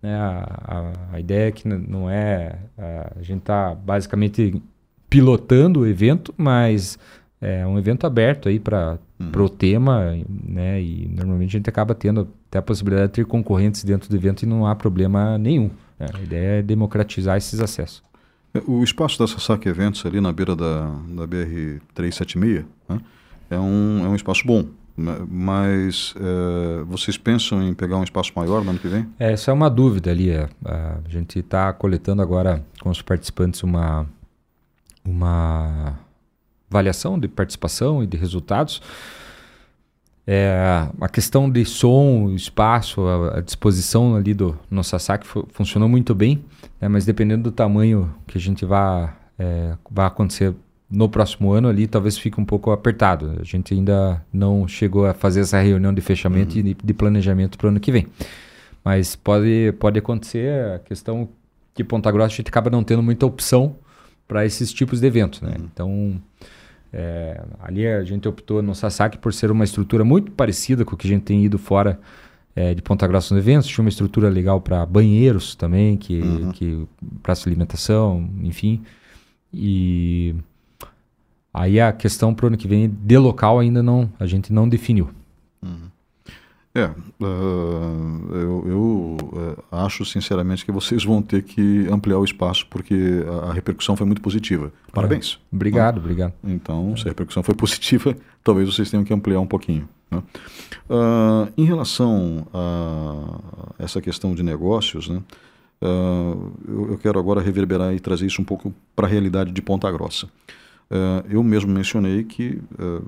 Né? 0.00 0.14
A, 0.14 0.62
a, 0.64 0.92
a, 1.16 1.20
ideia 1.20 1.48
é 1.48 1.52
que 1.52 1.66
não 1.66 2.08
é. 2.08 2.56
A, 2.78 3.22
gente 3.22 3.40
está 3.40 3.74
basicamente 3.74 4.62
pilotando 5.10 5.80
o 5.80 5.86
evento, 5.86 6.32
mas 6.36 6.98
é 7.40 7.66
um 7.66 7.78
evento 7.78 8.06
aberto 8.06 8.48
aí 8.48 8.60
para 8.60 8.98
uhum. 9.18 9.44
o 9.44 9.48
tema, 9.48 10.16
né? 10.28 10.80
E 10.80 11.08
normalmente 11.08 11.50
a 11.50 11.58
gente 11.58 11.70
acaba 11.70 11.94
tendo 11.94 12.28
até 12.48 12.58
a 12.58 12.62
possibilidade 12.62 13.08
de 13.08 13.14
ter 13.14 13.26
concorrentes 13.26 13.82
dentro 13.84 14.08
do 14.08 14.16
evento 14.16 14.42
e 14.42 14.46
não 14.46 14.66
há 14.66 14.74
problema 14.74 15.36
nenhum. 15.36 15.70
Né? 15.98 16.06
A 16.14 16.20
ideia 16.20 16.58
é 16.58 16.62
democratizar 16.62 17.36
esses 17.36 17.60
acessos. 17.60 18.02
O 18.66 18.82
espaço 18.82 19.18
da 19.18 19.26
Sasaki 19.26 19.68
Eventos 19.68 20.06
ali 20.06 20.18
na 20.18 20.32
beira 20.32 20.56
da, 20.56 20.86
da 21.08 21.28
BR-376 21.28 22.64
né? 22.88 23.00
É, 23.50 23.58
um, 23.58 24.04
é 24.04 24.08
um 24.08 24.14
espaço 24.14 24.46
bom, 24.46 24.64
mas 24.96 26.14
é, 26.16 26.82
vocês 26.84 27.18
pensam 27.18 27.62
em 27.62 27.74
pegar 27.74 27.98
um 27.98 28.04
espaço 28.04 28.32
maior 28.34 28.64
no 28.64 28.70
ano 28.70 28.78
que 28.78 28.88
vem? 28.88 29.06
É, 29.18 29.32
essa 29.32 29.50
é 29.50 29.54
uma 29.54 29.68
dúvida 29.68 30.10
ali. 30.10 30.30
É, 30.30 30.48
a 30.64 31.08
gente 31.08 31.38
está 31.40 31.72
coletando 31.72 32.22
agora 32.22 32.64
com 32.80 32.88
os 32.88 33.02
participantes 33.02 33.62
uma, 33.62 34.06
uma 35.04 35.98
avaliação 36.70 37.18
de 37.18 37.28
participação 37.28 38.02
e 38.02 38.06
de 38.06 38.16
resultados. 38.16 38.80
É, 40.26 40.88
a 41.00 41.08
questão 41.08 41.48
de 41.48 41.64
som, 41.64 42.30
espaço, 42.30 43.06
a, 43.06 43.38
a 43.38 43.40
disposição 43.40 44.16
ali 44.16 44.34
do 44.34 44.58
nosso 44.68 44.98
saque 44.98 45.26
funcionou 45.52 45.88
muito 45.88 46.16
bem, 46.16 46.44
né, 46.80 46.88
mas 46.88 47.04
dependendo 47.04 47.44
do 47.44 47.52
tamanho 47.52 48.12
que 48.26 48.36
a 48.36 48.40
gente 48.40 48.64
vai, 48.64 49.14
é, 49.38 49.76
vai 49.88 50.06
acontecer 50.06 50.52
no 50.90 51.08
próximo 51.08 51.52
ano 51.52 51.68
ali, 51.68 51.86
talvez 51.86 52.16
fique 52.16 52.40
um 52.40 52.44
pouco 52.44 52.70
apertado. 52.70 53.36
A 53.40 53.44
gente 53.44 53.74
ainda 53.74 54.24
não 54.32 54.68
chegou 54.68 55.06
a 55.06 55.12
fazer 55.12 55.40
essa 55.40 55.60
reunião 55.60 55.92
de 55.92 56.00
fechamento 56.00 56.54
uhum. 56.54 56.66
e 56.66 56.74
de, 56.74 56.94
planejamento 56.94 57.58
para 57.58 57.66
o 57.66 57.70
ano 57.70 57.80
que 57.80 57.90
vem. 57.90 58.06
Mas 58.84 59.16
pode, 59.16 59.74
pode 59.80 59.98
acontecer 59.98 60.74
a 60.74 60.78
questão 60.78 61.28
que 61.74 61.82
Ponta 61.82 62.10
Grossa 62.10 62.34
a 62.34 62.36
gente 62.36 62.48
acaba 62.48 62.70
não 62.70 62.84
tendo 62.84 63.02
muita 63.02 63.26
opção 63.26 63.76
para 64.28 64.46
esses 64.46 64.72
tipos 64.72 65.00
de 65.00 65.06
eventos. 65.06 65.40
Né? 65.40 65.56
Uhum. 65.58 65.64
Então 65.72 66.22
é, 66.92 67.42
ali 67.58 67.86
a 67.86 68.04
gente 68.04 68.28
optou 68.28 68.62
no 68.62 68.74
Sasaki 68.74 69.18
por 69.18 69.34
ser 69.34 69.50
uma 69.50 69.64
estrutura 69.64 70.04
muito 70.04 70.30
parecida 70.30 70.84
com 70.84 70.94
o 70.94 70.96
que 70.96 71.06
a 71.06 71.10
gente 71.10 71.24
tem 71.24 71.44
ido 71.44 71.58
fora 71.58 71.98
é, 72.54 72.74
de 72.74 72.80
Ponta 72.80 73.06
Grossa 73.08 73.34
nos 73.34 73.42
eventos. 73.42 73.68
Tinha 73.68 73.82
uma 73.82 73.90
estrutura 73.90 74.28
legal 74.28 74.60
para 74.60 74.86
banheiros 74.86 75.56
também, 75.56 75.96
que, 75.96 76.20
uhum. 76.20 76.52
que 76.52 76.86
praça 77.22 77.48
alimentação, 77.48 78.30
enfim. 78.42 78.82
E 79.52 80.34
aí 81.56 81.80
a 81.80 81.90
questão 81.90 82.34
para 82.34 82.44
o 82.44 82.46
ano 82.48 82.56
que 82.56 82.68
vem 82.68 82.88
de 82.88 83.18
local 83.18 83.58
ainda 83.58 83.82
não, 83.82 84.12
a 84.20 84.26
gente 84.26 84.52
não 84.52 84.68
definiu. 84.68 85.08
Uhum. 85.62 85.88
É, 86.74 86.84
uh, 86.84 88.34
eu, 88.34 88.64
eu 88.66 89.16
uh, 89.32 89.64
acho 89.72 90.04
sinceramente 90.04 90.62
que 90.62 90.70
vocês 90.70 91.02
vão 91.02 91.22
ter 91.22 91.42
que 91.42 91.88
ampliar 91.90 92.18
o 92.18 92.24
espaço 92.24 92.66
porque 92.68 93.24
a, 93.26 93.48
a 93.48 93.52
repercussão 93.54 93.96
foi 93.96 94.04
muito 94.04 94.20
positiva. 94.20 94.70
Parabéns. 94.92 95.40
É. 95.50 95.56
Obrigado, 95.56 95.96
obrigado. 95.96 96.34
Então, 96.44 96.94
se 96.94 97.04
a 97.04 97.08
repercussão 97.08 97.42
foi 97.42 97.54
positiva, 97.54 98.14
talvez 98.44 98.68
vocês 98.68 98.90
tenham 98.90 99.04
que 99.04 99.14
ampliar 99.14 99.40
um 99.40 99.46
pouquinho. 99.46 99.88
Né? 100.10 100.22
Uh, 100.90 101.50
em 101.56 101.64
relação 101.64 102.46
a 102.52 103.72
essa 103.78 104.02
questão 104.02 104.34
de 104.34 104.42
negócios, 104.42 105.08
né, 105.08 105.22
eu, 105.80 106.90
eu 106.90 106.98
quero 106.98 107.18
agora 107.18 107.40
reverberar 107.40 107.94
e 107.94 108.00
trazer 108.00 108.26
isso 108.26 108.42
um 108.42 108.44
pouco 108.44 108.72
para 108.94 109.06
a 109.06 109.10
realidade 109.10 109.50
de 109.50 109.62
Ponta 109.62 109.90
Grossa. 109.90 110.28
Uh, 110.88 111.26
eu 111.28 111.42
mesmo 111.42 111.72
mencionei 111.72 112.22
que 112.22 112.60
uh, 112.78 113.04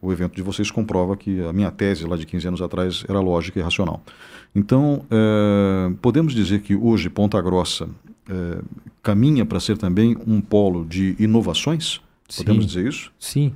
o 0.00 0.12
evento 0.12 0.36
de 0.36 0.42
vocês 0.42 0.70
comprova 0.70 1.16
que 1.16 1.42
a 1.42 1.52
minha 1.52 1.72
tese 1.72 2.06
lá 2.06 2.16
de 2.16 2.24
15 2.24 2.48
anos 2.48 2.62
atrás 2.62 3.04
era 3.08 3.18
lógica 3.18 3.58
e 3.58 3.62
racional. 3.62 4.00
Então, 4.54 5.04
uh, 5.10 5.94
podemos 5.96 6.32
dizer 6.34 6.60
que 6.60 6.76
hoje 6.76 7.10
Ponta 7.10 7.40
Grossa 7.40 7.88
caminha 9.04 9.46
para 9.46 9.60
ser 9.60 9.78
também 9.78 10.16
um 10.26 10.40
polo 10.40 10.84
de 10.84 11.14
inovações? 11.16 12.00
Podemos 12.36 12.64
Sim. 12.64 12.66
dizer 12.66 12.88
isso? 12.88 13.12
Sim. 13.20 13.54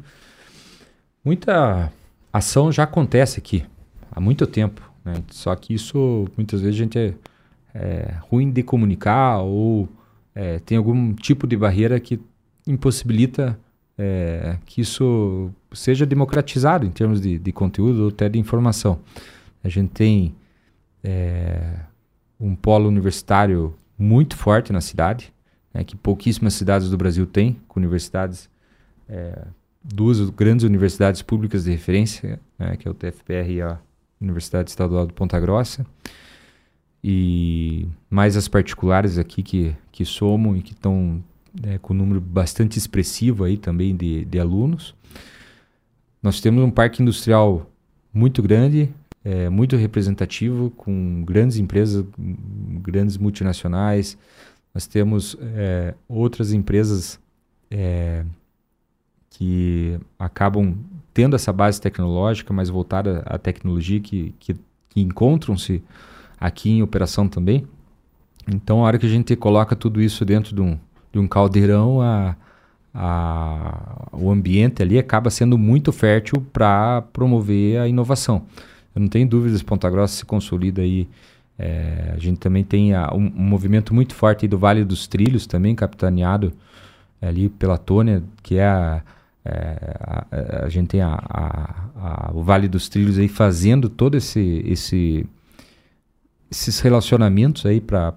Muita 1.24 1.92
ação 2.32 2.70
já 2.70 2.84
acontece 2.84 3.40
aqui 3.40 3.64
há 4.12 4.20
muito 4.20 4.46
tempo. 4.46 4.80
Né? 5.04 5.14
Só 5.30 5.54
que 5.56 5.74
isso 5.74 6.28
muitas 6.36 6.60
vezes 6.60 6.76
a 6.76 6.82
gente 6.84 6.98
é, 6.98 7.14
é 7.74 8.14
ruim 8.20 8.50
de 8.50 8.62
comunicar 8.62 9.38
ou 9.38 9.88
é, 10.34 10.60
tem 10.60 10.78
algum 10.78 11.12
tipo 11.14 11.48
de 11.48 11.56
barreira 11.56 11.98
que 11.98 12.20
impossibilita 12.66 13.58
é, 13.98 14.56
que 14.64 14.80
isso 14.80 15.50
seja 15.72 16.06
democratizado 16.06 16.86
em 16.86 16.90
termos 16.90 17.20
de, 17.20 17.38
de, 17.38 17.52
conteúdo 17.52 18.04
ou 18.04 18.08
até 18.08 18.28
de 18.28 18.38
informação. 18.38 18.98
A 19.62 19.68
gente 19.68 19.90
tem 19.90 20.34
é, 21.04 21.80
um 22.38 22.54
polo 22.54 22.88
universitário 22.88 23.76
muito 23.98 24.36
forte 24.36 24.72
na 24.72 24.80
cidade, 24.80 25.32
né, 25.72 25.84
que 25.84 25.94
pouquíssimas 25.94 26.54
cidades 26.54 26.88
do 26.88 26.96
Brasil 26.96 27.26
têm, 27.26 27.60
com 27.68 27.78
universidades 27.78 28.48
é, 29.08 29.46
duas 29.82 30.30
grandes 30.30 30.64
universidades 30.64 31.22
públicas 31.22 31.64
de 31.64 31.70
referência, 31.70 32.40
né, 32.58 32.76
que 32.76 32.86
é 32.86 32.90
o 32.90 32.94
TFPR 32.94 33.50
e 33.50 33.60
a 33.60 33.78
Universidade 34.20 34.70
Estadual 34.70 35.06
de 35.06 35.12
Ponta 35.12 35.38
Grossa, 35.38 35.84
e 37.02 37.88
mais 38.08 38.36
as 38.36 38.46
particulares 38.46 39.18
aqui 39.18 39.42
que, 39.42 39.74
que 39.90 40.04
somam 40.04 40.56
e 40.56 40.62
que 40.62 40.72
estão 40.72 41.22
é, 41.62 41.78
com 41.78 41.92
um 41.94 41.96
número 41.96 42.20
bastante 42.20 42.78
expressivo 42.78 43.44
aí 43.44 43.56
também 43.56 43.96
de, 43.96 44.24
de 44.24 44.38
alunos. 44.38 44.94
Nós 46.22 46.40
temos 46.40 46.62
um 46.62 46.70
parque 46.70 47.02
industrial 47.02 47.70
muito 48.12 48.42
grande, 48.42 48.90
é, 49.24 49.48
muito 49.48 49.76
representativo, 49.76 50.70
com 50.70 51.22
grandes 51.24 51.56
empresas, 51.56 52.04
grandes 52.82 53.16
multinacionais. 53.16 54.16
Nós 54.74 54.86
temos 54.86 55.36
é, 55.40 55.94
outras 56.08 56.52
empresas 56.52 57.18
é, 57.70 58.24
que 59.30 59.98
acabam 60.18 60.76
tendo 61.12 61.34
essa 61.36 61.52
base 61.52 61.80
tecnológica, 61.80 62.52
mais 62.52 62.68
voltada 62.68 63.22
à 63.26 63.38
tecnologia, 63.38 64.00
que, 64.00 64.34
que, 64.38 64.54
que 64.88 65.00
encontram-se 65.00 65.82
aqui 66.38 66.70
em 66.70 66.82
operação 66.82 67.28
também. 67.28 67.66
Então, 68.46 68.80
a 68.80 68.86
hora 68.86 68.98
que 68.98 69.06
a 69.06 69.08
gente 69.08 69.34
coloca 69.36 69.76
tudo 69.76 70.00
isso 70.00 70.24
dentro 70.24 70.54
de 70.54 70.60
um, 70.60 70.78
de 71.12 71.18
um 71.18 71.26
caldeirão, 71.26 72.00
a, 72.00 72.36
a, 72.94 74.08
o 74.12 74.30
ambiente 74.30 74.82
ali 74.82 74.98
acaba 74.98 75.30
sendo 75.30 75.56
muito 75.58 75.92
fértil 75.92 76.44
para 76.52 77.02
promover 77.12 77.80
a 77.80 77.88
inovação. 77.88 78.46
Eu 78.94 79.00
não 79.00 79.08
tenho 79.08 79.28
dúvidas, 79.28 79.62
Ponta 79.62 79.88
Grossa 79.88 80.16
se 80.16 80.24
consolida 80.24 80.82
aí. 80.82 81.08
É, 81.58 82.12
a 82.14 82.18
gente 82.18 82.38
também 82.38 82.64
tem 82.64 82.94
a, 82.94 83.12
um, 83.12 83.26
um, 83.26 83.42
movimento 83.42 83.94
muito 83.94 84.14
forte 84.14 84.48
do 84.48 84.58
Vale 84.58 84.84
dos 84.84 85.06
Trilhos, 85.06 85.46
também 85.46 85.74
capitaneado 85.74 86.52
ali 87.20 87.50
pela 87.50 87.76
Tônia, 87.76 88.22
que 88.42 88.56
é 88.56 88.66
a, 88.66 89.02
é, 89.44 89.96
a, 90.00 90.64
a, 90.64 90.68
gente 90.70 90.88
tem 90.88 91.02
a, 91.02 91.12
a, 91.12 92.30
o 92.32 92.42
Vale 92.42 92.66
dos 92.66 92.88
Trilhos 92.88 93.18
aí 93.18 93.28
fazendo 93.28 93.90
todo 93.90 94.16
esse, 94.16 94.62
esse 94.66 95.26
esses 96.50 96.80
relacionamentos 96.80 97.64
aí 97.64 97.80
para 97.80 98.14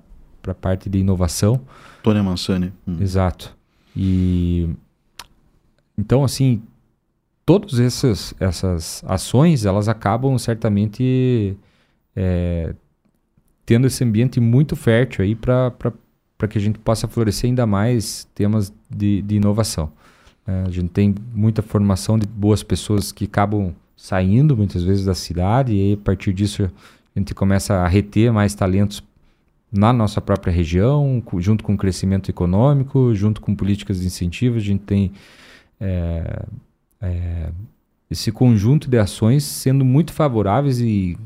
a 0.48 0.54
parte 0.54 0.90
de 0.90 0.98
inovação. 0.98 1.62
Tônia 2.04 2.22
Mansani. 2.22 2.72
Hum. 2.88 2.98
Exato. 3.00 3.56
E 3.96 4.70
então 5.98 6.24
assim 6.24 6.62
todas 7.46 7.80
essas, 7.80 8.34
essas 8.40 9.04
ações 9.08 9.66
elas 9.66 9.88
acabam 9.88 10.38
certamente 10.38 11.58
é, 12.16 12.74
tendo 13.66 13.88
esse 13.88 14.04
ambiente 14.04 14.40
muito 14.40 14.76
fértil 14.76 15.24
aí 15.24 15.36
para 15.36 15.72
que 16.50 16.58
a 16.58 16.62
gente 16.62 16.78
possa 16.80 17.08
florescer 17.08 17.50
ainda 17.50 17.66
mais 17.66 18.28
temas 18.36 18.74
de, 18.90 19.22
de 19.22 19.36
inovação. 19.36 19.92
É, 20.46 20.64
a 20.68 20.70
gente 20.70 20.90
tem 20.90 21.16
muita 21.34 21.62
formação 21.62 22.20
de 22.20 22.28
boas 22.28 22.62
pessoas 22.64 23.12
que 23.12 23.26
acabam 23.26 23.74
saindo 23.96 24.58
muitas 24.58 24.84
vezes 24.84 25.06
da 25.06 25.14
cidade 25.14 25.74
e 25.74 25.80
aí, 25.80 25.94
a 25.94 25.98
partir 25.98 26.34
disso 26.34 26.70
a 27.16 27.20
gente 27.20 27.34
começa 27.34 27.76
a 27.76 27.88
reter 27.88 28.34
mais 28.34 28.54
talentos 28.54 29.02
na 29.74 29.92
nossa 29.92 30.22
própria 30.22 30.54
região, 30.54 31.22
junto 31.40 31.64
com 31.64 31.74
o 31.74 31.78
crescimento 31.78 32.30
econômico, 32.30 33.14
junto 33.16 33.42
com 33.42 33.56
políticas 33.56 34.00
de 34.00 34.06
incentivo, 34.06 34.58
a 34.58 34.60
gente 34.60 34.84
tem 34.84 35.12
é, 35.82 36.46
é, 37.02 37.52
esse 38.10 38.32
conjunto 38.32 38.88
de 38.88 39.00
ações 39.00 39.44
sendo 39.44 39.84
muito 39.84 40.14
favoráveis 40.14 40.80
e 40.80 41.18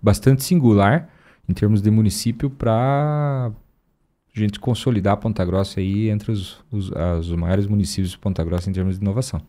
bastante 0.00 0.44
singular 0.44 1.08
em 1.48 1.52
termos 1.52 1.82
de 1.82 1.90
município 1.90 2.48
para 2.48 3.50
a 3.50 4.38
gente 4.40 4.60
consolidar 4.60 5.16
Ponta 5.16 5.44
Grossa 5.44 5.80
aí 5.80 6.08
entre 6.08 6.30
os, 6.30 6.60
os, 6.70 6.90
os 7.18 7.32
maiores 7.32 7.66
municípios 7.66 8.12
de 8.12 8.18
Ponta 8.18 8.44
Grossa 8.44 8.70
em 8.70 8.72
termos 8.72 8.96
de 8.96 9.04
inovação. 9.04 9.42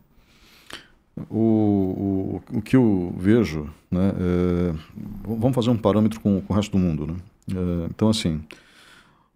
O, 1.30 2.40
o, 2.50 2.56
o 2.58 2.60
que 2.60 2.74
eu 2.74 3.14
vejo, 3.16 3.70
né, 3.88 4.12
é, 4.18 4.74
vamos 5.22 5.54
fazer 5.54 5.70
um 5.70 5.76
parâmetro 5.76 6.18
com, 6.18 6.40
com 6.40 6.52
o 6.52 6.56
resto 6.56 6.72
do 6.72 6.78
mundo. 6.78 7.06
Né? 7.06 7.14
É, 7.50 7.86
então, 7.90 8.08
assim, 8.08 8.42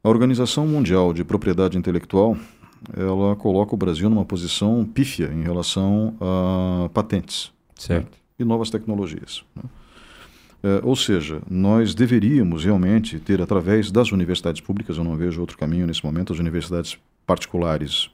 a 0.02 0.08
Organização 0.08 0.66
Mundial 0.66 1.12
de 1.12 1.24
Propriedade 1.24 1.76
Intelectual 1.76 2.36
ela 2.96 3.34
coloca 3.34 3.74
o 3.74 3.76
Brasil 3.76 4.08
numa 4.08 4.24
posição 4.24 4.84
pífia 4.84 5.32
em 5.32 5.42
relação 5.42 6.14
a 6.20 6.88
patentes. 6.90 7.52
Né, 7.96 8.06
e 8.38 8.44
novas 8.44 8.70
tecnologias. 8.70 9.44
Né? 9.56 9.62
É, 10.62 10.80
ou 10.84 10.94
seja, 10.94 11.42
nós 11.50 11.92
deveríamos 11.92 12.64
realmente 12.64 13.18
ter, 13.18 13.42
através 13.42 13.90
das 13.90 14.12
universidades 14.12 14.60
públicas, 14.60 14.96
eu 14.96 15.02
não 15.02 15.16
vejo 15.16 15.40
outro 15.40 15.58
caminho 15.58 15.88
nesse 15.88 16.04
momento, 16.04 16.32
as 16.32 16.38
universidades 16.38 16.96
particulares 17.26 18.10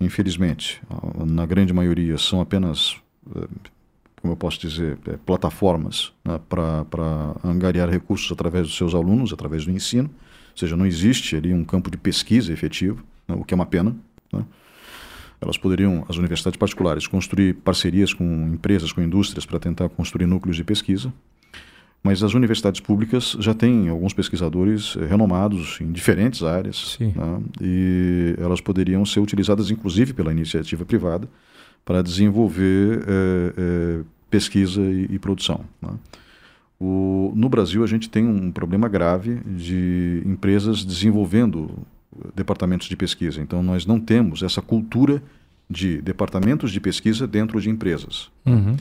infelizmente, 0.00 0.80
na 1.26 1.44
grande 1.44 1.72
maioria, 1.72 2.16
são 2.16 2.40
apenas, 2.40 2.96
eh, 3.36 3.46
como 4.20 4.32
eu 4.32 4.36
posso 4.36 4.60
dizer, 4.60 4.98
eh, 5.06 5.18
plataformas 5.24 6.12
né, 6.24 6.38
para 6.48 7.34
angariar 7.42 7.88
recursos 7.88 8.30
através 8.30 8.66
dos 8.66 8.76
seus 8.76 8.94
alunos, 8.94 9.32
através 9.32 9.64
do 9.64 9.70
ensino. 9.70 10.08
Ou 10.08 10.56
seja, 10.56 10.76
não 10.76 10.84
existe 10.84 11.36
ali 11.36 11.54
um 11.54 11.64
campo 11.64 11.90
de 11.90 11.96
pesquisa 11.96 12.52
efetivo, 12.52 13.02
né, 13.26 13.34
o 13.34 13.44
que 13.44 13.54
é 13.54 13.56
uma 13.56 13.66
pena. 13.66 13.96
Né. 14.32 14.44
Elas 15.40 15.56
poderiam, 15.56 16.04
as 16.06 16.18
universidades 16.18 16.58
particulares, 16.58 17.06
construir 17.06 17.54
parcerias 17.54 18.12
com 18.12 18.24
empresas, 18.52 18.92
com 18.92 19.00
indústrias, 19.00 19.46
para 19.46 19.58
tentar 19.58 19.88
construir 19.88 20.26
núcleos 20.26 20.56
de 20.56 20.64
pesquisa. 20.64 21.10
Mas 22.02 22.22
as 22.22 22.34
universidades 22.34 22.80
públicas 22.80 23.36
já 23.40 23.54
têm 23.54 23.88
alguns 23.88 24.12
pesquisadores 24.12 24.96
eh, 24.96 25.06
renomados 25.06 25.80
em 25.80 25.90
diferentes 25.90 26.42
áreas 26.42 26.98
né? 27.00 27.42
e 27.60 28.34
elas 28.38 28.60
poderiam 28.60 29.04
ser 29.06 29.20
utilizadas, 29.20 29.70
inclusive, 29.70 30.12
pela 30.12 30.30
iniciativa 30.30 30.84
privada 30.84 31.26
para 31.84 32.02
desenvolver 32.02 33.04
é, 33.06 33.54
é, 33.56 34.00
pesquisa 34.30 34.80
e, 34.80 35.08
e 35.10 35.18
produção. 35.18 35.64
Né? 35.80 35.90
O, 36.78 37.32
no 37.36 37.48
Brasil, 37.48 37.84
a 37.84 37.86
gente 37.86 38.08
tem 38.08 38.26
um 38.26 38.50
problema 38.50 38.88
grave 38.88 39.40
de 39.44 40.22
empresas 40.24 40.84
desenvolvendo 40.84 41.70
departamentos 42.34 42.88
de 42.88 42.96
pesquisa. 42.96 43.40
Então, 43.40 43.62
nós 43.62 43.84
não 43.84 44.00
temos 44.00 44.42
essa 44.42 44.62
cultura 44.62 45.22
de 45.68 46.00
departamentos 46.00 46.72
de 46.72 46.80
pesquisa 46.80 47.26
dentro 47.26 47.60
de 47.60 47.70
empresas. 47.70 48.30
Uhum. 48.46 48.76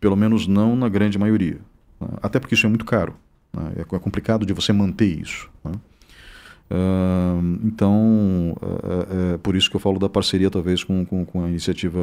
Pelo 0.00 0.16
menos 0.16 0.46
não 0.46 0.74
na 0.74 0.88
grande 0.88 1.18
maioria. 1.18 1.58
Né? 2.00 2.08
Até 2.22 2.40
porque 2.40 2.54
isso 2.54 2.66
é 2.66 2.68
muito 2.68 2.84
caro. 2.84 3.14
Né? 3.52 3.72
É, 3.76 3.80
é 3.82 3.98
complicado 3.98 4.44
de 4.46 4.52
você 4.52 4.72
manter 4.72 5.20
isso. 5.20 5.48
Então, 7.64 8.56
é, 8.62 9.34
é, 9.34 9.38
por 9.38 9.54
isso 9.56 9.68
que 9.68 9.76
eu 9.76 9.80
falo 9.80 9.98
da 9.98 10.08
parceria, 10.08 10.50
talvez, 10.50 10.82
com, 10.82 11.04
com, 11.04 11.24
com, 11.24 11.44
a 11.44 11.48
iniciativa 11.48 12.00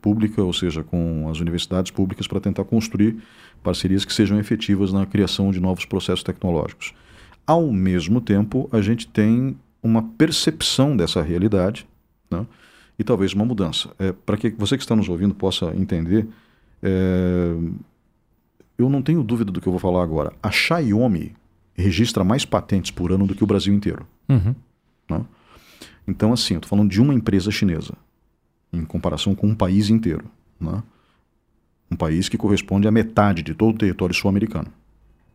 pública, 0.00 0.42
ou 0.42 0.52
seja, 0.52 0.82
com 0.82 1.28
as 1.30 1.40
universidades 1.40 1.90
públicas, 1.90 2.26
para 2.26 2.40
tentar 2.40 2.64
construir 2.64 3.16
parcerias 3.62 4.04
que 4.04 4.12
sejam 4.12 4.38
efetivas 4.38 4.92
na 4.92 5.04
criação 5.06 5.50
de 5.50 5.60
novos 5.60 5.84
processos 5.84 6.22
tecnológicos. 6.22 6.94
Ao 7.46 7.70
mesmo 7.70 8.20
tempo, 8.20 8.68
a 8.72 8.80
gente 8.80 9.06
tem 9.06 9.56
uma 9.82 10.02
percepção 10.02 10.96
dessa 10.96 11.22
realidade 11.22 11.86
né? 12.30 12.46
e 12.98 13.04
talvez 13.04 13.32
uma 13.34 13.44
mudança. 13.44 13.90
É, 13.98 14.12
para 14.12 14.36
que 14.36 14.50
você 14.50 14.76
que 14.76 14.82
está 14.82 14.96
nos 14.96 15.08
ouvindo 15.08 15.34
possa 15.34 15.74
entender, 15.76 16.26
é, 16.82 17.54
eu 18.78 18.88
não 18.88 19.02
tenho 19.02 19.22
dúvida 19.22 19.52
do 19.52 19.60
que 19.60 19.66
eu 19.66 19.72
vou 19.72 19.80
falar 19.80 20.02
agora. 20.02 20.32
A 20.42 20.50
Xiaomi 20.50 21.34
registra 21.76 22.24
mais 22.24 22.44
patentes 22.44 22.90
por 22.90 23.12
ano 23.12 23.26
do 23.26 23.34
que 23.34 23.44
o 23.44 23.46
Brasil 23.46 23.74
inteiro. 23.74 24.06
Uhum. 24.28 24.54
Né? 25.10 25.24
Então, 26.06 26.32
assim, 26.32 26.54
eu 26.54 26.58
estou 26.58 26.70
falando 26.70 26.90
de 26.90 27.00
uma 27.00 27.14
empresa 27.14 27.50
chinesa, 27.50 27.94
em 28.72 28.84
comparação 28.84 29.34
com 29.34 29.48
um 29.48 29.54
país 29.54 29.90
inteiro. 29.90 30.24
Né? 30.60 30.82
Um 31.90 31.96
país 31.96 32.28
que 32.28 32.36
corresponde 32.36 32.88
à 32.88 32.90
metade 32.90 33.42
de 33.42 33.54
todo 33.54 33.74
o 33.74 33.78
território 33.78 34.14
sul-americano. 34.14 34.68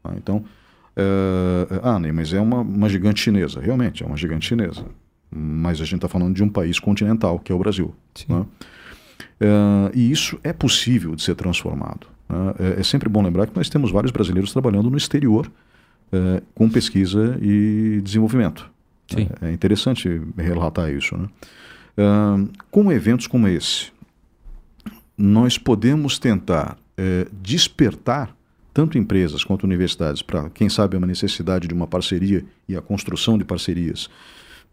Né? 0.03 0.15
Então, 0.17 0.43
é... 0.95 1.79
ah, 1.83 1.99
Ney, 1.99 2.11
mas 2.11 2.33
é 2.33 2.41
uma, 2.41 2.61
uma 2.61 2.89
gigante 2.89 3.21
chinesa. 3.21 3.59
Realmente, 3.59 4.03
é 4.03 4.05
uma 4.05 4.17
gigante 4.17 4.47
chinesa. 4.47 4.85
Mas 5.29 5.79
a 5.79 5.85
gente 5.85 5.95
está 5.95 6.09
falando 6.09 6.35
de 6.35 6.43
um 6.43 6.49
país 6.49 6.79
continental, 6.79 7.39
que 7.39 7.51
é 7.51 7.55
o 7.55 7.59
Brasil. 7.59 7.93
Né? 8.27 8.45
É... 9.39 9.91
e 9.93 10.11
isso 10.11 10.39
é 10.43 10.51
possível 10.51 11.15
de 11.15 11.21
ser 11.21 11.35
transformado. 11.35 12.07
Né? 12.27 12.75
É, 12.77 12.79
é, 12.79 12.83
sempre 12.83 13.09
bom 13.09 13.21
lembrar 13.21 13.47
que 13.47 13.55
nós 13.55 13.69
temos 13.69 13.91
vários 13.91 14.11
brasileiros 14.11 14.51
trabalhando 14.51 14.89
no 14.89 14.97
exterior 14.97 15.51
é, 16.11 16.41
com 16.53 16.69
pesquisa 16.69 17.37
e 17.41 18.01
desenvolvimento. 18.03 18.69
Sim. 19.07 19.27
É, 19.41 19.49
é 19.49 19.51
interessante 19.51 20.21
relatar 20.37 20.91
isso. 20.91 21.17
Né? 21.17 21.27
com 22.71 22.91
eventos 22.91 23.27
como 23.27 23.47
esse, 23.47 23.91
nós 25.17 25.57
podemos 25.57 26.17
tentar 26.17 26.77
é, 26.97 27.27
despertar 27.31 28.35
tanto 28.73 28.97
empresas 28.97 29.43
quanto 29.43 29.63
universidades 29.63 30.21
para, 30.21 30.49
quem 30.49 30.69
sabe, 30.69 30.95
uma 30.95 31.05
necessidade 31.05 31.67
de 31.67 31.73
uma 31.73 31.85
parceria 31.85 32.45
e 32.67 32.75
a 32.75 32.81
construção 32.81 33.37
de 33.37 33.43
parcerias 33.43 34.09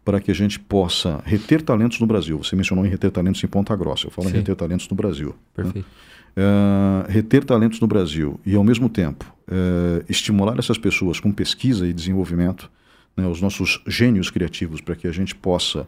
para 0.09 0.19
que 0.19 0.31
a 0.31 0.33
gente 0.33 0.59
possa 0.59 1.21
reter 1.23 1.61
talentos 1.61 1.99
no 1.99 2.07
Brasil. 2.07 2.39
Você 2.39 2.55
mencionou 2.55 2.83
em 2.83 2.89
reter 2.89 3.11
talentos 3.11 3.43
em 3.43 3.47
Ponta 3.47 3.75
Grossa, 3.75 4.07
eu 4.07 4.11
falo 4.11 4.27
Sim. 4.27 4.33
em 4.33 4.37
reter 4.39 4.55
talentos 4.55 4.89
no 4.89 4.95
Brasil. 4.95 5.27
Né? 5.27 5.33
Perfeito. 5.53 5.87
Né? 6.35 6.43
uh, 6.43 7.11
reter 7.11 7.43
talentos 7.43 7.79
no 7.79 7.85
Brasil 7.85 8.39
e, 8.43 8.55
ao 8.55 8.63
mesmo 8.63 8.89
tempo, 8.89 9.31
uh, 9.47 10.03
estimular 10.09 10.57
essas 10.57 10.79
pessoas 10.79 11.19
com 11.19 11.31
pesquisa 11.31 11.87
e 11.87 11.93
desenvolvimento, 11.93 12.71
né, 13.15 13.27
os 13.27 13.39
nossos 13.39 13.83
gênios 13.85 14.31
criativos, 14.31 14.81
para 14.81 14.95
que 14.95 15.07
a 15.07 15.11
gente 15.11 15.35
possa 15.35 15.87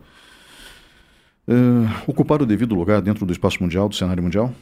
Uh, 1.48 1.90
ocupar 2.06 2.40
o 2.40 2.46
devido 2.46 2.76
lugar 2.76 3.02
dentro 3.02 3.26
do 3.26 3.34
espaço 3.34 3.58
mundial, 3.62 3.90
do 3.90 3.96
cenário 3.96 4.22
mundial? 4.22 4.54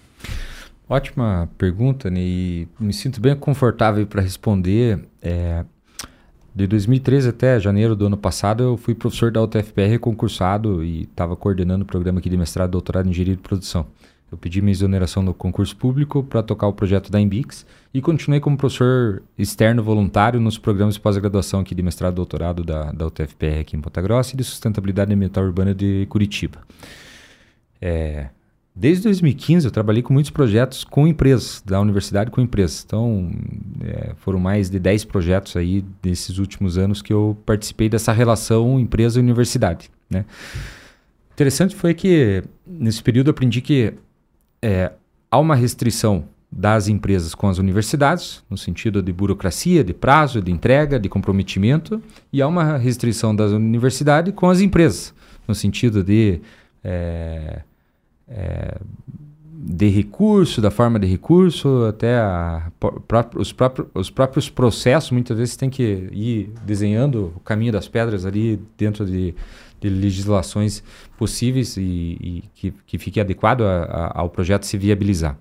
Ótima 0.87 1.49
pergunta, 1.57 2.09
né? 2.09 2.21
e 2.21 2.67
me 2.79 2.93
sinto 2.93 3.19
bem 3.19 3.35
confortável 3.35 4.07
para 4.07 4.21
responder. 4.21 4.97
É, 5.21 5.65
de 6.53 6.67
2013 6.67 7.29
até 7.29 7.59
janeiro 7.59 7.95
do 7.95 8.05
ano 8.07 8.17
passado, 8.17 8.63
eu 8.63 8.77
fui 8.77 8.95
professor 8.95 9.31
da 9.31 9.41
UTFPR 9.41 9.97
concursado 9.99 10.83
e 10.83 11.03
estava 11.03 11.35
coordenando 11.35 11.83
o 11.83 11.87
programa 11.87 12.19
aqui 12.19 12.29
de 12.29 12.37
mestrado 12.37 12.69
e 12.69 12.71
doutorado 12.71 13.07
em 13.07 13.09
engenharia 13.11 13.35
de 13.35 13.41
produção. 13.41 13.85
Eu 14.31 14.37
pedi 14.37 14.61
minha 14.61 14.71
exoneração 14.71 15.23
no 15.23 15.33
concurso 15.33 15.75
público 15.75 16.23
para 16.23 16.43
tocar 16.43 16.67
o 16.67 16.73
projeto 16.73 17.11
da 17.11 17.19
Embix 17.19 17.65
e 17.93 18.01
continuei 18.01 18.39
como 18.39 18.57
professor 18.57 19.23
externo 19.37 19.81
voluntário 19.81 20.39
nos 20.39 20.57
programas 20.57 20.95
de 20.95 21.01
pós-graduação 21.01 21.61
aqui 21.61 21.73
de 21.73 21.81
mestrado 21.81 22.13
e 22.13 22.15
doutorado 22.15 22.63
da, 22.63 22.91
da 22.91 23.07
UTFPR 23.07 23.61
aqui 23.61 23.75
em 23.75 23.81
Ponta 23.81 24.01
Grossa 24.01 24.35
e 24.35 24.37
de 24.37 24.43
sustentabilidade 24.43 25.11
ambiental 25.11 25.43
urbana 25.43 25.73
de 25.73 26.05
Curitiba. 26.09 26.59
É, 27.81 28.29
desde 28.75 29.03
2015 29.03 29.65
eu 29.65 29.71
trabalhei 29.71 30.01
com 30.01 30.13
muitos 30.13 30.31
projetos 30.31 30.83
com 30.83 31.07
empresas, 31.07 31.61
da 31.65 31.79
universidade 31.79 32.31
com 32.31 32.41
empresas. 32.41 32.83
Então 32.85 33.31
é, 33.83 34.13
foram 34.17 34.39
mais 34.39 34.69
de 34.69 34.79
10 34.79 35.05
projetos 35.05 35.55
aí 35.55 35.83
desses 36.01 36.37
últimos 36.37 36.77
anos 36.77 37.01
que 37.01 37.13
eu 37.13 37.37
participei 37.45 37.89
dessa 37.89 38.11
relação 38.11 38.79
empresa-universidade. 38.79 39.89
Né? 40.09 40.25
Interessante 41.33 41.75
foi 41.75 41.93
que 41.93 42.43
nesse 42.65 43.01
período 43.01 43.29
aprendi 43.31 43.61
que 43.61 43.93
é, 44.61 44.91
há 45.31 45.39
uma 45.39 45.55
restrição 45.55 46.25
das 46.51 46.87
empresas 46.87 47.35
com 47.35 47.47
as 47.47 47.59
universidades, 47.59 48.43
no 48.49 48.57
sentido 48.57 49.01
de 49.01 49.13
burocracia, 49.13 49.83
de 49.83 49.93
prazo, 49.93 50.41
de 50.41 50.51
entrega, 50.51 50.99
de 50.99 51.07
comprometimento, 51.07 52.01
e 52.33 52.41
há 52.41 52.47
uma 52.47 52.77
restrição 52.77 53.35
das 53.35 53.51
universidades 53.51 54.33
com 54.33 54.49
as 54.49 54.59
empresas, 54.59 55.13
no 55.47 55.53
sentido 55.53 56.03
de, 56.03 56.41
é, 56.83 57.61
é, 58.29 58.77
de 59.51 59.89
recurso, 59.89 60.61
da 60.61 60.71
forma 60.71 60.99
de 60.99 61.07
recurso, 61.07 61.85
até 61.85 62.17
a, 62.17 62.71
os, 63.35 63.51
próprios, 63.51 63.87
os 63.93 64.09
próprios 64.09 64.49
processos, 64.49 65.11
muitas 65.11 65.37
vezes 65.37 65.55
tem 65.55 65.69
que 65.69 66.09
ir 66.11 66.53
desenhando 66.65 67.33
o 67.35 67.39
caminho 67.41 67.71
das 67.71 67.87
pedras 67.87 68.25
ali 68.25 68.61
dentro 68.77 69.05
de 69.05 69.35
de 69.79 69.89
legislações 69.89 70.83
possíveis 71.17 71.77
e, 71.77 71.81
e 71.81 72.43
que, 72.53 72.73
que 72.85 72.97
fique 72.97 73.19
adequado 73.19 73.61
a, 73.61 73.83
a, 73.83 74.19
ao 74.19 74.29
projeto 74.29 74.65
se 74.65 74.77
viabilizar. 74.77 75.37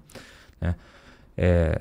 Né? 0.61 0.75
É, 1.37 1.81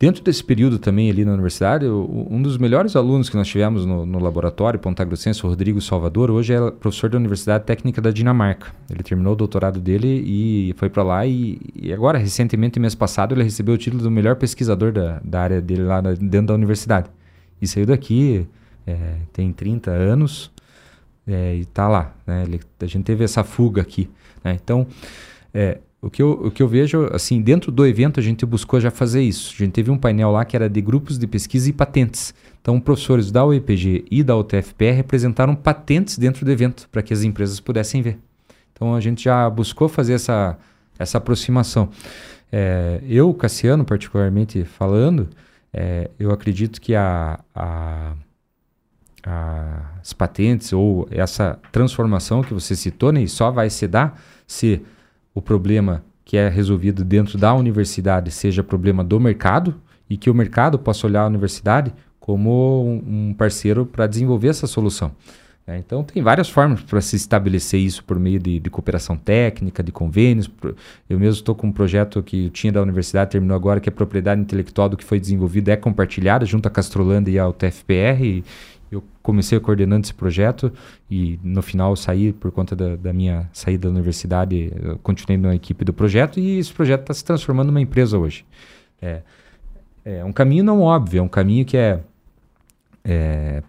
dentro 0.00 0.24
desse 0.24 0.42
período 0.42 0.78
também 0.78 1.10
ali 1.10 1.26
na 1.26 1.32
universidade, 1.34 1.84
o, 1.84 2.26
um 2.30 2.40
dos 2.40 2.56
melhores 2.56 2.96
alunos 2.96 3.28
que 3.28 3.36
nós 3.36 3.46
tivemos 3.46 3.84
no, 3.84 4.06
no 4.06 4.18
laboratório 4.18 4.80
Ponta 4.80 5.04
Grossense, 5.04 5.44
o 5.44 5.48
Rodrigo 5.50 5.78
Salvador, 5.78 6.30
hoje 6.30 6.54
é 6.54 6.70
professor 6.70 7.10
da 7.10 7.18
Universidade 7.18 7.64
Técnica 7.64 8.00
da 8.00 8.10
Dinamarca. 8.10 8.74
Ele 8.88 9.02
terminou 9.02 9.34
o 9.34 9.36
doutorado 9.36 9.78
dele 9.78 10.08
e 10.26 10.74
foi 10.78 10.88
para 10.88 11.02
lá 11.02 11.26
e, 11.26 11.60
e, 11.76 11.92
agora, 11.92 12.16
recentemente, 12.16 12.80
mês 12.80 12.94
passado, 12.94 13.34
ele 13.34 13.42
recebeu 13.42 13.74
o 13.74 13.78
título 13.78 14.02
do 14.02 14.10
melhor 14.10 14.36
pesquisador 14.36 14.90
da, 14.90 15.20
da 15.22 15.42
área 15.42 15.60
dele 15.60 15.82
lá 15.82 16.00
na, 16.00 16.14
dentro 16.14 16.46
da 16.46 16.54
universidade. 16.54 17.10
E 17.60 17.68
saiu 17.68 17.84
daqui, 17.84 18.48
é, 18.86 19.16
tem 19.34 19.52
30 19.52 19.90
anos, 19.90 20.50
é, 21.26 21.56
e 21.56 21.66
tá 21.66 21.86
lá. 21.86 22.14
Né? 22.26 22.44
Ele, 22.44 22.60
a 22.80 22.86
gente 22.86 23.04
teve 23.04 23.22
essa 23.22 23.44
fuga 23.44 23.82
aqui. 23.82 24.08
Né? 24.42 24.58
Então, 24.62 24.86
é, 25.52 25.78
o, 26.02 26.08
que 26.08 26.22
eu, 26.22 26.30
o 26.32 26.50
que 26.50 26.62
eu 26.62 26.68
vejo, 26.68 27.08
assim, 27.12 27.40
dentro 27.42 27.70
do 27.70 27.86
evento 27.86 28.18
a 28.18 28.22
gente 28.22 28.46
buscou 28.46 28.80
já 28.80 28.90
fazer 28.90 29.22
isso. 29.22 29.52
A 29.54 29.58
gente 29.58 29.72
teve 29.72 29.90
um 29.90 29.98
painel 29.98 30.30
lá 30.30 30.44
que 30.44 30.56
era 30.56 30.68
de 30.68 30.80
grupos 30.80 31.18
de 31.18 31.26
pesquisa 31.26 31.68
e 31.68 31.72
patentes. 31.72 32.34
Então, 32.60 32.80
professores 32.80 33.30
da 33.30 33.44
UEPG 33.44 34.04
e 34.10 34.22
da 34.22 34.36
UTFPR 34.36 34.92
representaram 34.92 35.54
patentes 35.54 36.18
dentro 36.18 36.44
do 36.44 36.50
evento 36.50 36.88
para 36.90 37.02
que 37.02 37.12
as 37.12 37.22
empresas 37.22 37.60
pudessem 37.60 38.02
ver. 38.02 38.18
Então, 38.72 38.94
a 38.94 39.00
gente 39.00 39.24
já 39.24 39.48
buscou 39.50 39.88
fazer 39.88 40.14
essa, 40.14 40.58
essa 40.98 41.18
aproximação. 41.18 41.90
É, 42.50 43.00
eu, 43.06 43.32
Cassiano, 43.34 43.84
particularmente 43.84 44.64
falando, 44.64 45.28
é, 45.72 46.10
eu 46.18 46.30
acredito 46.30 46.80
que 46.80 46.94
a, 46.94 47.40
a 47.54 48.14
as 49.22 50.12
patentes 50.12 50.72
ou 50.72 51.06
essa 51.10 51.58
transformação 51.70 52.42
que 52.42 52.54
você 52.54 52.74
citou, 52.74 53.12
né, 53.12 53.26
só 53.26 53.50
vai 53.50 53.68
se 53.68 53.86
dar 53.86 54.20
se 54.46 54.80
o 55.34 55.42
problema 55.42 56.04
que 56.24 56.36
é 56.36 56.48
resolvido 56.48 57.04
dentro 57.04 57.36
da 57.38 57.54
universidade 57.54 58.30
seja 58.30 58.62
problema 58.62 59.02
do 59.02 59.18
mercado 59.18 59.74
e 60.08 60.16
que 60.16 60.30
o 60.30 60.34
mercado 60.34 60.78
possa 60.78 61.06
olhar 61.06 61.22
a 61.22 61.26
universidade 61.26 61.92
como 62.18 63.02
um 63.06 63.34
parceiro 63.34 63.86
para 63.86 64.06
desenvolver 64.06 64.48
essa 64.48 64.66
solução. 64.66 65.12
É, 65.66 65.78
então, 65.78 66.02
tem 66.02 66.20
várias 66.20 66.48
formas 66.48 66.82
para 66.82 67.00
se 67.00 67.14
estabelecer 67.14 67.78
isso 67.78 68.02
por 68.02 68.18
meio 68.18 68.40
de, 68.40 68.58
de 68.58 68.70
cooperação 68.70 69.16
técnica, 69.16 69.82
de 69.84 69.92
convênios. 69.92 70.50
Eu 71.08 71.18
mesmo 71.18 71.38
estou 71.38 71.54
com 71.54 71.68
um 71.68 71.72
projeto 71.72 72.22
que 72.22 72.46
eu 72.46 72.50
tinha 72.50 72.72
da 72.72 72.82
universidade, 72.82 73.30
terminou 73.30 73.54
agora, 73.54 73.78
que 73.78 73.88
é 73.88 73.92
propriedade 73.92 74.40
intelectual 74.40 74.88
do 74.88 74.96
que 74.96 75.04
foi 75.04 75.20
desenvolvido, 75.20 75.68
é 75.68 75.76
compartilhada 75.76 76.44
junto 76.44 76.66
à 76.66 76.70
Castrolândia 76.70 77.30
e 77.30 77.38
ao 77.38 77.52
TFPR. 77.52 78.20
E, 78.20 78.44
eu 78.90 79.04
comecei 79.22 79.58
coordenando 79.60 80.04
esse 80.04 80.14
projeto 80.14 80.72
e 81.08 81.38
no 81.44 81.62
final 81.62 81.94
saí 81.94 82.32
por 82.32 82.50
conta 82.50 82.74
da, 82.74 82.96
da 82.96 83.12
minha 83.12 83.48
saída 83.52 83.88
da 83.88 83.94
universidade, 83.94 84.72
continuei 85.02 85.38
na 85.38 85.54
equipe 85.54 85.84
do 85.84 85.92
projeto 85.92 86.40
e 86.40 86.58
esse 86.58 86.72
projeto 86.72 87.02
está 87.02 87.14
se 87.14 87.24
transformando 87.24 87.68
numa 87.68 87.80
empresa 87.80 88.18
hoje. 88.18 88.44
É, 89.00 89.22
é 90.04 90.24
um 90.24 90.32
caminho 90.32 90.64
não 90.64 90.80
óbvio, 90.80 91.20
é 91.20 91.22
um 91.22 91.28
caminho 91.28 91.64
que 91.64 91.76
é, 91.76 92.00
é 93.04 93.62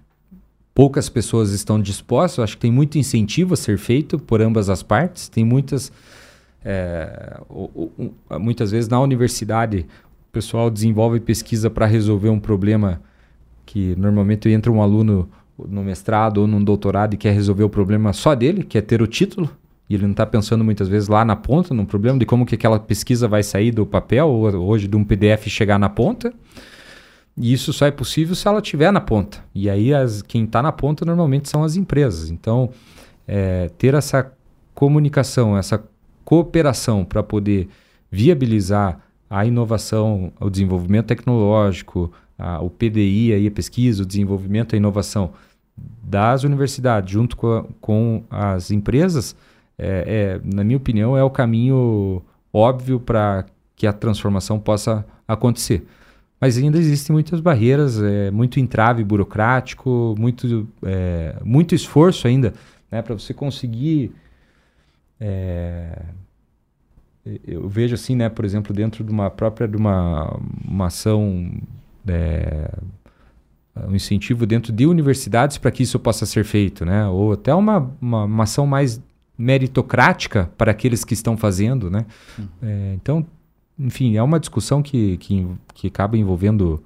poucas 0.73 1.09
pessoas 1.09 1.51
estão 1.51 1.79
dispostas, 1.79 2.43
acho 2.43 2.55
que 2.55 2.61
tem 2.61 2.71
muito 2.71 2.97
incentivo 2.97 3.53
a 3.53 3.57
ser 3.57 3.77
feito 3.77 4.17
por 4.17 4.41
ambas 4.41 4.69
as 4.69 4.81
partes, 4.81 5.29
tem 5.29 5.45
muitas 5.45 5.91
é, 6.63 7.39
muitas 8.39 8.71
vezes 8.71 8.89
na 8.89 8.99
universidade 8.99 9.85
o 10.29 10.31
pessoal 10.31 10.69
desenvolve 10.69 11.19
pesquisa 11.19 11.69
para 11.69 11.85
resolver 11.85 12.29
um 12.29 12.39
problema 12.39 13.01
que 13.71 13.95
normalmente 13.95 14.49
entra 14.49 14.69
um 14.69 14.81
aluno 14.81 15.29
no 15.57 15.81
mestrado 15.81 16.39
ou 16.39 16.47
num 16.47 16.61
doutorado 16.61 17.13
e 17.13 17.17
quer 17.17 17.33
resolver 17.33 17.63
o 17.63 17.69
problema 17.69 18.11
só 18.11 18.35
dele, 18.35 18.65
que 18.65 18.77
é 18.77 18.81
ter 18.81 19.01
o 19.01 19.07
título, 19.07 19.49
e 19.89 19.95
ele 19.95 20.03
não 20.03 20.11
está 20.11 20.25
pensando 20.25 20.61
muitas 20.61 20.89
vezes 20.89 21.07
lá 21.07 21.23
na 21.23 21.37
ponta, 21.37 21.73
no 21.73 21.85
problema 21.85 22.19
de 22.19 22.25
como 22.25 22.45
que 22.45 22.55
aquela 22.55 22.77
pesquisa 22.77 23.29
vai 23.29 23.43
sair 23.43 23.71
do 23.71 23.85
papel 23.85 24.27
ou 24.27 24.53
hoje 24.65 24.89
de 24.89 24.97
um 24.97 25.05
PDF 25.05 25.47
chegar 25.47 25.79
na 25.79 25.87
ponta. 25.87 26.33
E 27.37 27.53
isso 27.53 27.71
só 27.71 27.85
é 27.85 27.91
possível 27.91 28.35
se 28.35 28.45
ela 28.45 28.59
estiver 28.59 28.91
na 28.91 28.99
ponta. 28.99 29.41
E 29.55 29.69
aí 29.69 29.93
as, 29.93 30.21
quem 30.21 30.43
está 30.43 30.61
na 30.61 30.73
ponta 30.73 31.05
normalmente 31.05 31.47
são 31.47 31.63
as 31.63 31.77
empresas. 31.77 32.29
Então, 32.29 32.71
é, 33.25 33.69
ter 33.77 33.93
essa 33.93 34.33
comunicação, 34.75 35.57
essa 35.57 35.81
cooperação 36.25 37.05
para 37.05 37.23
poder 37.23 37.69
viabilizar 38.11 38.99
a 39.29 39.45
inovação, 39.45 40.33
o 40.41 40.49
desenvolvimento 40.49 41.05
tecnológico, 41.05 42.11
a, 42.41 42.61
o 42.61 42.69
PDI, 42.69 43.33
aí, 43.33 43.47
a 43.47 43.51
pesquisa, 43.51 44.03
o 44.03 44.05
desenvolvimento, 44.05 44.73
a 44.73 44.77
inovação 44.77 45.31
das 46.03 46.43
universidades 46.43 47.11
junto 47.11 47.37
com, 47.37 47.51
a, 47.51 47.63
com 47.79 48.23
as 48.29 48.71
empresas, 48.71 49.35
é, 49.77 50.39
é, 50.41 50.41
na 50.43 50.63
minha 50.63 50.77
opinião, 50.77 51.17
é 51.17 51.23
o 51.23 51.29
caminho 51.29 52.21
óbvio 52.51 52.99
para 52.99 53.45
que 53.75 53.87
a 53.87 53.93
transformação 53.93 54.59
possa 54.59 55.05
acontecer. 55.27 55.85
Mas 56.39 56.57
ainda 56.57 56.77
existem 56.77 57.13
muitas 57.13 57.39
barreiras, 57.39 58.01
é, 58.01 58.31
muito 58.31 58.59
entrave 58.59 59.03
burocrático, 59.03 60.15
muito, 60.17 60.67
é, 60.83 61.35
muito 61.43 61.75
esforço 61.75 62.27
ainda 62.27 62.53
né, 62.91 63.01
para 63.01 63.13
você 63.13 63.33
conseguir. 63.33 64.11
É, 65.19 66.01
eu 67.45 67.69
vejo 67.69 67.93
assim, 67.93 68.15
né, 68.15 68.27
por 68.27 68.43
exemplo, 68.43 68.73
dentro 68.73 69.03
de 69.03 69.11
uma 69.11 69.29
própria 69.29 69.67
de 69.67 69.77
uma, 69.77 70.39
uma 70.67 70.87
ação 70.87 71.51
é, 72.07 72.69
um 73.87 73.95
incentivo 73.95 74.45
dentro 74.45 74.71
de 74.71 74.85
universidades 74.85 75.57
para 75.57 75.71
que 75.71 75.83
isso 75.83 75.99
possa 75.99 76.25
ser 76.25 76.43
feito, 76.43 76.85
né? 76.85 77.07
Ou 77.07 77.33
até 77.33 77.53
uma, 77.53 77.91
uma, 78.01 78.25
uma 78.25 78.43
ação 78.43 78.65
mais 78.67 79.01
meritocrática 79.37 80.49
para 80.57 80.71
aqueles 80.71 81.03
que 81.03 81.13
estão 81.13 81.37
fazendo, 81.37 81.89
né? 81.89 82.05
Uhum. 82.37 82.47
É, 82.61 82.93
então, 82.95 83.25
enfim, 83.79 84.15
é 84.17 84.23
uma 84.23 84.39
discussão 84.39 84.81
que, 84.81 85.17
que, 85.17 85.47
que 85.73 85.87
acaba 85.87 86.17
envolvendo 86.17 86.83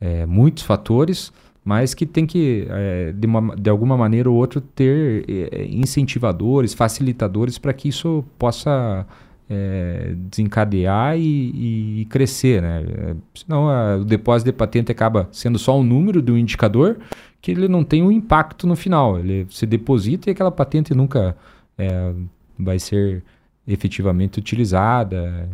é, 0.00 0.24
muitos 0.24 0.62
fatores, 0.62 1.32
mas 1.64 1.94
que 1.94 2.06
tem 2.06 2.26
que, 2.26 2.66
é, 2.70 3.12
de, 3.12 3.26
uma, 3.26 3.54
de 3.54 3.68
alguma 3.68 3.96
maneira 3.96 4.30
ou 4.30 4.36
outra, 4.36 4.60
ter 4.74 5.24
é, 5.28 5.64
incentivadores, 5.66 6.72
facilitadores 6.72 7.58
para 7.58 7.72
que 7.72 7.88
isso 7.88 8.24
possa 8.38 9.06
é, 9.54 10.14
desencadear 10.16 11.18
e, 11.18 12.00
e, 12.00 12.04
crescer, 12.06 12.62
né? 12.62 13.16
Senão 13.34 13.68
a, 13.68 13.96
o 13.96 14.04
depósito 14.04 14.50
de 14.50 14.56
patente 14.56 14.90
acaba 14.90 15.28
sendo 15.30 15.58
só 15.58 15.78
um 15.78 15.82
número 15.82 16.22
de 16.22 16.32
um 16.32 16.38
indicador 16.38 16.98
que 17.40 17.50
ele 17.50 17.68
não 17.68 17.84
tem 17.84 18.02
um 18.02 18.10
impacto 18.10 18.66
no 18.66 18.74
final. 18.74 19.18
Ele 19.18 19.46
se 19.50 19.66
deposita 19.66 20.30
e 20.30 20.32
aquela 20.32 20.50
patente 20.50 20.94
nunca 20.94 21.36
é, 21.76 22.14
vai 22.58 22.78
ser 22.78 23.22
efetivamente 23.68 24.38
utilizada, 24.38 25.48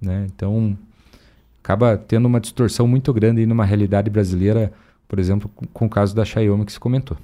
né? 0.00 0.26
Então 0.34 0.76
acaba 1.62 1.96
tendo 1.96 2.26
uma 2.26 2.40
distorção 2.40 2.88
muito 2.88 3.12
grande 3.12 3.46
numa 3.46 3.64
realidade 3.64 4.10
brasileira, 4.10 4.72
por 5.06 5.18
exemplo, 5.20 5.48
com, 5.54 5.66
com 5.66 5.86
o 5.86 5.88
caso 5.88 6.14
da 6.14 6.24
Xiaomi 6.24 6.64
que 6.64 6.72
se 6.72 6.80
comentou. 6.80 7.16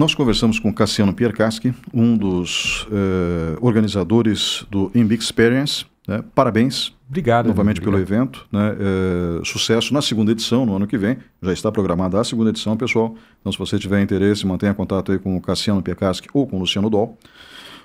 Nós 0.00 0.14
conversamos 0.14 0.58
com 0.58 0.72
Cassiano 0.72 1.12
Pierkowski, 1.12 1.74
um 1.92 2.16
dos 2.16 2.84
uh, 2.84 3.58
organizadores 3.60 4.64
do 4.70 4.90
Imbic 4.94 5.22
Experience. 5.22 5.84
Né? 6.08 6.24
Parabéns. 6.34 6.94
Obrigado. 7.06 7.48
Novamente 7.48 7.82
obrigado. 7.82 8.02
pelo 8.06 8.18
evento. 8.18 8.46
Né? 8.50 8.72
Uh, 8.72 9.44
sucesso 9.44 9.92
na 9.92 10.00
segunda 10.00 10.32
edição, 10.32 10.64
no 10.64 10.74
ano 10.74 10.86
que 10.86 10.96
vem. 10.96 11.18
Já 11.42 11.52
está 11.52 11.70
programada 11.70 12.18
a 12.18 12.24
segunda 12.24 12.48
edição, 12.48 12.78
pessoal. 12.78 13.14
Então, 13.42 13.52
se 13.52 13.58
você 13.58 13.78
tiver 13.78 14.00
interesse, 14.00 14.46
mantenha 14.46 14.72
contato 14.72 15.12
aí 15.12 15.18
com 15.18 15.36
o 15.36 15.40
Cassiano 15.42 15.82
Pierkowski 15.82 16.28
ou 16.32 16.46
com 16.46 16.56
o 16.56 16.60
Luciano 16.60 16.88
Doll. 16.88 17.18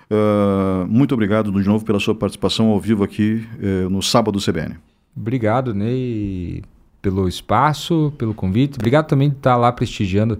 Uh, 0.09 0.87
muito 0.87 1.13
obrigado 1.13 1.51
de 1.51 1.67
novo 1.67 1.83
pela 1.83 1.99
sua 1.99 2.15
participação 2.15 2.67
ao 2.67 2.79
vivo 2.79 3.03
aqui 3.03 3.45
no 3.91 4.01
Sábado 4.01 4.39
CBN. 4.39 4.77
Obrigado, 5.13 5.73
Ney, 5.73 6.63
pelo 7.01 7.27
espaço, 7.27 8.13
pelo 8.17 8.33
convite. 8.33 8.77
Obrigado 8.77 9.05
também 9.05 9.29
de 9.29 9.35
estar 9.35 9.57
lá 9.57 9.69
prestigiando 9.69 10.39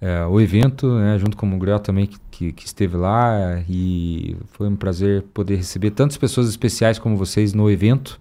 é, 0.00 0.24
o 0.24 0.40
evento, 0.40 0.94
né, 0.98 1.18
junto 1.18 1.36
com 1.36 1.44
o 1.44 1.48
Mugriel 1.48 1.78
também, 1.78 2.06
que, 2.06 2.18
que, 2.30 2.52
que, 2.52 2.66
esteve 2.66 2.96
lá. 2.96 3.62
E 3.68 4.36
foi 4.52 4.68
um 4.68 4.76
prazer 4.76 5.22
poder 5.34 5.56
receber 5.56 5.90
tantas 5.90 6.16
pessoas 6.16 6.48
especiais 6.48 6.98
como 6.98 7.16
vocês 7.16 7.52
no 7.52 7.70
evento. 7.70 8.18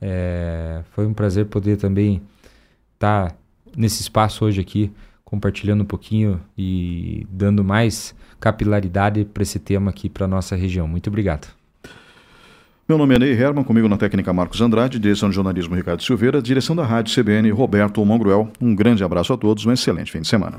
É, 0.00 0.82
foi 0.92 1.06
um 1.06 1.14
prazer 1.14 1.46
poder 1.46 1.78
também 1.78 2.20
estar 2.94 3.34
nesse 3.74 4.02
espaço 4.02 4.44
hoje 4.44 4.60
aqui, 4.60 4.92
compartilhando 5.24 5.82
um 5.82 5.86
pouquinho 5.86 6.40
e 6.56 7.26
dando 7.30 7.64
mais 7.64 8.14
capilaridade 8.38 9.24
para 9.24 9.42
esse 9.42 9.58
tema 9.58 9.90
aqui 9.90 10.10
para 10.10 10.28
nossa 10.28 10.54
região. 10.54 10.86
Muito 10.86 11.08
obrigado. 11.08 11.48
Meu 12.88 12.96
nome 12.96 13.16
é 13.16 13.18
Ney 13.18 13.32
Herman, 13.32 13.64
comigo 13.64 13.88
na 13.88 13.96
técnica 13.96 14.32
Marcos 14.32 14.60
Andrade, 14.60 15.00
direção 15.00 15.28
de 15.28 15.34
jornalismo 15.34 15.74
Ricardo 15.74 16.04
Silveira, 16.04 16.40
direção 16.40 16.76
da 16.76 16.84
rádio 16.84 17.12
CBN 17.12 17.50
Roberto 17.50 18.04
Mongruel. 18.04 18.48
Um 18.60 18.76
grande 18.76 19.02
abraço 19.02 19.32
a 19.32 19.36
todos, 19.36 19.66
um 19.66 19.72
excelente 19.72 20.12
fim 20.12 20.20
de 20.20 20.28
semana. 20.28 20.56